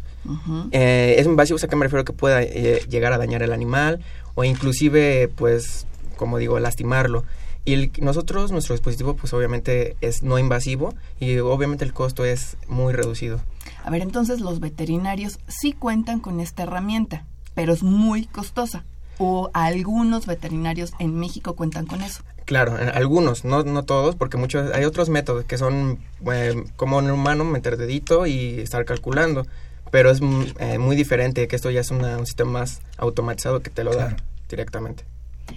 Eh, 0.73 1.17
es 1.19 1.25
invasivo, 1.25 1.59
¿a 1.63 1.67
qué 1.67 1.77
me 1.77 1.85
refiero? 1.85 2.05
Que 2.05 2.13
pueda 2.13 2.43
eh, 2.43 2.83
llegar 2.91 3.15
a 3.15 3.19
dañar 3.19 3.43
el 3.43 3.53
animal 3.53 4.01
o 4.35 4.45
inclusive, 4.45 5.29
pues, 5.35 5.87
como 6.17 6.37
digo, 6.37 6.59
lastimarlo. 6.61 7.25
Y 7.65 7.91
nosotros, 8.01 8.53
nuestro 8.53 8.75
dispositivo, 8.75 9.17
pues 9.17 9.33
obviamente 9.33 9.97
es 10.03 10.23
no 10.23 10.39
invasivo 10.39 10.95
y 11.19 11.39
obviamente 11.39 11.85
el 11.85 11.95
costo 11.95 12.27
es 12.27 12.59
muy 12.69 12.93
reducido. 12.93 13.41
A 13.87 13.91
ver, 13.91 14.03
entonces 14.03 14.41
los 14.41 14.59
veterinarios 14.59 15.39
sí 15.47 15.73
cuentan 15.73 16.19
con 16.19 16.41
esta 16.41 16.65
herramienta, 16.65 17.25
pero 17.55 17.73
es 17.73 17.85
muy 17.85 18.27
costosa. 18.27 18.85
¿O 19.19 19.49
algunos 19.55 20.27
veterinarios 20.27 20.93
en 20.99 21.15
México 21.15 21.55
cuentan 21.55 21.87
con 21.87 22.03
eso? 22.03 22.25
Claro, 22.47 22.77
algunos, 22.95 23.45
no, 23.45 23.63
no 23.63 23.85
todos, 23.85 24.17
porque 24.17 24.39
muchos 24.39 24.75
hay 24.75 24.85
otros 24.85 25.09
métodos 25.09 25.45
que 25.45 25.57
son 25.57 26.01
eh, 26.33 26.65
como 26.75 26.99
en 26.99 27.07
un 27.07 27.13
humano 27.13 27.45
meter 27.45 27.77
dedito 27.77 28.27
y 28.27 28.59
estar 28.59 28.85
calculando, 28.85 29.47
pero 29.93 30.11
es 30.11 30.21
eh, 30.59 30.79
muy 30.79 30.97
diferente, 30.97 31.47
que 31.47 31.55
esto 31.55 31.71
ya 31.71 31.81
es 31.81 31.91
un 31.93 32.27
sistema 32.27 32.51
más 32.51 32.83
automatizado 32.99 33.63
que 33.63 33.71
te 33.71 33.85
lo 33.85 33.95
da 33.95 34.17
directamente. 34.49 35.05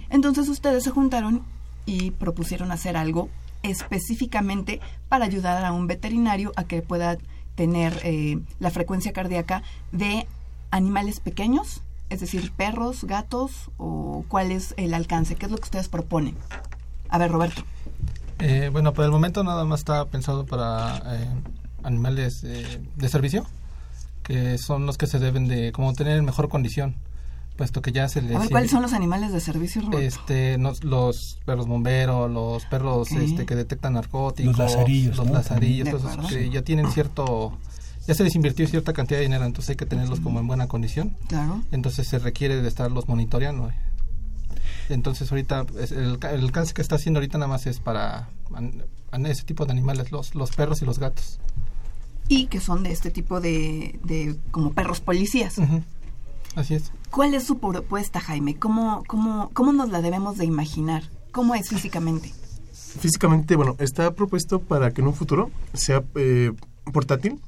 Entonces 0.08 0.48
ustedes 0.48 0.84
se 0.84 0.90
juntaron 0.90 1.42
y 1.84 2.12
propusieron 2.12 2.70
hacer 2.70 2.96
algo 2.96 3.28
específicamente 3.64 4.80
para 5.08 5.24
ayudar 5.24 5.64
a 5.64 5.72
un 5.72 5.88
veterinario 5.88 6.52
a 6.54 6.62
que 6.62 6.80
pueda 6.80 7.18
tener 7.54 8.00
eh, 8.04 8.38
la 8.58 8.70
frecuencia 8.70 9.12
cardíaca 9.12 9.62
de 9.92 10.26
animales 10.70 11.20
pequeños, 11.20 11.82
es 12.08 12.20
decir, 12.20 12.52
perros, 12.52 13.04
gatos, 13.04 13.70
o 13.76 14.24
cuál 14.28 14.50
es 14.50 14.74
el 14.76 14.94
alcance, 14.94 15.36
qué 15.36 15.46
es 15.46 15.52
lo 15.52 15.58
que 15.58 15.64
ustedes 15.64 15.88
proponen. 15.88 16.36
A 17.08 17.18
ver, 17.18 17.30
Roberto. 17.30 17.62
Eh, 18.38 18.70
bueno, 18.72 18.94
por 18.94 19.04
el 19.04 19.10
momento 19.10 19.44
nada 19.44 19.64
más 19.64 19.80
está 19.80 20.06
pensado 20.06 20.46
para 20.46 21.02
eh, 21.06 21.28
animales 21.82 22.42
de 22.42 23.08
servicio, 23.08 23.46
que 24.22 24.56
son 24.58 24.86
los 24.86 24.96
que 24.96 25.06
se 25.06 25.18
deben 25.18 25.46
de 25.46 25.72
como 25.72 25.92
tener 25.92 26.16
en 26.16 26.24
mejor 26.24 26.48
condición 26.48 26.94
puesto 27.60 27.82
que 27.82 27.92
ya 27.92 28.08
se 28.08 28.22
les... 28.22 28.48
¿cuáles 28.48 28.70
son 28.70 28.80
los 28.80 28.94
animales 28.94 29.34
de 29.34 29.40
servicio, 29.40 29.82
Este, 29.98 30.56
los 30.56 31.38
perros 31.44 31.66
bomberos, 31.66 32.30
los 32.30 32.64
perros 32.64 33.12
este, 33.12 33.44
que 33.44 33.54
detectan 33.54 33.92
narcóticos, 33.92 34.56
los 34.56 34.72
lazarillos, 34.72 35.18
los 35.18 35.30
lazarillos, 35.30 35.90
que 36.30 36.48
ya 36.48 36.62
tienen 36.62 36.90
cierto... 36.90 37.58
Ya 38.06 38.14
se 38.14 38.24
les 38.24 38.34
invirtió 38.34 38.66
cierta 38.66 38.94
cantidad 38.94 39.18
de 39.18 39.24
dinero, 39.24 39.44
entonces 39.44 39.68
hay 39.68 39.76
que 39.76 39.84
tenerlos 39.84 40.20
como 40.20 40.40
en 40.40 40.46
buena 40.46 40.68
condición. 40.68 41.18
Claro. 41.28 41.62
Entonces 41.70 42.08
se 42.08 42.18
requiere 42.18 42.62
de 42.62 42.66
estarlos 42.66 43.08
monitoreando. 43.08 43.70
Entonces 44.88 45.30
ahorita 45.30 45.66
el, 45.90 46.18
el 46.18 46.40
alcance 46.40 46.72
que 46.72 46.80
está 46.80 46.94
haciendo 46.94 47.18
ahorita 47.18 47.36
nada 47.36 47.48
más 47.48 47.66
es 47.66 47.78
para 47.78 48.30
ese 49.26 49.42
tipo 49.42 49.66
de 49.66 49.72
animales, 49.72 50.12
los, 50.12 50.34
los 50.34 50.56
perros 50.56 50.80
y 50.80 50.86
los 50.86 50.98
gatos. 50.98 51.38
Y 52.26 52.46
que 52.46 52.58
son 52.58 52.84
de 52.84 52.92
este 52.92 53.10
tipo 53.10 53.38
de, 53.38 54.00
de 54.02 54.34
como 54.50 54.72
perros 54.72 55.02
policías. 55.02 55.56
Así 56.56 56.72
es. 56.72 56.90
¿Cuál 57.10 57.34
es 57.34 57.44
su 57.44 57.58
propuesta, 57.58 58.20
Jaime? 58.20 58.56
¿Cómo, 58.56 59.02
cómo, 59.06 59.50
cómo 59.52 59.72
nos 59.72 59.90
la 59.90 60.00
debemos 60.00 60.38
de 60.38 60.44
imaginar? 60.44 61.02
¿Cómo 61.32 61.54
es 61.54 61.68
físicamente? 61.68 62.32
Físicamente, 62.72 63.56
bueno, 63.56 63.76
está 63.78 64.14
propuesto 64.14 64.60
para 64.60 64.92
que 64.92 65.00
en 65.00 65.08
un 65.08 65.14
futuro 65.14 65.50
sea 65.72 66.02
eh, 66.14 66.52
portátil 66.92 67.40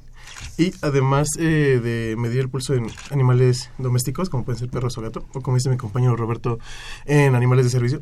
y 0.57 0.73
además 0.81 1.27
eh, 1.37 1.79
de 1.81 2.15
medir 2.17 2.41
el 2.41 2.49
pulso 2.49 2.73
en 2.73 2.87
animales 3.09 3.69
domésticos, 3.77 4.29
como 4.29 4.43
pueden 4.43 4.59
ser 4.59 4.69
perros 4.69 4.97
o 4.97 5.01
gatos, 5.01 5.23
o 5.33 5.41
como 5.41 5.57
dice 5.57 5.69
mi 5.69 5.77
compañero 5.77 6.15
Roberto, 6.15 6.59
en 7.05 7.35
animales 7.35 7.65
de 7.65 7.71
servicio, 7.71 8.01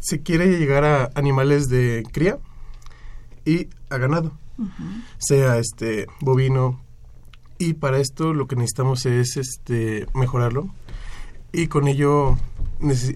se 0.00 0.22
quiere 0.22 0.58
llegar 0.58 0.84
a 0.84 1.10
animales 1.14 1.68
de 1.68 2.04
cría 2.12 2.38
y 3.44 3.68
a 3.90 3.98
ganado, 3.98 4.32
sea 5.18 5.58
este 5.58 6.06
bovino, 6.20 6.80
y 7.58 7.74
para 7.74 7.98
esto 7.98 8.34
lo 8.34 8.46
que 8.46 8.56
necesitamos 8.56 9.06
es 9.06 9.36
este 9.36 10.06
mejorarlo. 10.14 10.68
Y 11.52 11.68
con 11.68 11.88
ello 11.88 12.36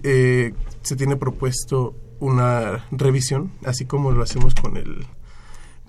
eh, 0.03 0.53
se 0.81 0.95
tiene 0.95 1.15
propuesto 1.15 1.95
una 2.19 2.85
revisión 2.91 3.51
así 3.65 3.85
como 3.85 4.11
lo 4.11 4.23
hacemos 4.23 4.53
con 4.55 4.77
el 4.77 5.05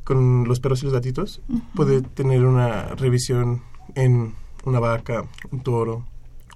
con 0.04 0.48
los 0.48 0.60
perros 0.60 0.82
y 0.82 0.86
los 0.86 0.94
gatitos. 0.94 1.40
Puede 1.74 2.02
tener 2.02 2.44
una 2.44 2.88
revisión 2.88 3.62
en 3.94 4.34
una 4.64 4.80
vaca 4.80 5.24
un 5.50 5.60
toro 5.62 6.04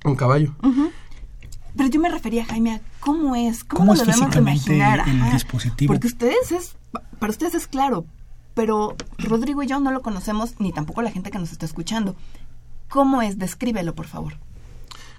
un 0.04 0.16
caballo. 0.16 0.54
Pero 1.76 1.90
yo 1.90 2.00
me 2.00 2.08
refería 2.08 2.44
Jaime 2.44 2.74
a 2.74 2.80
cómo 3.00 3.36
es 3.36 3.64
cómo, 3.64 3.94
lo 3.94 4.04
debemos 4.04 4.34
imaginar 4.34 5.06
el, 5.06 5.32
dispositivo 5.32 5.92
porque 5.92 6.06
ustedes 6.06 6.52
es 6.52 6.76
para 7.18 7.30
ustedes 7.30 7.54
es 7.54 7.66
claro 7.66 8.06
pero 8.56 8.96
Rodrigo 9.18 9.62
y 9.62 9.66
yo 9.66 9.78
no 9.80 9.92
lo 9.92 10.00
conocemos, 10.00 10.58
ni 10.58 10.72
tampoco 10.72 11.02
la 11.02 11.10
gente 11.10 11.30
que 11.30 11.38
nos 11.38 11.52
está 11.52 11.66
escuchando. 11.66 12.16
¿Cómo 12.88 13.20
es? 13.20 13.38
Descríbelo, 13.38 13.94
por 13.94 14.06
favor. 14.06 14.32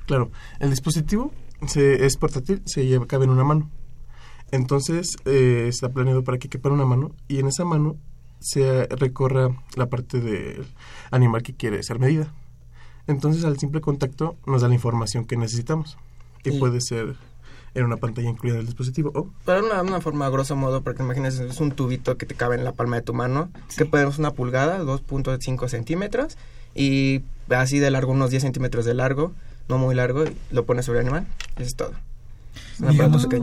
Claro, 0.08 0.32
el 0.60 0.72
dispositivo 0.72 1.32
se, 1.68 2.04
es 2.08 2.18
portátil, 2.18 2.64
se 2.66 2.88
lleva, 2.88 3.06
cabe 3.06 3.26
en 3.26 3.30
una 3.30 3.44
mano. 3.44 3.70
Entonces 4.50 5.18
eh, 5.26 5.68
está 5.70 5.90
planeado 5.90 6.24
para 6.24 6.40
que 6.40 6.50
quepa 6.50 6.70
en 6.70 6.76
una 6.76 6.86
mano 6.86 7.12
y 7.28 7.38
en 7.38 7.48
esa 7.48 7.64
mano 7.64 7.96
se 8.40 8.88
recorra 8.88 9.50
la 9.76 9.86
parte 9.86 10.20
del 10.20 10.66
animal 11.12 11.44
que 11.44 11.54
quiere 11.54 11.84
ser 11.84 12.00
medida. 12.00 12.34
Entonces 13.06 13.46
al 13.46 13.60
simple 13.60 13.82
contacto 13.82 14.36
nos 14.48 14.64
da 14.64 14.68
la 14.68 14.74
información 14.74 15.26
que 15.26 15.38
necesitamos, 15.38 16.00
que 16.42 16.54
puede 16.54 16.82
ser 16.82 17.16
en 17.74 17.86
una 17.86 17.98
pantalla 17.98 18.30
incluida 18.30 18.56
del 18.56 18.66
dispositivo. 18.66 19.12
Oh. 19.14 19.30
Para 19.46 19.62
una, 19.62 19.82
una 19.82 20.02
forma, 20.02 20.30
grosso 20.30 20.56
modo, 20.56 20.82
para 20.82 20.96
que 20.96 21.04
imagines, 21.04 21.40
es 21.40 21.60
un 21.60 21.72
tubito 21.72 22.18
que 22.18 22.26
te 22.26 22.36
cabe 22.36 22.56
en 22.56 22.64
la 22.64 22.74
palma 22.74 22.98
de 22.98 23.02
tu 23.02 23.14
mano, 23.14 23.50
que 23.76 23.86
puede 23.86 24.10
ser 24.12 24.20
una 24.20 24.32
pulgada, 24.32 24.82
2.5 24.82 25.68
centímetros, 25.70 26.38
y 26.76 27.22
así 27.50 27.80
de 27.80 27.92
largo, 27.92 28.12
unos 28.12 28.30
10 28.30 28.44
centímetros 28.44 28.86
de 28.86 28.94
largo, 28.94 29.34
no 29.68 29.78
muy 29.78 29.96
largo, 29.96 30.24
lo 30.52 30.66
pones 30.66 30.86
sobre 30.86 31.00
el 31.00 31.08
animal, 31.08 31.28
y 31.58 31.64
eso 31.64 31.70
es 31.70 31.76
todo. 31.76 31.94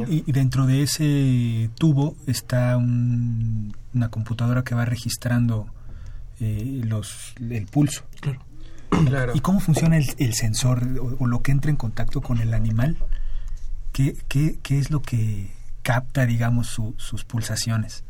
y, 0.09 0.33
dentro 0.33 0.67
de 0.67 0.83
ese 0.83 1.71
tubo 1.79 2.17
está 2.27 2.77
una 2.77 4.09
computadora 4.11 4.65
que 4.65 4.75
va 4.75 4.85
registrando 4.85 5.67
eh, 6.41 6.83
los, 6.85 7.35
el 7.39 7.67
pulso. 7.67 8.03
Claro. 8.21 8.41
¿Y 9.35 9.41
cómo 9.41 9.61
funciona 9.61 9.97
el, 9.97 10.35
sensor 10.35 10.87
o, 11.19 11.27
lo 11.27 11.43
que 11.43 11.53
entra 11.53 11.71
en 11.71 11.77
contacto 11.77 12.21
con 12.21 12.41
el 12.41 12.55
animal? 12.55 12.97
¿Qué, 13.95 14.17
qué, 14.27 14.59
qué 14.61 14.81
es 14.81 14.91
lo 14.91 15.01
que 15.03 15.53
capta, 15.85 16.27
digamos, 16.27 16.67
sus 16.67 17.25
pulsaciones? 17.25 18.03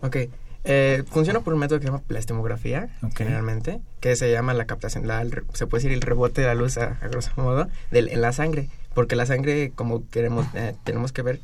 Ok. 0.00 0.16
Eh, 0.64 1.04
funciona 1.10 1.40
por 1.40 1.52
un 1.52 1.60
método 1.60 1.78
que 1.78 1.84
se 1.84 1.92
llama 1.92 2.02
plastimografía, 2.04 2.88
generalmente, 3.14 3.82
que 4.00 4.16
se 4.16 4.32
llama 4.32 4.54
la 4.54 4.64
captación, 4.64 5.06
la, 5.06 5.24
se 5.52 5.66
puede 5.66 5.82
decir 5.82 5.92
el 5.92 6.00
rebote 6.00 6.40
de 6.40 6.46
la 6.46 6.54
luz, 6.54 6.78
a, 6.78 6.98
grosso 7.10 7.32
modo, 7.36 7.68
de, 7.90 7.98
en 7.98 8.22
la 8.22 8.32
sangre. 8.32 8.70
Porque 8.94 9.14
la 9.14 9.26
sangre, 9.26 9.72
como 9.74 10.08
queremos, 10.08 10.46
eh, 10.54 10.74
tenemos 10.84 11.12
que 11.12 11.20
ver, 11.20 11.40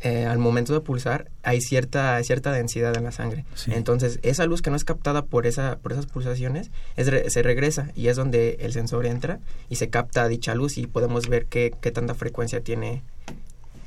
eh, 0.00 0.24
al 0.24 0.38
momento 0.38 0.72
de 0.72 0.80
pulsar 0.80 1.30
hay 1.42 1.60
cierta 1.60 2.22
cierta 2.22 2.52
densidad 2.52 2.96
en 2.96 3.04
la 3.04 3.12
sangre. 3.12 3.44
Entonces, 3.66 4.18
esa 4.22 4.46
luz 4.46 4.62
que 4.62 4.70
no 4.70 4.76
es 4.76 4.84
captada 4.84 5.24
por 5.24 5.46
esa 5.46 5.76
por 5.78 5.92
esas 5.92 6.06
pulsaciones 6.06 6.70
es 6.96 7.32
se 7.32 7.42
regresa 7.42 7.90
y 7.94 8.08
es 8.08 8.16
donde 8.16 8.58
el 8.60 8.72
sensor 8.72 9.06
entra 9.06 9.40
y 9.68 9.76
se 9.76 9.90
capta 9.90 10.28
dicha 10.28 10.54
luz 10.54 10.78
y 10.78 10.86
podemos 10.86 11.28
ver 11.28 11.46
qué, 11.46 11.74
qué 11.80 11.90
tanta 11.90 12.14
frecuencia 12.14 12.60
tiene 12.60 13.02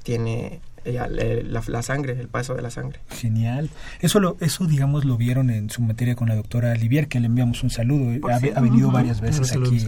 tiene 0.03 0.61
la, 0.86 1.82
sangre, 1.82 2.20
el 2.20 2.28
paso 2.28 2.53
de 2.53 2.61
la 2.61 2.70
sangre. 2.70 2.99
Genial. 3.09 3.70
Eso, 4.01 4.20
lo, 4.20 4.38
eso, 4.39 4.66
digamos, 4.66 5.05
lo 5.05 5.18
vieron 5.18 5.49
en 5.49 5.70
su 5.70 5.82
materia 5.82 6.16
con 6.16 6.30
la 6.30 6.36
doctora 6.36 6.72
Olivier, 6.72 7.07
que 7.07 7.20
le 7.20 7.28
enviamos 7.28 7.64
un 7.64 7.70
saludo. 7.70 8.28
Ha, 8.30 8.59
venido 8.59 8.91
varias 8.91 9.22
veces 9.22 9.51
aquí 9.51 9.88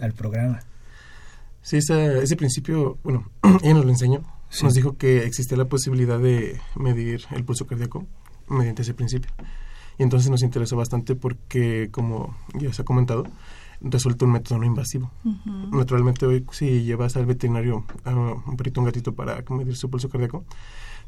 al 0.00 0.12
programa. 0.12 0.60
Sí, 1.62 1.78
ese 1.78 2.36
principio, 2.36 2.98
bueno, 3.02 3.30
ella 3.62 3.74
nos 3.74 3.84
lo 3.84 3.90
enseñó. 3.90 4.22
Nos 4.60 4.74
dijo 4.74 4.96
que 4.96 5.24
existía 5.24 5.56
la 5.56 5.64
posibilidad 5.64 6.18
de 6.18 6.60
medir 6.76 7.24
el 7.30 7.44
pulso 7.44 7.66
cardíaco 7.66 8.06
mediante 8.48 8.82
ese 8.82 8.94
principio. 8.94 9.30
Y 9.98 10.02
entonces 10.02 10.30
nos 10.30 10.42
interesó 10.42 10.76
bastante 10.76 11.14
porque, 11.14 11.88
como 11.90 12.36
ya 12.54 12.72
se 12.72 12.82
ha 12.82 12.84
comentado, 12.84 13.24
resulta 13.80 14.24
un 14.24 14.32
método 14.32 14.58
no 14.58 14.66
invasivo. 14.66 15.10
Naturalmente 15.70 16.26
hoy 16.26 16.44
si 16.52 16.84
llevas 16.84 17.16
al 17.16 17.26
veterinario 17.26 17.84
a 18.04 18.10
un 18.10 18.56
perrito, 18.56 18.80
un 18.80 18.86
gatito 18.86 19.14
para 19.14 19.42
medir 19.50 19.76
su 19.76 19.90
pulso 19.90 20.08
cardíaco, 20.08 20.44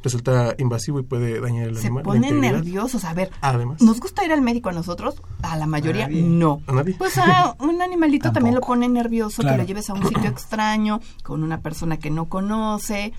resulta 0.02 0.54
invasivo 0.58 1.00
y 1.00 1.02
puede 1.02 1.40
dañar 1.40 1.68
el 1.68 1.78
animal. 1.78 2.02
Se 2.02 2.04
ponen 2.04 2.40
nerviosos. 2.40 3.04
A 3.04 3.14
ver, 3.14 3.30
Además. 3.40 3.80
¿nos 3.80 4.00
gusta 4.00 4.24
ir 4.24 4.32
al 4.32 4.42
médico 4.42 4.68
a 4.68 4.72
nosotros? 4.72 5.14
A 5.42 5.56
la 5.56 5.66
mayoría 5.66 6.08
no. 6.08 6.62
¿A 6.66 6.72
nadie? 6.72 6.94
Pues 6.98 7.16
a 7.18 7.56
un 7.60 7.80
animalito 7.80 8.32
también 8.32 8.54
lo 8.54 8.60
pone 8.60 8.88
nervioso, 8.88 9.42
que 9.42 9.56
lo 9.56 9.64
lleves 9.64 9.88
a 9.90 9.94
un 9.94 10.06
sitio 10.06 10.28
extraño, 10.28 11.00
con 11.22 11.42
una 11.42 11.60
persona 11.60 11.98
que 11.98 12.10
no 12.10 12.28
conoce, 12.28 13.12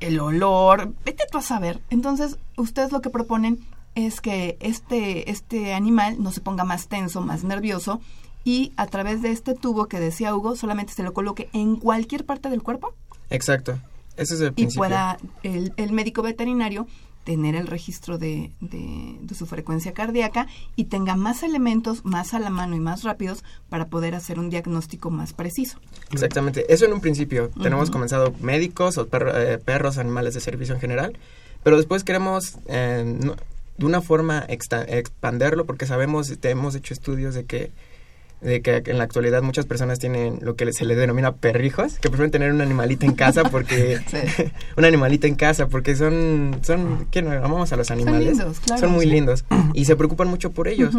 el 0.00 0.20
olor, 0.20 0.94
vete 1.04 1.24
tú 1.30 1.38
a 1.38 1.42
saber. 1.42 1.80
Entonces, 1.90 2.38
ustedes 2.56 2.92
lo 2.92 3.00
que 3.00 3.10
proponen 3.10 3.60
es 3.94 4.20
que 4.20 4.56
este, 4.60 5.30
este 5.30 5.74
animal 5.74 6.22
no 6.22 6.32
se 6.32 6.40
ponga 6.40 6.64
más 6.64 6.88
tenso, 6.88 7.20
más 7.20 7.44
nervioso, 7.44 8.00
y 8.44 8.72
a 8.76 8.86
través 8.86 9.22
de 9.22 9.30
este 9.30 9.54
tubo 9.54 9.86
que 9.86 10.00
decía 10.00 10.34
Hugo, 10.34 10.56
solamente 10.56 10.92
se 10.92 11.02
lo 11.02 11.12
coloque 11.12 11.48
en 11.52 11.76
cualquier 11.76 12.24
parte 12.24 12.48
del 12.48 12.62
cuerpo. 12.62 12.94
Exacto. 13.28 13.78
Ese 14.16 14.34
es 14.34 14.40
el 14.40 14.52
y 14.56 14.66
pueda 14.66 15.18
el, 15.42 15.72
el, 15.76 15.92
médico 15.92 16.22
veterinario 16.22 16.86
tener 17.24 17.54
el 17.54 17.66
registro 17.66 18.18
de, 18.18 18.50
de, 18.60 19.34
su 19.34 19.46
frecuencia 19.46 19.92
cardíaca 19.92 20.46
y 20.76 20.84
tenga 20.84 21.16
más 21.16 21.42
elementos 21.42 22.04
más 22.04 22.34
a 22.34 22.38
la 22.38 22.50
mano 22.50 22.76
y 22.76 22.80
más 22.80 23.04
rápidos 23.04 23.44
para 23.68 23.88
poder 23.88 24.14
hacer 24.14 24.38
un 24.38 24.50
diagnóstico 24.50 25.10
más 25.10 25.32
preciso. 25.32 25.78
Exactamente. 26.10 26.72
Eso 26.72 26.86
en 26.86 26.92
un 26.92 27.00
principio. 27.00 27.50
Tenemos 27.62 27.90
comenzado 27.90 28.34
médicos 28.40 28.98
o 28.98 29.08
eh, 29.12 29.58
perros, 29.64 29.98
animales 29.98 30.34
de 30.34 30.40
servicio 30.40 30.74
en 30.74 30.80
general, 30.80 31.18
pero 31.62 31.76
después 31.76 32.04
queremos 32.04 32.56
eh, 32.66 33.18
de 33.76 33.86
una 33.86 34.00
forma 34.00 34.44
expanderlo 34.48 35.64
porque 35.66 35.86
sabemos, 35.86 36.32
hemos 36.42 36.74
hecho 36.74 36.94
estudios 36.94 37.34
de 37.34 37.44
que 37.44 37.70
de 38.40 38.62
que 38.62 38.82
en 38.86 38.98
la 38.98 39.04
actualidad 39.04 39.42
muchas 39.42 39.66
personas 39.66 39.98
tienen 39.98 40.38
lo 40.40 40.56
que 40.56 40.72
se 40.72 40.84
les 40.84 40.96
denomina 40.96 41.32
perrijos, 41.32 41.98
que 41.98 42.08
prefieren 42.08 42.30
tener 42.30 42.52
un 42.52 42.60
animalito 42.60 43.04
en 43.06 43.12
casa 43.12 43.44
porque 43.44 44.00
un 44.76 44.84
animalito 44.84 45.26
en 45.26 45.34
casa 45.34 45.66
porque 45.66 45.94
son 45.96 46.58
son 46.62 47.06
que 47.10 47.22
no 47.22 47.32
amamos 47.32 47.72
a 47.72 47.76
los 47.76 47.90
animales, 47.90 48.38
son, 48.38 48.46
lindos, 48.46 48.60
claro, 48.60 48.80
son 48.80 48.92
muy 48.92 49.06
lindos. 49.06 49.44
Y 49.72 49.84
se 49.84 49.94
preocupan 49.94 50.28
mucho 50.28 50.50
por 50.50 50.68
ellos. 50.68 50.94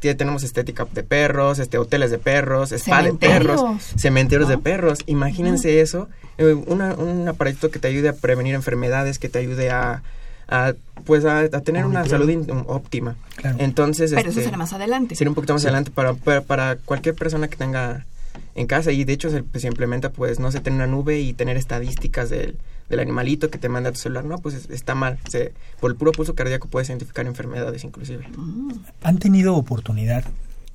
que 0.00 0.14
tenemos 0.14 0.44
estética 0.44 0.86
de 0.92 1.02
perros, 1.02 1.58
este 1.58 1.78
hoteles 1.78 2.10
de 2.10 2.18
perros, 2.18 2.72
spa 2.72 3.02
de 3.02 3.12
perros, 3.12 3.62
cementerios 3.96 4.48
de 4.48 4.58
perros. 4.58 5.00
Imagínense 5.06 5.80
eso, 5.80 6.08
eh, 6.38 6.54
un 6.54 7.28
aparatito 7.28 7.70
que 7.70 7.78
te 7.78 7.88
ayude 7.88 8.08
a 8.10 8.12
prevenir 8.12 8.54
enfermedades, 8.54 9.18
que 9.18 9.28
te 9.28 9.40
ayude 9.40 9.70
a 9.70 10.02
a 10.48 10.74
pues 11.04 11.24
a, 11.24 11.48
tener 11.62 11.86
una 11.86 12.04
salud 12.04 12.46
óptima. 12.66 13.16
Entonces, 13.58 14.10
pero 14.10 14.28
eso 14.28 14.30
este, 14.30 14.44
será 14.44 14.56
más 14.58 14.72
adelante. 14.72 15.14
Sería 15.14 15.30
un 15.30 15.34
poquito 15.34 15.54
más 15.54 15.64
adelante 15.64 15.90
para, 15.90 16.14
para, 16.42 16.76
cualquier 16.76 17.14
persona 17.14 17.48
que 17.48 17.56
tenga 17.56 18.04
en 18.54 18.66
casa. 18.66 18.92
Y 18.92 19.04
de 19.04 19.12
hecho 19.12 19.30
se, 19.30 19.42
pues, 19.42 19.64
implementa 19.64 20.10
pues 20.10 20.38
no 20.38 20.50
sé 20.50 20.60
tener 20.60 20.76
una 20.76 20.86
nube 20.86 21.20
y 21.20 21.32
tener 21.32 21.56
estadísticas 21.56 22.28
del, 22.28 22.58
del 22.90 23.00
animalito 23.00 23.50
que 23.50 23.58
te 23.58 23.68
manda 23.68 23.90
a 23.90 23.92
tu 23.92 23.98
celular. 23.98 24.24
No 24.24 24.38
pues 24.38 24.68
está 24.70 24.94
mal. 24.94 25.18
Se, 25.30 25.54
por 25.80 25.90
el 25.90 25.96
puro 25.96 26.12
pulso 26.12 26.34
cardíaco 26.34 26.68
puedes 26.68 26.88
identificar 26.88 27.26
enfermedades 27.26 27.84
inclusive. 27.84 28.26
Han 29.02 29.18
tenido 29.18 29.54
oportunidad 29.54 30.24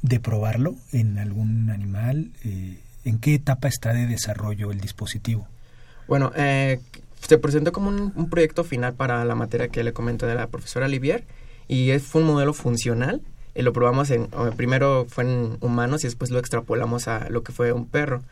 de 0.03 0.19
probarlo 0.19 0.75
en 0.91 1.17
algún 1.17 1.69
animal 1.71 2.29
eh, 2.43 2.77
en 3.05 3.19
qué 3.19 3.35
etapa 3.35 3.67
está 3.67 3.93
de 3.93 4.05
desarrollo 4.05 4.71
el 4.71 4.79
dispositivo 4.81 5.47
bueno 6.07 6.31
eh, 6.35 6.81
se 7.27 7.37
presentó 7.37 7.71
como 7.71 7.89
un, 7.89 8.29
proyecto 8.29 8.63
final 8.63 8.93
para 8.93 9.23
la 9.25 9.35
materia 9.35 9.67
que 9.67 9.83
le 9.83 9.93
comento 9.93 10.25
de 10.25 10.35
la 10.35 10.47
profesora 10.47 10.85
Olivier 10.85 11.25
y 11.67 11.91
es, 11.91 12.03
fue 12.03 12.21
un 12.21 12.27
modelo 12.27 12.53
funcional. 12.53 13.21
Y 13.55 13.61
lo 13.61 13.71
probamos 13.71 14.09
en, 14.09 14.29
primero 14.57 15.05
fue 15.07 15.25
en 15.25 15.57
humanos 15.61 16.03
y 16.03 16.07
después 16.07 16.31
lo 16.31 16.39
extrapolamos 16.39 17.07
a 17.07 17.29
lo 17.29 17.43
que 17.43 17.51
fue 17.51 17.71
un 17.71 17.87
perro. 17.87 18.23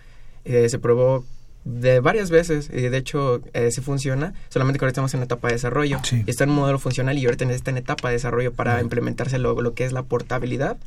Eh, 0.45 0.67
se 0.67 0.79
probó 0.79 1.23
de 1.63 1.99
varias 1.99 2.31
veces 2.31 2.69
y 2.73 2.81
de 2.81 2.97
hecho 2.97 3.41
eh, 3.53 3.69
sí 3.71 3.81
funciona, 3.81 4.33
solamente 4.49 4.79
que 4.79 4.85
ahora 4.85 4.91
estamos 4.91 5.13
en 5.13 5.19
una 5.19 5.25
etapa 5.25 5.47
de 5.47 5.53
desarrollo. 5.53 5.99
Está 6.25 6.45
en 6.45 6.51
un 6.51 6.55
modelo 6.57 6.79
funcional 6.79 7.17
y 7.17 7.25
ahorita 7.25 7.45
está 7.51 7.71
en 7.71 7.77
etapa 7.77 8.09
de 8.09 8.15
desarrollo 8.15 8.53
para 8.53 8.81
implementarse 8.81 9.37
lo, 9.37 9.59
lo, 9.61 9.73
que 9.73 9.85
es 9.85 9.91
la 9.91 10.03
portabilidad. 10.03 10.77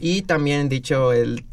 Y 0.00 0.22
también 0.22 0.68
dicho 0.68 1.12
el 1.12 1.44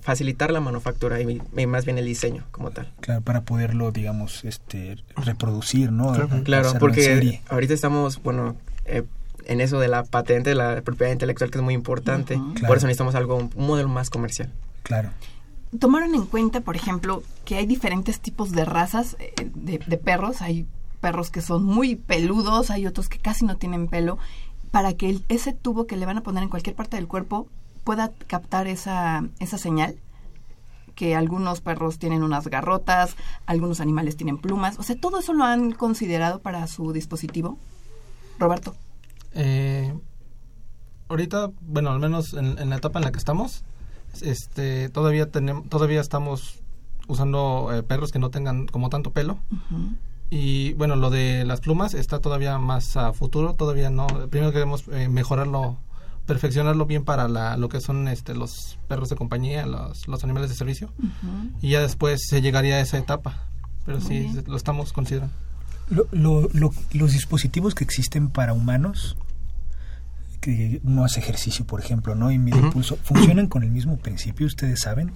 facilitar 0.00 0.50
la 0.50 0.60
manufactura 0.60 1.20
y, 1.20 1.40
más 1.66 1.84
bien 1.84 1.98
el 1.98 2.06
diseño 2.06 2.44
como 2.50 2.70
tal. 2.70 2.92
Claro, 3.00 3.22
para 3.22 3.42
poderlo 3.42 3.90
digamos 3.90 4.44
este 4.44 4.96
reproducir, 5.16 5.92
¿no? 5.92 6.12
Claro, 6.44 6.74
porque 6.78 7.40
ahorita 7.48 7.74
estamos, 7.74 8.22
bueno, 8.22 8.56
eh, 8.84 9.02
en 9.46 9.60
eso 9.60 9.78
de 9.78 9.88
la 9.88 10.04
patente, 10.04 10.54
la 10.54 10.80
propiedad 10.82 11.12
intelectual 11.12 11.50
que 11.50 11.58
es 11.58 11.64
muy 11.64 11.74
importante, 11.74 12.38
por 12.66 12.76
eso 12.76 12.86
necesitamos 12.86 13.14
algo 13.14 13.36
un 13.36 13.50
modelo 13.56 13.88
más 13.88 14.10
comercial. 14.10 14.50
Claro 14.82 15.10
tomaron 15.78 16.14
en 16.14 16.26
cuenta, 16.26 16.60
por 16.60 16.76
ejemplo, 16.76 17.22
que 17.44 17.56
hay 17.56 17.66
diferentes 17.66 18.20
tipos 18.20 18.52
de 18.52 18.64
razas 18.64 19.16
eh, 19.18 19.50
de, 19.54 19.98
perros. 19.98 20.42
Hay 20.42 20.66
perros 21.00 21.30
que 21.30 21.42
son 21.42 21.64
muy 21.64 21.96
peludos, 21.96 22.70
hay 22.70 22.86
otros 22.86 23.08
que 23.08 23.18
casi 23.18 23.44
no 23.44 23.56
tienen 23.56 23.88
pelo, 23.88 24.18
para 24.70 24.94
que 24.94 25.20
ese 25.28 25.52
tubo 25.52 25.86
que 25.86 25.96
le 25.96 26.06
van 26.06 26.18
a 26.18 26.22
poner 26.22 26.42
en 26.42 26.48
cualquier 26.48 26.74
parte 26.76 26.96
del 26.96 27.08
cuerpo 27.08 27.46
pueda 27.84 28.12
captar 28.26 28.66
esa, 28.66 29.28
esa 29.38 29.58
señal 29.58 29.96
que 30.94 31.14
algunos 31.14 31.60
perros 31.60 31.98
tienen 31.98 32.22
unas 32.22 32.46
garrotas, 32.48 33.16
algunos 33.46 33.80
animales 33.80 34.16
tienen 34.16 34.38
plumas. 34.38 34.78
O 34.78 34.82
sea, 34.82 34.96
¿todo 34.96 35.18
eso 35.18 35.32
lo 35.32 35.44
han 35.44 35.72
considerado 35.72 36.40
para 36.40 36.66
su 36.66 36.92
dispositivo? 36.92 37.58
Roberto. 38.38 38.74
Eh, 39.32 39.92
ahorita, 41.08 41.50
bueno, 41.60 41.90
al 41.90 42.00
menos 42.00 42.34
en, 42.34 42.68
la 42.70 42.76
etapa 42.76 42.98
en 42.98 43.04
la 43.04 43.12
que 43.12 43.18
estamos, 43.18 43.64
este 44.22 44.88
todavía 44.88 45.30
tenemos 45.30 45.68
todavía 45.68 46.00
estamos 46.00 46.60
usando 47.06 47.70
eh, 47.72 47.82
perros 47.82 48.12
que 48.12 48.18
no 48.18 48.30
tengan 48.30 48.66
como 48.66 48.90
tanto 48.90 49.12
pelo. 49.12 49.38
Y 50.30 50.72
bueno 50.74 50.96
lo 50.96 51.10
de 51.10 51.44
las 51.44 51.60
plumas 51.60 51.94
está 51.94 52.20
todavía 52.20 52.58
más 52.58 52.96
a 52.96 53.12
futuro 53.12 53.54
todavía 53.54 53.90
no. 53.90 54.06
Primero 54.30 54.52
queremos 54.52 54.84
eh, 54.92 55.08
mejorarlo 55.08 55.78
perfeccionarlo 56.26 56.86
bien 56.86 57.04
para 57.04 57.28
la, 57.28 57.58
lo 57.58 57.68
que 57.68 57.80
son 57.80 58.08
este 58.08 58.34
los 58.34 58.78
perros 58.88 59.10
de 59.10 59.16
compañía 59.16 59.66
los, 59.66 60.08
los 60.08 60.24
animales 60.24 60.50
de 60.50 60.56
servicio. 60.56 60.90
Y 61.60 61.70
ya 61.70 61.80
después 61.80 62.22
se 62.28 62.40
llegaría 62.40 62.76
a 62.76 62.80
esa 62.80 62.98
etapa 62.98 63.48
pero 63.84 64.00
sí 64.00 64.30
lo 64.46 64.56
estamos 64.56 64.92
considerando. 64.92 65.34
Los 66.12 67.12
dispositivos 67.12 67.74
que 67.74 67.84
existen 67.84 68.28
para 68.28 68.52
humanos 68.54 69.16
que 70.44 70.80
uno 70.84 71.04
hace 71.04 71.20
ejercicio, 71.20 71.64
por 71.64 71.80
ejemplo, 71.80 72.14
¿no? 72.14 72.30
Y 72.30 72.38
mide 72.38 72.58
el 72.58 72.68
pulso, 72.70 72.98
¿funcionan 73.02 73.46
con 73.46 73.62
el 73.62 73.70
mismo 73.70 73.96
principio, 73.96 74.46
ustedes 74.46 74.80
saben? 74.80 75.12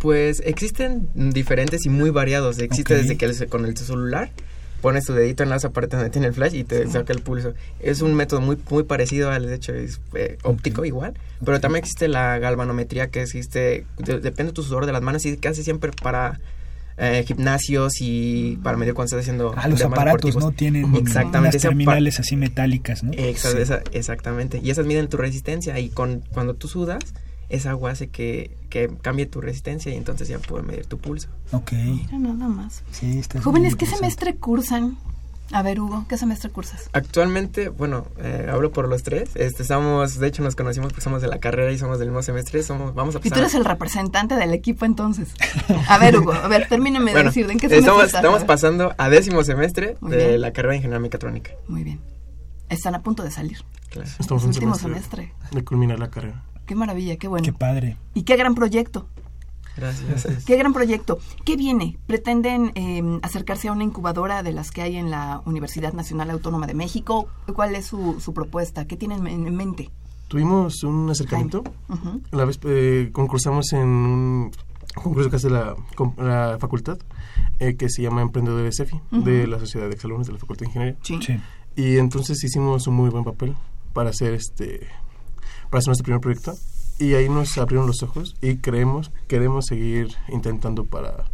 Pues 0.00 0.42
existen 0.44 1.08
diferentes 1.14 1.86
y 1.86 1.88
muy 1.88 2.10
variados. 2.10 2.58
Existe 2.58 2.96
desde 2.96 3.16
que 3.16 3.46
con 3.46 3.64
el 3.64 3.76
celular 3.76 4.32
pones 4.80 5.04
tu 5.04 5.12
dedito 5.12 5.44
en 5.44 5.52
esa 5.52 5.70
parte 5.70 5.96
donde 5.96 6.10
tiene 6.10 6.26
el 6.26 6.34
flash 6.34 6.54
y 6.54 6.64
te 6.64 6.86
saca 6.88 7.12
el 7.12 7.20
pulso. 7.20 7.54
Es 7.78 8.02
un 8.02 8.14
método 8.14 8.40
muy 8.40 8.58
muy 8.68 8.82
parecido 8.82 9.30
al 9.30 9.46
de 9.46 9.54
hecho 9.54 9.72
es, 9.72 10.00
eh, 10.14 10.36
óptico 10.42 10.84
igual, 10.84 11.14
pero 11.44 11.60
también 11.60 11.84
existe 11.84 12.08
la 12.08 12.38
galvanometría 12.38 13.08
que 13.08 13.22
existe 13.22 13.86
depende 13.98 14.46
de 14.46 14.52
tu 14.52 14.64
sudor 14.64 14.84
de 14.84 14.92
las 14.92 15.02
manos 15.02 15.24
y 15.26 15.36
casi 15.36 15.62
siempre 15.62 15.92
para 16.02 16.40
eh, 16.98 17.24
gimnasios 17.26 18.00
y 18.00 18.58
para 18.62 18.76
medir 18.76 18.94
cuando 18.94 19.06
estás 19.06 19.20
haciendo 19.20 19.54
ah, 19.56 19.68
los 19.68 19.82
aparatos 19.82 20.36
no 20.36 20.52
tienen 20.52 20.94
exactamente 20.96 21.58
terminales 21.58 22.18
así 22.20 22.36
metálicas 22.36 23.02
no 23.02 23.12
exactamente. 23.92 24.60
Y 24.62 24.70
esas 24.70 24.86
miden 24.86 25.08
tu 25.08 25.16
resistencia 25.16 25.78
y 25.78 25.88
con 25.88 26.22
cuando 26.32 26.54
tú 26.54 26.68
sudas 26.68 27.04
esa 27.48 27.70
agua 27.70 27.92
hace 27.92 28.08
que, 28.08 28.56
que 28.70 28.90
cambie 29.02 29.26
tu 29.26 29.40
resistencia 29.40 29.92
y 29.92 29.96
entonces 29.96 30.28
ya 30.28 30.38
puede 30.38 30.64
medir 30.64 30.86
tu 30.86 30.98
pulso. 30.98 31.28
Ok. 31.52 31.72
Mira 31.72 32.18
nada 32.18 32.48
más. 32.48 32.82
Jóvenes 33.42 33.76
qué 33.76 33.86
semestre 33.86 34.36
cursan 34.36 34.98
a 35.52 35.62
ver, 35.62 35.80
Hugo, 35.80 36.04
¿qué 36.08 36.18
semestre 36.18 36.50
cursas? 36.50 36.90
Actualmente, 36.92 37.68
bueno, 37.68 38.06
eh, 38.18 38.48
hablo 38.50 38.72
por 38.72 38.88
los 38.88 39.02
tres. 39.02 39.30
Este, 39.34 39.62
estamos, 39.62 40.18
de 40.18 40.26
hecho, 40.26 40.42
nos 40.42 40.56
conocimos 40.56 40.88
porque 40.88 41.02
somos 41.02 41.22
de 41.22 41.28
la 41.28 41.38
carrera 41.38 41.70
y 41.72 41.78
somos 41.78 41.98
del 41.98 42.08
mismo 42.08 42.22
semestre. 42.22 42.62
Somos, 42.62 42.94
vamos 42.94 43.14
a 43.14 43.18
pasar. 43.18 43.28
Y 43.28 43.30
tú 43.30 43.38
eres 43.38 43.54
el 43.54 43.64
representante 43.64 44.34
del 44.34 44.52
equipo 44.52 44.84
entonces. 44.84 45.34
A 45.88 45.98
ver, 45.98 46.16
Hugo, 46.16 46.32
a 46.32 46.48
ver, 46.48 46.68
termíname 46.68 47.14
de 47.14 47.24
decir, 47.24 47.50
¿en 47.50 47.58
qué 47.58 47.68
semestre 47.68 47.78
estamos, 47.78 48.04
Estamos 48.06 48.44
pasando 48.44 48.94
a 48.98 49.08
décimo 49.08 49.44
semestre 49.44 49.96
de 50.00 50.38
la 50.38 50.52
carrera 50.52 50.72
de 50.72 50.76
Ingeniería 50.78 51.00
Mecatrónica. 51.00 51.52
Muy 51.68 51.84
bien. 51.84 52.00
Están 52.68 52.94
a 52.94 53.02
punto 53.02 53.22
de 53.22 53.30
salir. 53.30 53.58
Claro. 53.90 54.08
Estamos 54.18 54.42
en 54.42 54.48
último 54.48 54.74
semestre, 54.74 55.26
semestre. 55.26 55.56
De 55.56 55.64
culminar 55.64 55.98
la 55.98 56.10
carrera. 56.10 56.42
Qué 56.66 56.74
maravilla, 56.74 57.16
qué 57.16 57.28
bueno. 57.28 57.44
Qué 57.44 57.52
padre. 57.52 57.96
Y 58.14 58.24
qué 58.24 58.36
gran 58.36 58.54
proyecto. 58.54 59.08
Gracias. 59.76 60.44
Qué 60.46 60.56
gran 60.56 60.72
proyecto. 60.72 61.18
¿Qué 61.44 61.56
viene? 61.56 61.98
¿Pretenden 62.06 62.72
em, 62.74 63.20
acercarse 63.22 63.68
a 63.68 63.72
una 63.72 63.84
incubadora 63.84 64.42
de 64.42 64.52
las 64.52 64.70
que 64.70 64.82
hay 64.82 64.96
en 64.96 65.10
la 65.10 65.42
Universidad 65.44 65.92
Nacional 65.92 66.30
Autónoma 66.30 66.66
de 66.66 66.74
México? 66.74 67.28
¿Cuál 67.54 67.74
es 67.74 67.86
su, 67.86 68.20
su 68.20 68.32
propuesta? 68.32 68.86
¿Qué 68.86 68.96
tienen 68.96 69.26
en 69.26 69.54
mente? 69.54 69.90
Tuvimos 70.28 70.82
un 70.82 71.08
acercamiento. 71.08 71.62
La 72.32 72.44
vez 72.44 72.58
eh, 72.64 73.10
concursamos 73.12 73.72
en 73.72 73.86
un 73.86 74.50
concurso 74.94 75.30
que 75.30 75.36
hace 75.36 75.50
la, 75.50 75.76
la 76.16 76.56
facultad, 76.58 76.98
eh, 77.60 77.76
que 77.76 77.88
se 77.88 78.02
llama 78.02 78.22
Emprendedores 78.22 78.80
EFI, 78.80 79.00
de 79.12 79.46
la 79.46 79.60
Sociedad 79.60 79.86
de 79.86 79.94
Exalumnos 79.94 80.26
de 80.26 80.32
la 80.32 80.38
Facultad 80.40 80.64
de 80.64 80.70
Ingeniería. 80.70 80.98
Sí. 81.02 81.40
Y 81.76 81.98
entonces 81.98 82.42
hicimos 82.42 82.86
un 82.88 82.94
muy 82.94 83.10
buen 83.10 83.22
papel 83.22 83.54
para 83.92 84.10
hacer 84.10 84.34
este 84.34 84.88
para 85.70 85.78
hacer 85.78 85.88
nuestro 85.88 86.04
primer 86.04 86.20
proyecto 86.20 86.54
y 86.98 87.14
ahí 87.14 87.28
nos 87.28 87.56
abrieron 87.58 87.86
los 87.86 88.02
ojos 88.02 88.36
y 88.40 88.56
creemos, 88.56 89.10
queremos 89.28 89.66
seguir 89.66 90.14
intentando 90.28 90.84
para 90.84 91.24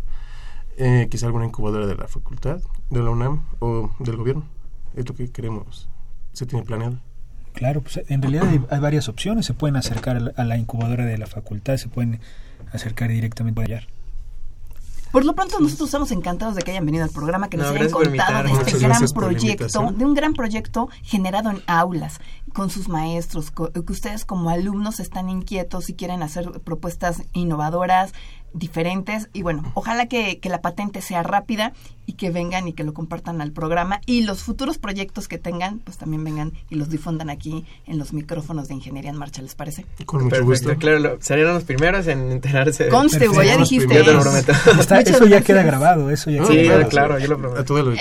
eh, 0.77 1.09
quizá 1.11 1.27
alguna 1.27 1.47
incubadora 1.47 1.87
de 1.87 1.95
la 1.95 2.09
facultad, 2.09 2.61
de 2.91 3.03
la 3.03 3.11
UNAM 3.11 3.45
o 3.61 3.91
del 3.99 4.17
gobierno. 4.17 4.45
Es 4.97 5.09
lo 5.09 5.15
que 5.15 5.31
queremos, 5.31 5.89
se 6.33 6.47
tiene 6.47 6.65
planeado. 6.65 6.99
Claro, 7.55 7.83
pues 7.83 8.01
en 8.09 8.23
realidad 8.23 8.49
hay, 8.49 8.81
varias 8.81 9.09
opciones. 9.09 9.47
Se 9.47 9.55
pueden 9.55 9.77
acercar 9.77 10.33
a 10.37 10.45
la, 10.45 10.57
incubadora 10.57 11.05
de 11.05 11.19
la 11.19 11.27
facultad, 11.27 11.77
se 11.77 11.89
pueden 11.89 12.21
acercar 12.73 13.11
directamente 13.11 13.63
allá. 13.63 13.87
Por 15.13 15.27
lo 15.27 15.35
pronto 15.35 15.61
nosotros 15.61 15.89
estamos 15.89 16.11
encantados 16.11 16.55
de 16.55 16.63
que 16.63 16.71
hayan 16.71 16.87
venido 16.87 17.05
al 17.05 17.11
programa, 17.11 17.51
que 17.51 17.59
nos 17.59 17.69
hayan 17.69 17.91
contado 17.91 18.45
de 18.45 18.53
este 18.53 18.79
gran 18.79 19.07
proyecto, 19.15 19.93
de 19.93 20.05
un 20.07 20.15
gran 20.15 20.33
proyecto 20.33 20.89
generado 21.03 21.51
en 21.51 21.63
aulas, 21.67 22.19
con 22.55 22.71
sus 22.71 22.89
maestros, 22.89 23.51
que 23.51 23.93
ustedes 23.93 24.25
como 24.25 24.49
alumnos 24.49 25.01
están 25.01 25.29
inquietos 25.29 25.91
y 25.91 25.95
quieren 25.95 26.23
hacer 26.23 26.51
propuestas 26.63 27.23
innovadoras, 27.35 28.13
diferentes 28.55 29.29
y 29.33 29.43
bueno, 29.43 29.71
ojalá 29.75 30.07
que, 30.07 30.39
que, 30.39 30.49
la 30.49 30.61
patente 30.61 31.01
sea 31.01 31.23
rápida 31.23 31.73
y 32.07 32.15
que 32.15 32.31
vengan 32.31 32.69
y 32.69 32.73
que 32.73 32.85
lo 32.85 32.93
compartan 32.93 33.41
al 33.41 33.53
programa 33.53 34.01
y 34.07 34.23
los 34.23 34.43
futuros 34.43 34.79
proyectos 34.79 35.29
que 35.29 35.39
tengan 35.39 35.79
pues 35.79 35.99
también 35.99 36.25
vengan 36.25 36.53
y 36.69 36.75
los 36.75 36.91
difundan 36.91 37.31
aquí 37.31 37.65
en 37.87 37.99
los 37.99 38.13
micrófonos 38.13 38.69
de 38.69 38.75
Ingeniería 38.75 39.11
en 39.11 39.17
Marcha, 39.17 39.43
¿les 39.43 39.55
parece? 39.55 39.87
Con 40.05 40.25
mucho 40.25 40.45
gusto. 40.45 40.77
Claro, 40.77 41.19
serían 41.21 41.55
los 41.55 41.65
primeros 41.65 42.07
en 42.07 42.31
enterarse. 42.31 42.89
Conste, 42.89 43.27
ya 43.45 43.57
dijiste. 43.57 44.01
eso 44.01 45.27
ya 45.27 45.41
queda 45.41 45.63
grabado, 45.63 46.11
eso 46.11 46.31
ya 46.31 46.45
Sí, 46.45 46.69
claro, 46.91 47.19
yo 47.19 47.29
lo 47.29 47.39
prometo. 47.39 47.65
todo 47.65 47.79
el 47.79 47.99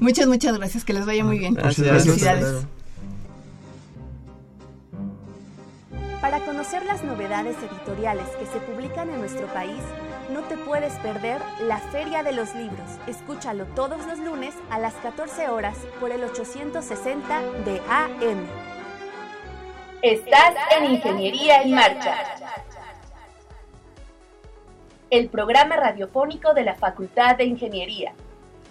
Muchas, 0.00 0.26
muchas 0.26 0.56
gracias, 0.56 0.84
que 0.84 0.92
les 0.92 1.06
vaya 1.06 1.24
muy 1.24 1.38
bien. 1.38 1.56
Felicidades. 1.56 2.66
Para 6.22 6.38
conocer 6.38 6.86
las 6.86 7.02
novedades 7.02 7.56
editoriales 7.58 8.28
que 8.38 8.46
se 8.46 8.60
publican 8.60 9.10
en 9.10 9.18
nuestro 9.18 9.48
país, 9.48 9.82
no 10.30 10.42
te 10.42 10.56
puedes 10.56 10.92
perder 11.00 11.42
la 11.62 11.78
Feria 11.78 12.22
de 12.22 12.30
los 12.30 12.54
Libros. 12.54 12.88
Escúchalo 13.08 13.64
todos 13.74 14.06
los 14.06 14.20
lunes 14.20 14.54
a 14.70 14.78
las 14.78 14.94
14 14.94 15.48
horas 15.48 15.76
por 15.98 16.12
el 16.12 16.22
860 16.22 17.42
de 17.64 17.80
AM. 17.90 18.46
Estás 20.00 20.54
en 20.78 20.92
Ingeniería 20.92 21.62
en 21.62 21.74
Marcha. 21.74 22.16
El 25.10 25.28
programa 25.28 25.74
radiofónico 25.74 26.54
de 26.54 26.62
la 26.62 26.76
Facultad 26.76 27.36
de 27.36 27.46
Ingeniería. 27.46 28.12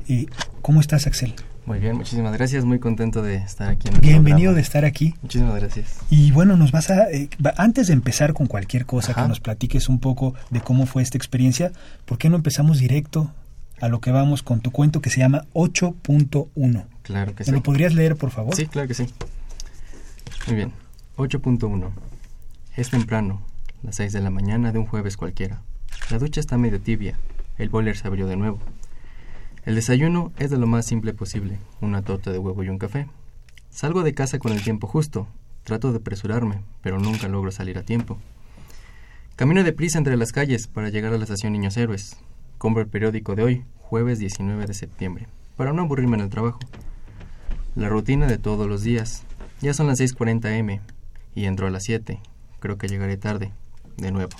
Eh, 0.09 0.27
¿Cómo 0.63 0.81
estás, 0.81 1.07
Axel? 1.07 1.35
Muy 1.71 1.79
bien, 1.79 1.97
muchísimas 1.97 2.33
gracias. 2.33 2.65
Muy 2.65 2.81
contento 2.81 3.23
de 3.23 3.37
estar 3.37 3.69
aquí. 3.69 3.87
En 3.87 4.01
Bienvenido 4.01 4.55
de 4.55 4.61
estar 4.61 4.85
aquí. 4.85 5.15
Muchísimas 5.23 5.55
gracias. 5.55 6.01
Y 6.11 6.33
bueno, 6.33 6.57
nos 6.57 6.73
vas 6.73 6.91
a 6.91 7.09
eh, 7.13 7.29
antes 7.57 7.87
de 7.87 7.93
empezar 7.93 8.35
con 8.35 8.49
cualquier 8.49 8.87
cosa 8.87 9.15
que 9.15 9.21
nos 9.29 9.39
platiques 9.39 9.89
un 9.89 10.01
poco 10.01 10.35
de 10.51 10.61
cómo 10.61 10.85
fue 10.87 11.01
esta 11.01 11.17
experiencia, 11.17 11.71
¿por 12.07 12.19
qué 12.19 12.29
no 12.29 12.35
empezamos 12.35 12.81
directo 12.81 13.33
a 13.81 13.87
lo 13.87 14.01
que 14.01 14.11
vamos 14.11 14.43
con 14.43 14.61
tu 14.61 14.73
cuento 14.73 15.01
que 15.01 15.11
se 15.11 15.21
llama 15.21 15.45
8.1? 15.55 16.87
Claro 17.03 17.37
que 17.37 17.45
sí. 17.45 17.53
¿Me 17.53 17.59
lo 17.59 17.63
podrías 17.63 17.95
leer, 17.95 18.17
por 18.17 18.33
favor? 18.33 18.57
Sí, 18.57 18.67
claro 18.67 18.89
que 18.89 18.95
sí. 18.95 19.07
Muy 20.49 20.57
bien. 20.57 20.73
8.1. 21.19 21.89
Es 22.75 22.91
temprano, 22.91 23.43
las 23.85 23.95
6 23.95 24.13
de 24.13 24.21
la 24.21 24.31
mañana 24.31 24.73
de 24.73 24.81
un 24.81 24.87
jueves 24.87 25.17
cualquiera. 25.17 25.63
La 26.11 26.19
ducha 26.19 26.41
está 26.41 26.59
medio 26.59 26.81
tibia. 26.81 27.17
El 27.59 27.69
boiler 27.69 27.97
se 27.97 28.09
abrió 28.09 28.27
de 28.27 28.35
nuevo. 28.35 28.59
El 29.71 29.77
desayuno 29.77 30.33
es 30.37 30.51
de 30.51 30.59
lo 30.59 30.67
más 30.67 30.85
simple 30.85 31.15
posible, 31.15 31.61
una 31.81 32.03
torta 32.03 32.33
de 32.33 32.41
huevo 32.41 32.65
y 32.65 32.69
un 32.69 32.79
café. 32.79 33.07
Salgo 33.71 34.03
de 34.03 34.15
casa 34.15 34.41
con 34.41 34.51
el 34.51 34.65
tiempo 34.65 34.89
justo, 34.89 35.29
trato 35.63 35.93
de 35.93 35.99
apresurarme, 35.99 36.65
pero 36.83 36.99
nunca 36.99 37.29
logro 37.29 37.53
salir 37.53 37.79
a 37.79 37.85
tiempo. 37.85 38.19
Camino 39.37 39.63
deprisa 39.63 39.99
entre 39.99 40.17
las 40.17 40.33
calles 40.33 40.67
para 40.67 40.89
llegar 40.89 41.13
a 41.15 41.19
la 41.19 41.23
estación 41.23 41.53
Niños 41.53 41.77
Héroes. 41.77 42.17
Compro 42.59 42.83
el 42.83 42.89
periódico 42.89 43.37
de 43.37 43.45
hoy, 43.45 43.65
jueves 43.79 44.19
19 44.19 44.67
de 44.67 44.75
septiembre, 44.75 45.29
para 45.57 45.73
no 45.73 45.83
aburrirme 45.83 46.17
en 46.17 46.25
el 46.25 46.31
trabajo. 46.31 46.59
La 47.77 47.89
rutina 47.89 48.27
de 48.27 48.39
todos 48.39 48.67
los 48.67 48.83
días. 48.83 49.23
Ya 49.61 49.73
son 49.73 49.87
las 49.87 50.01
6.40 50.01 50.51
m 50.51 50.81
y 51.37 51.45
entro 51.45 51.69
a 51.69 51.71
las 51.71 51.85
7. 51.85 52.19
Creo 52.59 52.77
que 52.77 52.89
llegaré 52.89 53.17
tarde, 53.19 53.53
de 53.97 54.11
nuevo. 54.11 54.33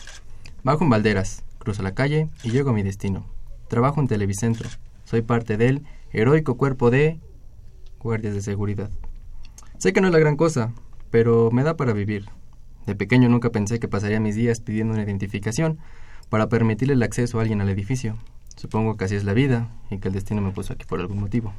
Bajo 0.65 0.83
en 0.83 0.91
Valderas, 0.91 1.45
cruzo 1.61 1.85
la 1.85 1.95
calle 1.95 2.29
y 2.43 2.51
llego 2.51 2.71
a 2.71 2.73
mi 2.73 2.83
destino. 2.83 3.25
Trabajo 3.69 4.01
en 4.01 4.09
Televicentro. 4.09 4.69
Soy 5.11 5.23
parte 5.23 5.57
del 5.57 5.83
heroico 6.13 6.57
cuerpo 6.57 6.89
de 6.89 7.19
guardias 7.99 8.33
de 8.33 8.43
seguridad. 8.43 8.91
Sé 9.77 9.93
que 9.93 10.01
no 10.01 10.07
es 10.07 10.13
la 10.13 10.21
gran 10.21 10.37
cosa, 10.37 10.73
pero 11.11 11.51
me 11.51 11.65
da 11.65 11.77
para 11.77 11.93
vivir. 11.93 12.27
De 12.87 12.95
pequeño 12.95 13.29
nunca 13.29 13.51
pensé 13.51 13.81
que 13.81 13.89
pasaría 13.89 14.21
mis 14.21 14.37
días 14.37 14.61
pidiendo 14.61 14.95
una 14.95 15.03
identificación 15.03 15.81
para 16.29 16.49
permitirle 16.49 16.95
el 16.95 17.03
acceso 17.03 17.39
a 17.39 17.43
alguien 17.43 17.61
al 17.61 17.69
edificio. 17.71 18.19
Supongo 18.55 18.97
que 18.97 19.07
así 19.07 19.17
es 19.17 19.25
la 19.25 19.33
vida 19.33 19.69
y 19.91 19.99
que 19.99 20.07
el 20.07 20.15
destino 20.15 20.43
me 20.43 20.53
puso 20.53 20.75
aquí 20.75 20.87
por 20.87 21.01
algún 21.01 21.19
motivo. 21.19 21.53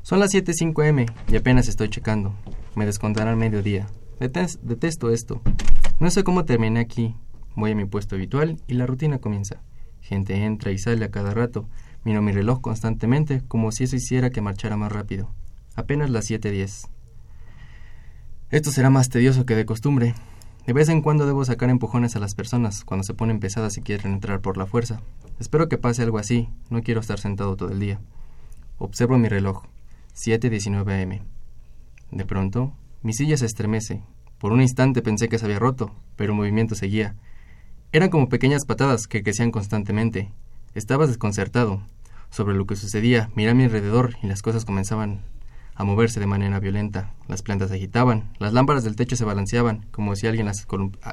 Son 0.00 0.18
las 0.18 0.32
7.05 0.32 0.86
m 0.86 1.04
y 1.28 1.36
apenas 1.36 1.68
estoy 1.68 1.90
checando. 1.90 2.34
Me 2.76 2.86
descontarán 2.86 3.36
mediodía. 3.36 3.88
detesto 4.18 5.10
esto. 5.10 5.42
No 6.00 6.10
sé 6.10 6.24
cómo 6.24 6.46
terminé 6.46 6.80
aquí. 6.80 7.14
Voy 7.56 7.72
a 7.72 7.74
mi 7.74 7.84
puesto 7.84 8.14
habitual 8.14 8.56
y 8.66 8.72
la 8.72 8.86
rutina 8.86 9.18
comienza. 9.18 9.60
Gente 10.00 10.34
entra 10.46 10.70
y 10.70 10.78
sale 10.78 11.04
a 11.04 11.10
cada 11.10 11.34
rato 11.34 11.68
Miro 12.06 12.22
mi 12.22 12.30
reloj 12.30 12.60
constantemente, 12.60 13.42
como 13.48 13.72
si 13.72 13.82
eso 13.82 13.96
hiciera 13.96 14.30
que 14.30 14.40
marchara 14.40 14.76
más 14.76 14.92
rápido. 14.92 15.28
Apenas 15.74 16.08
las 16.08 16.30
7.10. 16.30 16.86
Esto 18.50 18.70
será 18.70 18.90
más 18.90 19.08
tedioso 19.08 19.44
que 19.44 19.56
de 19.56 19.66
costumbre. 19.66 20.14
De 20.68 20.72
vez 20.72 20.88
en 20.88 21.02
cuando 21.02 21.26
debo 21.26 21.44
sacar 21.44 21.68
empujones 21.68 22.14
a 22.14 22.20
las 22.20 22.36
personas 22.36 22.84
cuando 22.84 23.02
se 23.02 23.14
ponen 23.14 23.40
pesadas 23.40 23.76
y 23.76 23.80
quieren 23.80 24.12
entrar 24.12 24.40
por 24.40 24.56
la 24.56 24.66
fuerza. 24.66 25.00
Espero 25.40 25.68
que 25.68 25.78
pase 25.78 26.04
algo 26.04 26.18
así, 26.18 26.48
no 26.70 26.80
quiero 26.80 27.00
estar 27.00 27.18
sentado 27.18 27.56
todo 27.56 27.72
el 27.72 27.80
día. 27.80 27.98
Observo 28.78 29.18
mi 29.18 29.28
reloj. 29.28 29.64
7.19 30.14 31.02
am. 31.02 31.26
De 32.12 32.24
pronto, 32.24 32.72
mi 33.02 33.14
silla 33.14 33.36
se 33.36 33.46
estremece. 33.46 34.04
Por 34.38 34.52
un 34.52 34.60
instante 34.60 35.02
pensé 35.02 35.28
que 35.28 35.40
se 35.40 35.46
había 35.46 35.58
roto, 35.58 35.92
pero 36.14 36.34
el 36.34 36.38
movimiento 36.38 36.76
seguía. 36.76 37.16
Eran 37.90 38.10
como 38.10 38.28
pequeñas 38.28 38.64
patadas 38.64 39.08
que 39.08 39.24
crecían 39.24 39.50
constantemente. 39.50 40.30
Estaba 40.72 41.08
desconcertado 41.08 41.82
sobre 42.30 42.54
lo 42.54 42.66
que 42.66 42.76
sucedía. 42.76 43.30
Miré 43.34 43.50
a 43.50 43.54
mi 43.54 43.64
alrededor 43.64 44.16
y 44.22 44.26
las 44.26 44.42
cosas 44.42 44.64
comenzaban 44.64 45.22
a 45.74 45.84
moverse 45.84 46.20
de 46.20 46.26
manera 46.26 46.58
violenta. 46.58 47.12
Las 47.28 47.42
plantas 47.42 47.68
se 47.68 47.76
agitaban, 47.76 48.30
las 48.38 48.52
lámparas 48.52 48.84
del 48.84 48.96
techo 48.96 49.16
se 49.16 49.24
balanceaban, 49.24 49.86
como 49.90 50.16
si 50.16 50.26
alguien, 50.26 50.50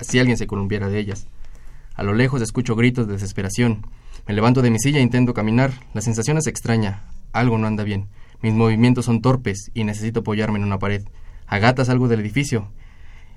si 0.02 0.20
alguien 0.20 0.38
se 0.38 0.48
columpiara 0.48 0.88
de 0.88 1.00
ellas. 1.00 1.28
A 1.96 2.04
lo 2.04 2.14
lejos 2.14 2.42
escucho 2.42 2.76
gritos 2.76 3.06
de 3.08 3.14
desesperación. 3.14 3.86
Me 4.28 4.34
levanto 4.34 4.62
de 4.62 4.72
mi 4.72 4.80
silla 4.80 5.00
e 5.00 5.04
intento 5.04 5.34
caminar. 5.34 5.74
La 5.94 6.02
sensación 6.02 6.38
es 6.38 6.48
extraña. 6.48 7.04
Algo 7.34 7.58
no 7.58 7.68
anda 7.68 7.84
bien. 7.84 8.08
Mis 8.42 8.54
movimientos 8.54 9.06
son 9.06 9.22
torpes 9.22 9.70
y 9.74 9.84
necesito 9.84 10.22
apoyarme 10.22 10.60
en 10.60 10.66
una 10.66 10.80
pared. 10.80 11.04
Agatas 11.46 11.90
algo 11.90 12.08
del 12.08 12.22
edificio 12.22 12.72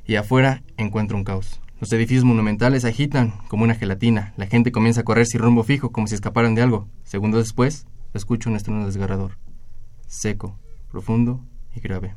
y 0.06 0.14
afuera 0.14 0.62
encuentro 0.76 1.16
un 1.16 1.24
caos. 1.24 1.60
Los 1.78 1.92
edificios 1.92 2.24
monumentales 2.24 2.86
agitan 2.86 3.34
como 3.48 3.64
una 3.64 3.74
gelatina. 3.74 4.32
La 4.38 4.46
gente 4.46 4.72
comienza 4.72 5.02
a 5.02 5.04
correr 5.04 5.26
sin 5.26 5.42
rumbo 5.42 5.62
fijo, 5.62 5.92
como 5.92 6.06
si 6.06 6.14
escaparan 6.14 6.54
de 6.54 6.62
algo. 6.62 6.88
Segundos 7.04 7.44
después, 7.44 7.86
escucho 8.14 8.48
un 8.48 8.56
estruendo 8.56 8.86
desgarrador. 8.86 9.36
Seco, 10.06 10.58
profundo 10.90 11.44
y 11.74 11.80
grave. 11.80 12.14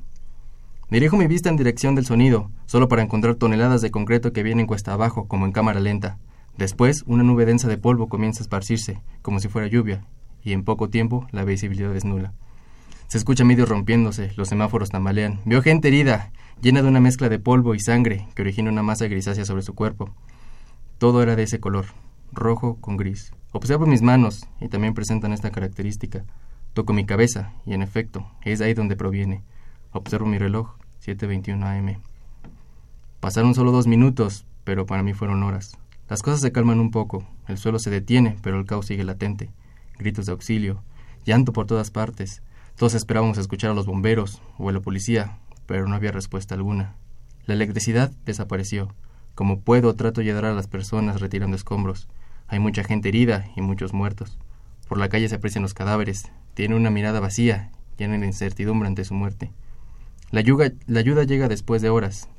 Dirijo 0.90 1.18
mi 1.18 1.28
vista 1.28 1.50
en 1.50 1.58
dirección 1.58 1.94
del 1.94 2.06
sonido, 2.06 2.50
solo 2.68 2.88
para 2.88 3.02
encontrar 3.02 3.36
toneladas 3.36 3.82
de 3.82 3.92
concreto 3.92 4.32
que 4.32 4.44
vienen 4.44 4.66
cuesta 4.66 4.94
abajo, 4.94 5.28
como 5.28 5.46
en 5.46 5.52
cámara 5.52 5.82
lenta. 5.82 6.20
Después, 6.58 7.04
una 7.06 7.24
nube 7.24 7.46
densa 7.46 7.68
de 7.68 7.78
polvo 7.78 8.08
comienza 8.08 8.40
a 8.40 8.44
esparcirse, 8.44 9.02
como 9.22 9.42
si 9.42 9.50
fuera 9.50 9.68
lluvia, 9.68 10.06
y 10.42 10.54
en 10.54 10.64
poco 10.64 10.90
tiempo 10.90 11.28
la 11.32 11.44
visibilidad 11.44 11.94
es 11.96 12.06
nula. 12.06 12.34
Se 13.10 13.18
escucha 13.18 13.44
medio 13.44 13.66
rompiéndose, 13.66 14.34
los 14.36 14.50
semáforos 14.50 14.92
tambalean. 14.92 15.40
Veo 15.44 15.64
gente 15.64 15.88
herida, 15.88 16.32
llena 16.62 16.84
de 16.84 16.90
una 16.90 17.00
mezcla 17.00 17.28
de 17.28 17.40
polvo 17.40 17.74
y 17.74 17.80
sangre 17.80 18.28
que 18.36 18.44
origina 18.44 18.70
una 18.70 18.84
masa 18.84 19.08
grisácea 19.08 19.46
sobre 19.46 19.64
su 19.64 19.74
cuerpo. 19.74 20.14
Todo 21.00 21.24
era 21.24 21.36
de 21.36 21.42
ese 21.42 21.60
color, 21.60 21.88
rojo 22.32 22.78
con 22.80 22.98
gris. 22.98 23.34
Observo 23.52 23.88
mis 23.88 24.04
manos 24.04 24.46
y 24.62 24.68
también 24.68 24.94
presentan 24.94 25.34
esta 25.34 25.50
característica. 25.50 26.24
Toco 26.74 26.94
mi 26.94 27.04
cabeza 27.08 27.52
y 27.66 27.74
en 27.74 27.82
efecto, 27.82 28.30
es 28.44 28.62
ahí 28.62 28.76
donde 28.76 28.96
proviene. 28.96 29.42
Observo 29.92 30.28
mi 30.28 30.38
reloj, 30.38 30.76
7.21 31.04 31.64
am. 31.64 32.00
Pasaron 33.22 33.56
solo 33.56 33.72
dos 33.72 33.88
minutos, 33.88 34.46
pero 34.64 34.86
para 34.86 35.02
mí 35.02 35.14
fueron 35.14 35.42
horas. 35.42 35.80
Las 36.10 36.22
cosas 36.22 36.42
se 36.42 36.52
calman 36.52 36.80
un 36.80 36.92
poco, 36.92 37.28
el 37.48 37.58
suelo 37.58 37.80
se 37.80 37.90
detiene, 37.90 38.38
pero 38.44 38.60
el 38.60 38.68
caos 38.68 38.86
sigue 38.86 39.04
latente. 39.04 39.50
Gritos 39.98 40.28
de 40.28 40.32
auxilio, 40.32 40.84
llanto 41.26 41.54
por 41.54 41.66
todas 41.66 41.90
partes. 41.90 42.44
Todos 42.80 42.94
esperábamos 42.94 43.38
escuchar 43.38 43.72
a 43.72 43.74
los 43.74 43.88
bomberos 43.88 44.42
o 44.58 44.70
a 44.70 44.72
la 44.72 44.80
policía, 44.80 45.38
pero 45.66 45.86
no 45.86 45.96
había 45.96 46.14
respuesta 46.14 46.56
alguna. 46.56 46.96
La 47.46 47.54
electricidad 47.54 48.10
desapareció. 48.24 48.96
Como 49.36 49.60
puedo, 49.60 49.94
trato 49.96 50.22
de 50.22 50.28
ayudar 50.28 50.46
a 50.46 50.54
las 50.54 50.68
personas 50.68 51.20
retirando 51.20 51.58
escombros. 51.58 52.08
Hay 52.48 52.60
mucha 52.60 52.86
gente 52.86 53.10
herida 53.10 53.52
y 53.58 53.60
muchos 53.60 53.92
muertos. 53.92 54.38
Por 54.88 54.98
la 54.98 55.10
calle 55.10 55.28
se 55.28 55.36
aprecian 55.36 55.62
los 55.62 55.74
cadáveres. 55.74 56.32
Tiene 56.54 56.78
una 56.78 56.90
mirada 56.90 57.20
vacía, 57.20 57.70
llena 57.98 58.18
de 58.18 58.26
incertidumbre 58.26 58.88
ante 58.88 59.04
su 59.04 59.14
muerte. 59.14 59.52
La 60.32 60.40
ayuda, 60.40 60.72
llega 61.26 61.50
después 61.50 61.82
de 61.82 61.90
horas. 61.90 62.30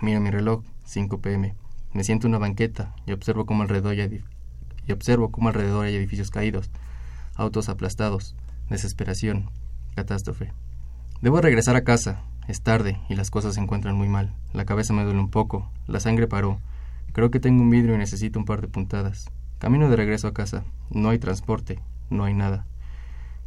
Miro 0.00 0.20
mi 0.20 0.30
reloj, 0.30 0.62
5 0.84 1.20
pm. 1.20 1.56
Me 1.92 2.04
siento 2.04 2.28
en 2.28 2.34
una 2.34 2.38
banqueta 2.38 2.94
y 3.04 3.10
observo 3.10 3.46
cómo 3.46 3.64
alrededor 3.64 3.96
y 3.96 4.92
observo 4.92 5.32
cómo 5.32 5.48
alrededor 5.48 5.86
hay 5.86 5.96
edificios 5.96 6.30
caídos, 6.30 6.70
autos 7.34 7.68
aplastados, 7.68 8.36
desesperación, 8.70 9.50
catástrofe. 9.94 10.52
Debo 11.20 11.40
regresar 11.40 11.76
a 11.76 11.84
casa. 11.84 12.22
Es 12.48 12.62
tarde 12.62 12.98
y 13.08 13.14
las 13.14 13.30
cosas 13.30 13.54
se 13.54 13.60
encuentran 13.60 13.94
muy 13.94 14.08
mal. 14.08 14.34
La 14.52 14.64
cabeza 14.64 14.92
me 14.92 15.04
duele 15.04 15.20
un 15.20 15.30
poco. 15.30 15.70
La 15.86 16.00
sangre 16.00 16.26
paró. 16.26 16.60
Creo 17.12 17.30
que 17.30 17.40
tengo 17.40 17.62
un 17.62 17.70
vidrio 17.70 17.94
y 17.94 17.98
necesito 17.98 18.38
un 18.38 18.44
par 18.44 18.60
de 18.60 18.68
puntadas. 18.68 19.30
Camino 19.58 19.88
de 19.88 19.96
regreso 19.96 20.26
a 20.26 20.34
casa. 20.34 20.64
No 20.90 21.10
hay 21.10 21.18
transporte. 21.18 21.80
No 22.10 22.24
hay 22.24 22.34
nada. 22.34 22.66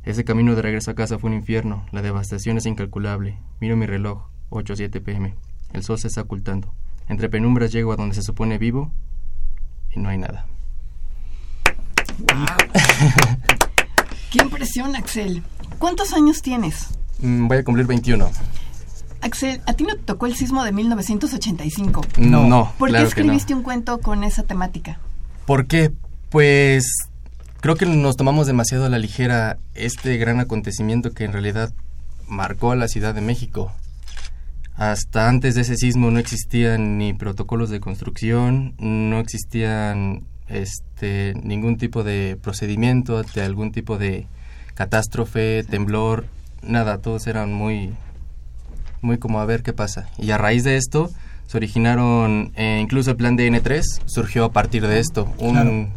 Ese 0.03 0.23
camino 0.23 0.55
de 0.55 0.61
regreso 0.61 0.91
a 0.91 0.95
casa 0.95 1.19
fue 1.19 1.29
un 1.29 1.35
infierno. 1.35 1.85
La 1.91 2.01
devastación 2.01 2.57
es 2.57 2.65
incalculable. 2.65 3.37
Miro 3.59 3.75
mi 3.75 3.85
reloj. 3.85 4.27
8 4.49 4.73
o 4.73 4.75
7 4.75 5.01
pm. 5.01 5.35
El 5.73 5.83
sol 5.83 5.97
se 5.99 6.07
está 6.07 6.21
ocultando. 6.21 6.73
Entre 7.09 7.27
penumbras 7.27 7.71
llego 7.71 7.91
a 7.91 7.95
donde 7.97 8.15
se 8.15 8.21
supone 8.21 8.57
vivo 8.57 8.91
y 9.93 9.99
no 9.99 10.09
hay 10.09 10.17
nada. 10.17 10.45
¡Qué 14.35 14.43
impresión, 14.43 14.97
Axel! 14.97 15.43
¿Cuántos 15.79 16.11
años 16.11 16.41
tienes? 16.41 16.87
Mm, 17.19 17.47
voy 17.47 17.59
a 17.59 17.63
cumplir 17.63 17.87
21. 17.87 18.29
Axel, 19.21 19.61
¿a 19.65 19.71
ti 19.71 19.85
no 19.85 19.95
te 19.95 20.01
tocó 20.01 20.25
el 20.25 20.35
sismo 20.35 20.65
de 20.65 20.73
1985? 20.73 22.01
No, 22.17 22.43
no. 22.43 22.73
¿Por 22.77 22.91
qué 22.91 23.01
escribiste 23.01 23.53
un 23.53 23.63
cuento 23.63 24.01
con 24.01 24.25
esa 24.25 24.43
temática? 24.43 24.99
¿Por 25.45 25.67
qué? 25.67 25.93
Pues 26.31 26.85
creo 27.61 27.75
que 27.77 27.85
nos 27.85 28.17
tomamos 28.17 28.45
demasiado 28.45 28.83
a 28.83 28.89
la 28.89 28.99
ligera 28.99 29.57
este 29.73 30.17
gran 30.17 30.41
acontecimiento 30.41 31.11
que 31.11 31.23
en 31.23 31.31
realidad 31.31 31.71
marcó 32.27 32.73
a 32.73 32.75
la 32.75 32.89
Ciudad 32.89 33.15
de 33.15 33.21
México. 33.21 33.71
Hasta 34.75 35.29
antes 35.29 35.55
de 35.55 35.61
ese 35.61 35.77
sismo 35.77 36.11
no 36.11 36.19
existían 36.19 36.97
ni 36.97 37.13
protocolos 37.13 37.69
de 37.69 37.79
construcción, 37.79 38.75
no 38.79 39.21
existían 39.21 40.25
este 40.47 41.33
ningún 41.43 41.77
tipo 41.77 42.03
de 42.03 42.37
procedimiento 42.41 43.21
de 43.23 43.41
algún 43.41 43.71
tipo 43.71 43.97
de 43.97 44.27
catástrofe, 44.73 45.63
temblor, 45.63 46.25
nada, 46.61 46.99
todos 46.99 47.27
eran 47.27 47.53
muy 47.53 47.93
muy 49.01 49.17
como 49.17 49.39
a 49.39 49.45
ver 49.45 49.63
qué 49.63 49.73
pasa. 49.73 50.09
Y 50.17 50.31
a 50.31 50.37
raíz 50.37 50.63
de 50.63 50.77
esto 50.77 51.09
se 51.47 51.57
originaron 51.57 52.51
eh, 52.55 52.79
incluso 52.81 53.11
el 53.11 53.17
plan 53.17 53.35
de 53.35 53.51
N3 53.51 53.83
surgió 54.05 54.45
a 54.45 54.51
partir 54.51 54.87
de 54.87 54.99
esto, 54.99 55.33
un 55.37 55.89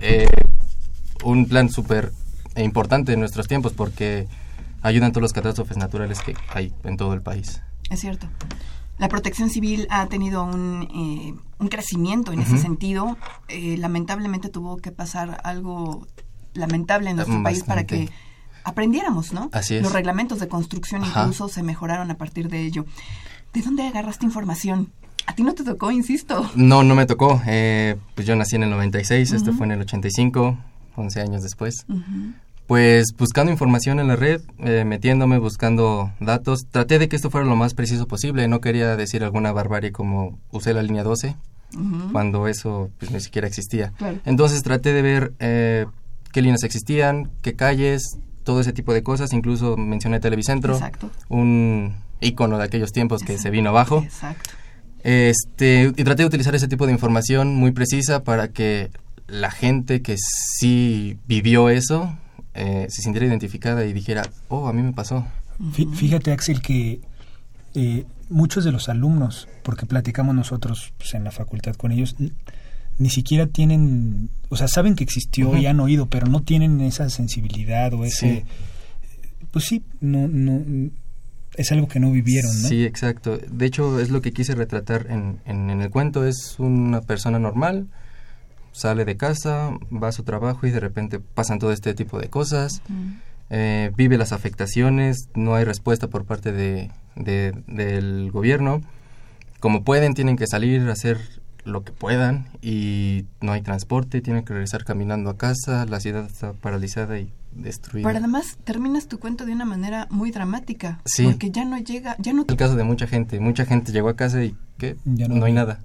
eh, 0.00 0.26
un 1.22 1.46
plan 1.46 1.68
súper 1.70 2.12
importante 2.56 3.12
en 3.12 3.20
nuestros 3.20 3.48
tiempos 3.48 3.72
porque 3.72 4.26
ayudan 4.82 5.12
todas 5.12 5.22
las 5.22 5.32
catástrofes 5.32 5.76
naturales 5.76 6.20
que 6.20 6.34
hay 6.52 6.72
en 6.84 6.96
todo 6.96 7.14
el 7.14 7.22
país. 7.22 7.62
Es 7.90 8.00
cierto. 8.00 8.26
La 8.98 9.08
protección 9.08 9.50
civil 9.50 9.86
ha 9.90 10.06
tenido 10.06 10.44
un, 10.44 10.88
eh, 10.94 11.34
un 11.58 11.68
crecimiento 11.68 12.32
en 12.32 12.40
ese 12.40 12.58
sentido. 12.58 13.16
Eh, 13.48 13.76
lamentablemente 13.76 14.48
tuvo 14.48 14.76
que 14.76 14.92
pasar 14.92 15.40
algo 15.44 16.06
lamentable 16.52 17.10
en 17.10 17.16
nuestro 17.16 17.42
país 17.42 17.64
para 17.64 17.84
que 17.84 18.08
aprendiéramos, 18.62 19.32
¿no? 19.32 19.50
Así 19.52 19.76
es. 19.76 19.82
Los 19.82 19.92
reglamentos 19.92 20.38
de 20.38 20.48
construcción 20.48 21.04
incluso 21.04 21.48
se 21.48 21.62
mejoraron 21.62 22.10
a 22.10 22.16
partir 22.16 22.48
de 22.48 22.62
ello. 22.62 22.86
¿De 23.52 23.62
dónde 23.62 23.86
agarraste 23.86 24.24
información? 24.24 24.92
A 25.26 25.34
ti 25.34 25.42
no 25.42 25.54
te 25.54 25.64
tocó, 25.64 25.90
insisto. 25.90 26.48
No, 26.54 26.82
no 26.82 26.94
me 26.94 27.06
tocó. 27.06 27.40
Eh, 27.46 27.96
pues 28.14 28.26
yo 28.26 28.36
nací 28.36 28.56
en 28.56 28.64
el 28.64 28.70
96, 28.70 29.32
esto 29.32 29.52
fue 29.52 29.66
en 29.66 29.72
el 29.72 29.80
85, 29.80 30.58
11 30.96 31.20
años 31.20 31.42
después. 31.42 31.86
Pues 32.66 33.14
buscando 33.16 33.52
información 33.52 34.00
en 34.00 34.08
la 34.08 34.16
red, 34.16 34.40
eh, 34.58 34.84
metiéndome, 34.86 35.38
buscando 35.38 36.12
datos, 36.18 36.66
traté 36.70 36.98
de 36.98 37.08
que 37.08 37.16
esto 37.16 37.30
fuera 37.30 37.46
lo 37.46 37.56
más 37.56 37.74
preciso 37.74 38.08
posible. 38.08 38.48
No 38.48 38.60
quería 38.60 38.96
decir 38.96 39.22
alguna 39.22 39.52
barbarie 39.52 39.92
como 39.92 40.38
usé 40.50 40.72
la 40.72 40.82
línea 40.82 41.02
12, 41.02 41.36
cuando 42.12 42.48
eso 42.48 42.90
pues, 42.98 43.10
ni 43.10 43.20
siquiera 43.20 43.46
existía. 43.46 43.92
Entonces 44.24 44.62
traté 44.62 44.94
de 44.94 45.02
ver 45.02 45.34
eh, 45.40 45.86
qué 46.32 46.40
líneas 46.40 46.62
existían, 46.62 47.30
qué 47.42 47.54
calles, 47.54 48.18
todo 48.44 48.60
ese 48.60 48.72
tipo 48.72 48.94
de 48.94 49.02
cosas. 49.02 49.34
Incluso 49.34 49.76
mencioné 49.76 50.20
Televicentro, 50.20 50.80
un 51.28 51.96
icono 52.20 52.56
de 52.56 52.64
aquellos 52.64 52.92
tiempos 52.92 53.22
que 53.22 53.36
se 53.36 53.50
vino 53.50 53.70
abajo. 53.70 54.02
Exacto. 54.02 54.50
Este, 55.02 55.92
y 55.94 56.04
traté 56.04 56.22
de 56.22 56.28
utilizar 56.28 56.54
ese 56.54 56.66
tipo 56.66 56.86
de 56.86 56.92
información 56.92 57.54
muy 57.56 57.72
precisa 57.72 58.24
para 58.24 58.48
que 58.48 58.90
la 59.26 59.50
gente 59.50 60.00
que 60.00 60.16
sí 60.16 61.18
vivió 61.26 61.68
eso 61.68 62.16
eh, 62.54 62.86
se 62.88 63.02
sintiera 63.02 63.26
identificada 63.26 63.84
y 63.84 63.92
dijera, 63.92 64.22
oh, 64.48 64.68
a 64.68 64.72
mí 64.72 64.82
me 64.82 64.92
pasó. 64.92 65.26
Fíjate, 65.94 66.32
Axel, 66.32 66.60
que 66.62 67.00
eh, 67.74 68.04
muchos 68.28 68.64
de 68.64 68.72
los 68.72 68.88
alumnos, 68.88 69.48
porque 69.62 69.86
platicamos 69.86 70.34
nosotros 70.34 70.92
pues, 70.98 71.14
en 71.14 71.24
la 71.24 71.30
facultad 71.30 71.74
con 71.74 71.92
ellos, 71.92 72.16
ni 72.98 73.10
siquiera 73.10 73.46
tienen, 73.46 74.30
o 74.48 74.56
sea, 74.56 74.68
saben 74.68 74.94
que 74.94 75.04
existió 75.04 75.56
y 75.56 75.66
han 75.66 75.80
oído, 75.80 76.06
pero 76.06 76.26
no 76.26 76.42
tienen 76.42 76.80
esa 76.80 77.10
sensibilidad 77.10 77.92
o 77.94 78.04
ese... 78.04 78.44
Pues 79.50 79.66
sí, 79.66 79.84
no, 80.00 80.26
no, 80.26 80.90
es 81.56 81.70
algo 81.72 81.88
que 81.88 82.00
no 82.00 82.10
vivieron, 82.10 82.50
¿no? 82.62 82.68
Sí, 82.68 82.84
exacto. 82.84 83.38
De 83.38 83.66
hecho, 83.66 84.00
es 84.00 84.10
lo 84.10 84.20
que 84.20 84.32
quise 84.32 84.54
retratar 84.54 85.06
en, 85.10 85.38
en, 85.44 85.70
en 85.70 85.80
el 85.80 85.90
cuento. 85.90 86.26
Es 86.26 86.56
una 86.58 87.00
persona 87.00 87.38
normal, 87.38 87.88
sale 88.74 89.04
de 89.04 89.16
casa, 89.16 89.70
va 89.90 90.08
a 90.08 90.12
su 90.12 90.24
trabajo 90.24 90.66
y 90.66 90.70
de 90.70 90.80
repente 90.80 91.20
pasan 91.20 91.58
todo 91.58 91.72
este 91.72 91.94
tipo 91.94 92.18
de 92.18 92.28
cosas. 92.28 92.82
Eh, 93.48 93.92
vive 93.96 94.18
las 94.18 94.32
afectaciones, 94.32 95.28
no 95.34 95.54
hay 95.54 95.64
respuesta 95.64 96.08
por 96.08 96.24
parte 96.24 96.52
de, 96.52 96.90
del 97.14 98.30
gobierno. 98.32 98.82
Como 99.60 99.84
pueden, 99.84 100.14
tienen 100.14 100.36
que 100.36 100.46
salir 100.46 100.88
a 100.88 100.92
hacer 100.92 101.18
lo 101.64 101.84
que 101.84 101.92
puedan 101.92 102.48
y 102.60 103.26
no 103.40 103.52
hay 103.52 103.62
transporte, 103.62 104.20
tienen 104.20 104.44
que 104.44 104.52
regresar 104.52 104.84
caminando 104.84 105.30
a 105.30 105.38
casa, 105.38 105.86
la 105.86 106.00
ciudad 106.00 106.26
está 106.26 106.52
paralizada 106.52 107.18
y 107.18 107.32
destruida. 107.52 108.06
Pero 108.08 108.18
además 108.18 108.58
terminas 108.64 109.06
tu 109.06 109.18
cuento 109.18 109.46
de 109.46 109.52
una 109.52 109.64
manera 109.64 110.06
muy 110.10 110.30
dramática, 110.30 111.00
sí. 111.04 111.24
porque 111.24 111.50
ya 111.50 111.64
no 111.64 111.78
llega, 111.78 112.16
ya 112.18 112.32
no... 112.32 112.42
Es 112.42 112.48
el 112.48 112.56
caso 112.56 112.76
de 112.76 112.84
mucha 112.84 113.06
gente, 113.06 113.40
mucha 113.40 113.64
gente 113.64 113.92
llegó 113.92 114.08
a 114.08 114.16
casa 114.16 114.44
y 114.44 114.56
que 114.78 114.96
no, 115.04 115.44
hay 115.44 115.52
nada. 115.52 115.80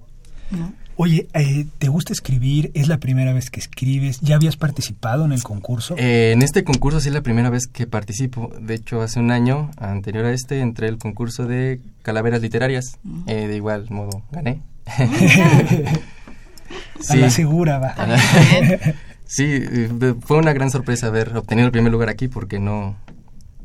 ¿No? 0.50 0.72
Oye, 1.02 1.28
eh, 1.32 1.64
¿te 1.78 1.88
gusta 1.88 2.12
escribir? 2.12 2.70
¿Es 2.74 2.86
la 2.86 2.98
primera 2.98 3.32
vez 3.32 3.48
que 3.48 3.58
escribes? 3.58 4.20
¿Ya 4.20 4.36
habías 4.36 4.58
participado 4.58 5.24
en 5.24 5.32
el 5.32 5.42
concurso? 5.42 5.94
Eh, 5.96 6.32
en 6.32 6.42
este 6.42 6.62
concurso 6.62 7.00
sí 7.00 7.08
es 7.08 7.14
la 7.14 7.22
primera 7.22 7.48
vez 7.48 7.68
que 7.68 7.86
participo. 7.86 8.52
De 8.60 8.74
hecho, 8.74 9.00
hace 9.00 9.18
un 9.18 9.30
año, 9.30 9.70
anterior 9.78 10.26
a 10.26 10.32
este, 10.32 10.60
entré 10.60 10.88
al 10.88 10.98
concurso 10.98 11.46
de 11.46 11.80
calaveras 12.02 12.42
literarias. 12.42 12.98
Eh, 13.26 13.46
de 13.46 13.56
igual 13.56 13.86
modo, 13.88 14.24
gané. 14.30 14.60
sí. 17.00 17.12
A 17.12 17.16
la 17.16 17.30
segura, 17.30 17.78
va. 17.78 17.94
sí, 19.24 19.58
fue 20.20 20.36
una 20.36 20.52
gran 20.52 20.70
sorpresa 20.70 21.06
haber 21.06 21.34
obtenido 21.34 21.64
el 21.64 21.72
primer 21.72 21.92
lugar 21.92 22.10
aquí 22.10 22.28
porque 22.28 22.58
no, 22.58 22.94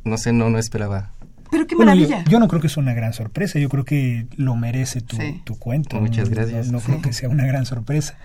no 0.06 0.18
sé, 0.18 0.32
no, 0.32 0.50
no 0.50 0.58
esperaba 0.58 1.12
pero 1.52 1.68
qué 1.68 1.76
maravilla. 1.76 2.24
yo, 2.26 2.40
no 2.40 2.48
creo 2.48 2.62
que 2.62 2.70
sea 2.70 2.82
una 2.82 2.94
gran 2.94 3.14
sorpresa, 3.14 3.60
yo 3.60 3.70
creo 3.70 3.86
que 3.86 4.28
lo 4.36 4.56
merece 4.56 5.02
tu, 5.02 5.18
tu 5.44 5.58
cuento. 5.58 6.00
Muchas 6.00 6.30
gracias. 6.30 6.72
No, 6.72 6.80
creo 6.80 7.02
que 7.02 7.14
sea 7.14 7.30
una 7.30 7.46
gran 7.46 7.66
sorpresa. 7.66 8.18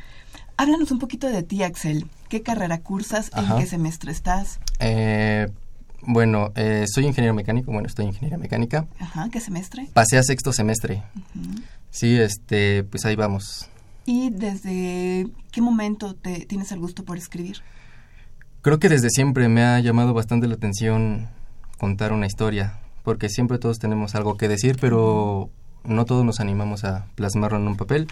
Háblanos 0.57 0.91
un 0.91 0.99
poquito 0.99 1.27
de 1.27 1.43
ti, 1.43 1.63
Axel. 1.63 2.07
¿Qué 2.29 2.43
carrera 2.43 2.81
cursas? 2.81 3.31
¿En 3.35 3.57
qué 3.57 3.67
semestre 3.67 4.13
estás? 4.13 4.61
Eh, 4.79 5.49
bueno, 6.03 6.53
eh, 6.55 6.85
soy 6.87 7.07
ingeniero 7.07 7.35
mecánico, 7.35 7.73
bueno, 7.73 7.87
estoy 7.87 8.05
en 8.05 8.11
ingeniería 8.11 8.39
mecánica. 8.39 8.87
Ajá, 8.99 9.29
¿qué 9.31 9.41
semestre? 9.41 9.89
Pasé 9.93 10.19
a 10.19 10.23
sexto 10.23 10.53
semestre. 10.53 11.03
Sí, 11.91 12.17
este, 12.19 12.85
pues 12.85 13.05
ahí 13.05 13.17
vamos. 13.17 13.69
¿Y 14.07 14.31
desde 14.31 15.29
qué 15.51 15.61
momento 15.61 16.15
te 16.15 16.47
tienes 16.47 16.73
el 16.73 16.81
gusto 16.81 17.05
por 17.05 17.19
escribir? 17.19 17.63
Creo 18.63 18.79
que 18.79 18.89
desde 18.89 19.09
siempre 19.11 19.49
me 19.49 19.63
ha 19.63 19.81
llamado 19.81 20.15
bastante 20.15 20.47
la 20.47 20.55
atención 20.55 21.29
contar 21.79 22.13
una 22.13 22.27
historia 22.27 22.79
porque 23.03 23.29
siempre 23.29 23.59
todos 23.59 23.79
tenemos 23.79 24.15
algo 24.15 24.37
que 24.37 24.49
decir, 24.49 24.77
pero 24.81 25.51
no 25.85 26.05
todos 26.05 26.25
nos 26.25 26.41
animamos 26.41 26.85
a 26.85 27.07
plasmarlo 27.15 27.59
en 27.59 27.69
un 27.69 27.77
papel. 27.77 28.09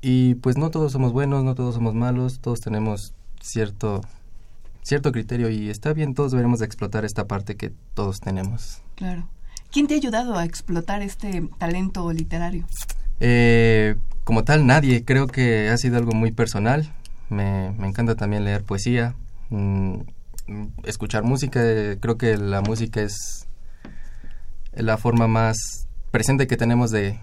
Y 0.00 0.34
pues 0.36 0.56
no 0.56 0.70
todos 0.70 0.92
somos 0.92 1.12
buenos, 1.12 1.44
no 1.44 1.54
todos 1.54 1.74
somos 1.74 1.94
malos, 1.94 2.40
todos 2.40 2.60
tenemos 2.60 3.14
cierto 3.40 4.00
cierto 4.82 5.10
criterio 5.10 5.50
y 5.50 5.68
está 5.68 5.92
bien, 5.92 6.14
todos 6.14 6.30
deberemos 6.30 6.60
de 6.60 6.66
explotar 6.66 7.04
esta 7.04 7.26
parte 7.26 7.56
que 7.56 7.72
todos 7.94 8.20
tenemos. 8.20 8.82
Claro. 8.94 9.26
¿Quién 9.72 9.88
te 9.88 9.94
ha 9.94 9.96
ayudado 9.96 10.38
a 10.38 10.44
explotar 10.44 11.02
este 11.02 11.48
talento 11.58 12.12
literario? 12.12 12.64
Eh, 13.18 13.96
como 14.22 14.44
tal, 14.44 14.64
nadie. 14.66 15.04
Creo 15.04 15.26
que 15.26 15.68
ha 15.70 15.76
sido 15.76 15.96
algo 15.98 16.12
muy 16.12 16.30
personal. 16.30 16.92
Me, 17.28 17.72
me 17.72 17.88
encanta 17.88 18.14
también 18.14 18.44
leer 18.44 18.62
poesía, 18.62 19.16
mm, 19.50 19.96
escuchar 20.84 21.24
música. 21.24 21.60
Creo 22.00 22.16
que 22.16 22.36
la 22.36 22.60
música 22.60 23.02
es 23.02 23.46
la 24.74 24.98
forma 24.98 25.26
más 25.26 25.86
presente 26.10 26.46
que 26.46 26.56
tenemos 26.56 26.90
de, 26.90 27.18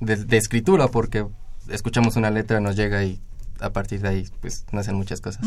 de, 0.00 0.36
escritura, 0.36 0.88
porque 0.88 1.26
escuchamos 1.68 2.16
una 2.16 2.30
letra, 2.30 2.60
nos 2.60 2.76
llega 2.76 3.04
y 3.04 3.20
a 3.60 3.70
partir 3.70 4.00
de 4.00 4.08
ahí 4.08 4.24
pues 4.40 4.64
nacen 4.72 4.94
muchas 4.94 5.20
cosas. 5.20 5.46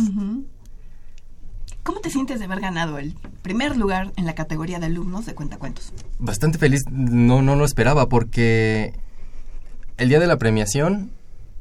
¿Cómo 1.84 2.00
te 2.00 2.12
sientes 2.12 2.40
de 2.40 2.46
haber 2.46 2.60
ganado 2.60 3.00
el 3.00 3.16
primer 3.42 3.76
lugar 3.76 4.12
en 4.16 4.26
la 4.26 4.36
categoría 4.36 4.80
de 4.80 4.86
alumnos 4.86 5.26
de 5.26 5.34
cuentacuentos? 5.34 5.92
Bastante 6.20 6.60
feliz, 6.60 6.82
no, 6.92 7.42
no 7.42 7.56
lo 7.56 7.66
esperaba 7.66 8.08
porque 8.08 8.94
el 9.98 10.10
día 10.10 10.20
de 10.20 10.28
la 10.28 10.38
premiación 10.38 11.12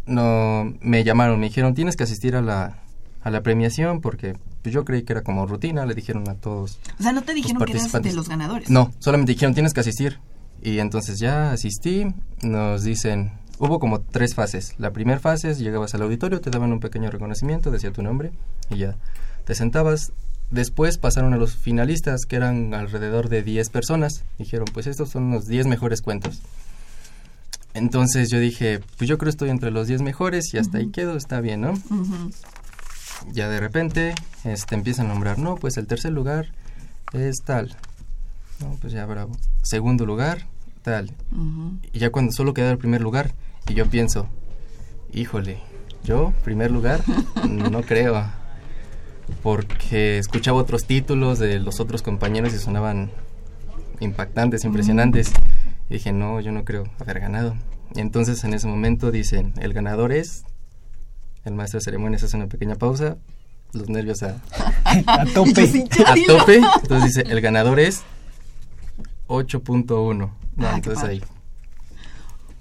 no, 0.06 0.74
me 0.80 1.04
llamaron, 1.04 1.40
me 1.40 1.46
dijeron 1.46 1.74
tienes 1.74 1.96
que 1.96 2.04
asistir 2.04 2.36
a 2.36 2.42
la, 2.42 2.82
a 3.22 3.30
la 3.30 3.42
premiación 3.42 4.00
porque 4.00 4.36
pues, 4.62 4.74
yo 4.74 4.84
creí 4.84 5.02
que 5.02 5.12
era 5.12 5.22
como 5.22 5.46
rutina, 5.46 5.86
le 5.86 5.94
dijeron 5.94 6.28
a 6.28 6.34
todos. 6.34 6.78
O 6.98 7.02
sea, 7.02 7.12
no 7.12 7.22
te 7.22 7.34
dijeron 7.34 7.64
que 7.64 7.72
eras 7.72 7.92
de 7.92 8.12
los 8.12 8.28
ganadores. 8.28 8.70
No, 8.70 8.92
solamente 8.98 9.32
dijeron 9.32 9.54
tienes 9.54 9.72
que 9.72 9.80
asistir. 9.80 10.18
Y 10.62 10.78
entonces 10.78 11.18
ya 11.18 11.52
asistí, 11.52 12.06
nos 12.42 12.82
dicen, 12.82 13.32
hubo 13.58 13.78
como 13.78 14.00
tres 14.00 14.34
fases. 14.34 14.74
La 14.78 14.90
primera 14.92 15.18
fase 15.20 15.50
es 15.50 15.58
llegabas 15.58 15.94
al 15.94 16.02
auditorio, 16.02 16.40
te 16.40 16.50
daban 16.50 16.72
un 16.72 16.80
pequeño 16.80 17.10
reconocimiento, 17.10 17.70
decía 17.70 17.92
tu 17.92 18.02
nombre 18.02 18.32
y 18.68 18.76
ya 18.76 18.96
te 19.44 19.54
sentabas. 19.54 20.12
Después 20.50 20.98
pasaron 20.98 21.32
a 21.32 21.36
los 21.36 21.54
finalistas, 21.54 22.26
que 22.26 22.36
eran 22.36 22.74
alrededor 22.74 23.28
de 23.28 23.42
10 23.42 23.70
personas. 23.70 24.24
Dijeron, 24.36 24.66
pues 24.72 24.86
estos 24.86 25.08
son 25.10 25.30
los 25.30 25.46
10 25.46 25.66
mejores 25.66 26.02
cuentos. 26.02 26.40
Entonces 27.72 28.30
yo 28.30 28.40
dije, 28.40 28.80
pues 28.98 29.08
yo 29.08 29.16
creo 29.16 29.26
que 29.26 29.30
estoy 29.30 29.50
entre 29.50 29.70
los 29.70 29.86
10 29.86 30.02
mejores 30.02 30.52
y 30.52 30.58
hasta 30.58 30.78
ahí 30.78 30.90
quedo, 30.90 31.16
está 31.16 31.40
bien, 31.40 31.60
¿no? 31.60 31.74
Ya 33.32 33.48
de 33.48 33.60
repente 33.60 34.14
este, 34.44 34.74
empiezan 34.74 35.06
a 35.06 35.08
nombrar, 35.10 35.38
no, 35.38 35.56
pues 35.56 35.76
el 35.76 35.86
tercer 35.86 36.12
lugar 36.12 36.52
es 37.12 37.36
tal. 37.44 37.76
No, 38.60 38.76
pues 38.80 38.92
ya 38.92 39.06
bravo. 39.06 39.32
Segundo 39.62 40.06
lugar, 40.06 40.46
tal. 40.82 41.12
Y 41.92 41.98
ya 41.98 42.10
cuando 42.10 42.32
solo 42.32 42.54
queda 42.54 42.70
el 42.70 42.78
primer 42.78 43.00
lugar, 43.00 43.32
y 43.68 43.74
yo 43.74 43.86
pienso, 43.86 44.28
híjole, 45.12 45.58
yo, 46.04 46.32
primer 46.44 46.70
lugar, 46.70 47.02
no 47.48 47.82
creo 47.86 48.24
porque 49.42 50.18
escuchaba 50.18 50.58
otros 50.58 50.84
títulos 50.84 51.38
de 51.38 51.58
los 51.60 51.80
otros 51.80 52.02
compañeros 52.02 52.52
y 52.54 52.58
sonaban 52.58 53.10
impactantes, 54.00 54.64
impresionantes. 54.64 55.32
Y 55.88 55.94
dije, 55.94 56.12
no, 56.12 56.40
yo 56.40 56.52
no 56.52 56.64
creo 56.64 56.84
haber 56.98 57.20
ganado. 57.20 57.56
Y 57.94 58.00
entonces 58.00 58.44
en 58.44 58.54
ese 58.54 58.66
momento 58.66 59.10
dicen, 59.10 59.54
el 59.60 59.72
ganador 59.72 60.12
es, 60.12 60.44
el 61.44 61.54
maestro 61.54 61.78
de 61.78 61.84
ceremonias 61.84 62.22
hace 62.22 62.36
una 62.36 62.46
pequeña 62.46 62.74
pausa, 62.74 63.16
los 63.72 63.88
nervios 63.88 64.22
a, 64.22 64.40
a 64.84 65.24
tope. 65.34 65.86
a 66.06 66.14
tope. 66.26 66.60
Entonces 66.82 67.14
dice, 67.14 67.32
el 67.32 67.40
ganador 67.40 67.80
es 67.80 68.02
8.1. 69.28 70.16
No, 70.16 70.66
ah, 70.66 70.72
entonces 70.74 71.04
ahí 71.04 71.22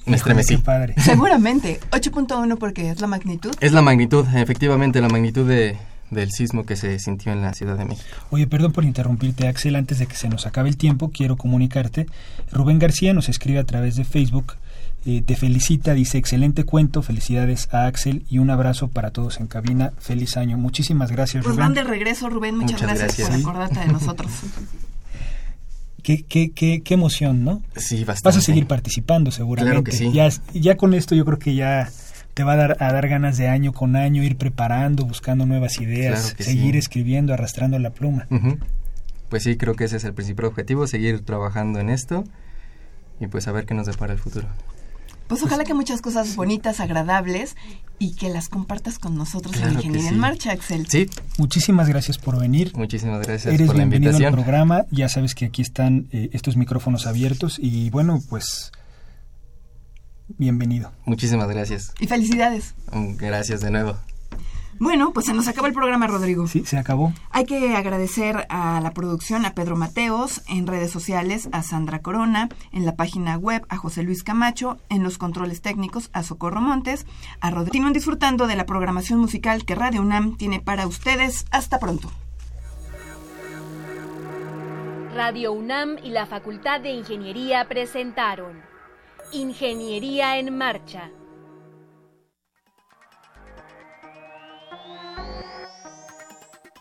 me 0.09 0.17
estremecí. 0.17 0.57
Padre. 0.57 0.95
Seguramente, 1.01 1.79
8.1 1.91 2.57
porque 2.57 2.89
es 2.89 3.01
la 3.01 3.07
magnitud. 3.07 3.51
Es 3.61 3.71
la 3.71 3.81
magnitud, 3.81 4.25
efectivamente, 4.35 5.01
la 5.01 5.09
magnitud 5.09 5.47
de, 5.47 5.77
del 6.09 6.31
sismo 6.31 6.65
que 6.65 6.75
se 6.75 6.99
sintió 6.99 7.31
en 7.31 7.41
la 7.41 7.53
Ciudad 7.53 7.77
de 7.77 7.85
México. 7.85 8.07
Oye, 8.31 8.47
perdón 8.47 8.71
por 8.71 8.85
interrumpirte, 8.85 9.47
Axel, 9.47 9.75
antes 9.75 9.99
de 9.99 10.07
que 10.07 10.15
se 10.15 10.29
nos 10.29 10.45
acabe 10.45 10.69
el 10.69 10.77
tiempo, 10.77 11.11
quiero 11.11 11.37
comunicarte. 11.37 12.07
Rubén 12.51 12.79
García 12.79 13.13
nos 13.13 13.29
escribe 13.29 13.59
a 13.59 13.65
través 13.65 13.95
de 13.95 14.03
Facebook, 14.03 14.53
eh, 15.05 15.21
te 15.25 15.35
felicita, 15.35 15.93
dice, 15.93 16.17
excelente 16.17 16.65
cuento, 16.65 17.01
felicidades 17.01 17.69
a 17.71 17.85
Axel 17.85 18.25
y 18.29 18.39
un 18.39 18.49
abrazo 18.49 18.89
para 18.89 19.11
todos 19.11 19.39
en 19.39 19.47
cabina, 19.47 19.93
feliz 19.97 20.35
año. 20.35 20.57
Muchísimas 20.57 21.11
gracias, 21.11 21.43
pues 21.43 21.55
Rubén. 21.55 21.73
Pues 21.73 21.75
van 21.75 21.85
de 21.85 21.89
regreso, 21.89 22.29
Rubén, 22.29 22.57
muchas, 22.57 22.81
gracias, 22.81 23.29
por 23.29 23.39
acordarte 23.39 23.79
de 23.79 23.87
nosotros. 23.87 24.31
Qué, 26.01 26.23
qué, 26.23 26.51
qué, 26.51 26.81
qué, 26.81 26.93
emoción, 26.93 27.43
¿no? 27.43 27.61
Sí, 27.75 28.05
bastante. 28.05 28.29
Vas 28.29 28.37
a 28.37 28.41
seguir 28.41 28.65
participando 28.67 29.31
seguramente. 29.31 29.71
Claro 29.71 29.83
que 29.83 29.91
sí. 29.91 30.11
Ya, 30.13 30.29
ya 30.53 30.77
con 30.77 30.93
esto 30.93 31.13
yo 31.13 31.25
creo 31.25 31.37
que 31.37 31.55
ya 31.55 31.91
te 32.33 32.45
va 32.45 32.53
a 32.53 32.55
dar, 32.55 32.77
a 32.79 32.93
dar 32.93 33.09
ganas 33.09 33.37
de 33.37 33.49
año 33.49 33.73
con 33.73 33.97
año 33.97 34.23
ir 34.23 34.37
preparando, 34.37 35.05
buscando 35.05 35.45
nuevas 35.45 35.79
ideas, 35.81 36.35
seguir 36.39 36.77
escribiendo, 36.77 37.33
arrastrando 37.33 37.77
la 37.79 37.89
pluma. 37.89 38.27
Pues 39.27 39.43
sí, 39.43 39.57
creo 39.57 39.75
que 39.75 39.83
ese 39.83 39.97
es 39.97 40.05
el 40.05 40.13
principal 40.13 40.45
objetivo, 40.45 40.87
seguir 40.87 41.23
trabajando 41.25 41.79
en 41.79 41.89
esto 41.89 42.23
y 43.19 43.27
pues 43.27 43.47
a 43.47 43.51
ver 43.51 43.65
qué 43.65 43.73
nos 43.73 43.85
depara 43.85 44.13
el 44.13 44.19
futuro. 44.19 44.47
Pues 45.29 45.43
ojalá 45.43 45.63
que 45.63 45.75
muchas 45.75 46.01
cosas 46.01 46.35
bonitas, 46.35 46.79
agradables 46.79 47.55
y 47.99 48.15
que 48.15 48.29
las 48.29 48.49
compartas 48.49 48.97
con 48.97 49.15
nosotros 49.15 49.55
en 49.57 49.73
Ingeniería 49.73 50.09
en 50.09 50.17
Marcha, 50.17 50.51
Axel. 50.51 50.87
Sí. 50.87 51.07
Muchísimas 51.37 51.87
gracias 51.87 52.17
por 52.17 52.39
venir. 52.39 52.75
Muchísimas 52.75 53.21
gracias 53.21 53.53
Eres 53.53 53.67
por 53.67 53.75
la 53.75 53.85
bienvenido 53.85 54.17
al 54.17 54.33
programa. 54.33 54.85
Ya 54.89 55.07
sabes 55.07 55.35
que 55.35 55.45
aquí 55.45 55.61
están 55.61 56.07
eh, 56.11 56.31
estos 56.33 56.57
micrófonos 56.57 57.05
abiertos 57.05 57.59
y 57.59 57.91
bueno, 57.91 58.19
pues 58.27 58.71
bienvenido. 60.39 60.91
Muchísimas 61.05 61.47
gracias. 61.47 61.93
Y 61.99 62.07
felicidades. 62.07 62.73
Mm, 62.91 63.15
gracias 63.17 63.61
de 63.61 63.69
nuevo. 63.69 63.97
Bueno, 64.79 65.11
pues 65.11 65.25
se 65.25 65.33
nos 65.33 65.49
acabó 65.49 65.67
el 65.67 65.73
programa, 65.73 66.07
Rodrigo. 66.07 66.47
Sí, 66.47 66.63
se 66.65 66.77
acabó. 66.77 67.11
Hay 67.31 67.43
que 67.43 67.75
agradecer 67.75 68.47
a 68.49 68.79
la 68.79 68.91
producción, 68.91 69.45
a 69.45 69.53
Pedro 69.53 69.75
Mateos, 69.75 70.41
en 70.47 70.67
redes 70.67 70.89
sociales, 70.89 71.49
a 71.51 71.63
Sandra 71.63 72.01
Corona, 72.01 72.47
en 72.71 72.85
la 72.85 72.95
página 72.95 73.37
web, 73.37 73.65
a 73.67 73.75
José 73.75 74.03
Luis 74.03 74.23
Camacho, 74.23 74.77
en 74.87 75.03
los 75.03 75.17
controles 75.17 75.61
técnicos, 75.61 76.09
a 76.13 76.23
Socorro 76.23 76.61
Montes, 76.61 77.05
a 77.41 77.49
Rodrigo. 77.49 77.69
Continúen 77.69 77.93
disfrutando 77.93 78.47
de 78.47 78.55
la 78.55 78.65
programación 78.65 79.19
musical 79.19 79.65
que 79.65 79.75
Radio 79.75 80.01
UNAM 80.01 80.37
tiene 80.37 80.61
para 80.61 80.87
ustedes. 80.87 81.45
Hasta 81.51 81.77
pronto. 81.77 82.09
Radio 85.13 85.51
UNAM 85.51 85.97
y 86.01 86.11
la 86.11 86.25
Facultad 86.25 86.79
de 86.79 86.91
Ingeniería 86.91 87.67
presentaron 87.67 88.61
Ingeniería 89.33 90.39
en 90.39 90.57
Marcha 90.57 91.11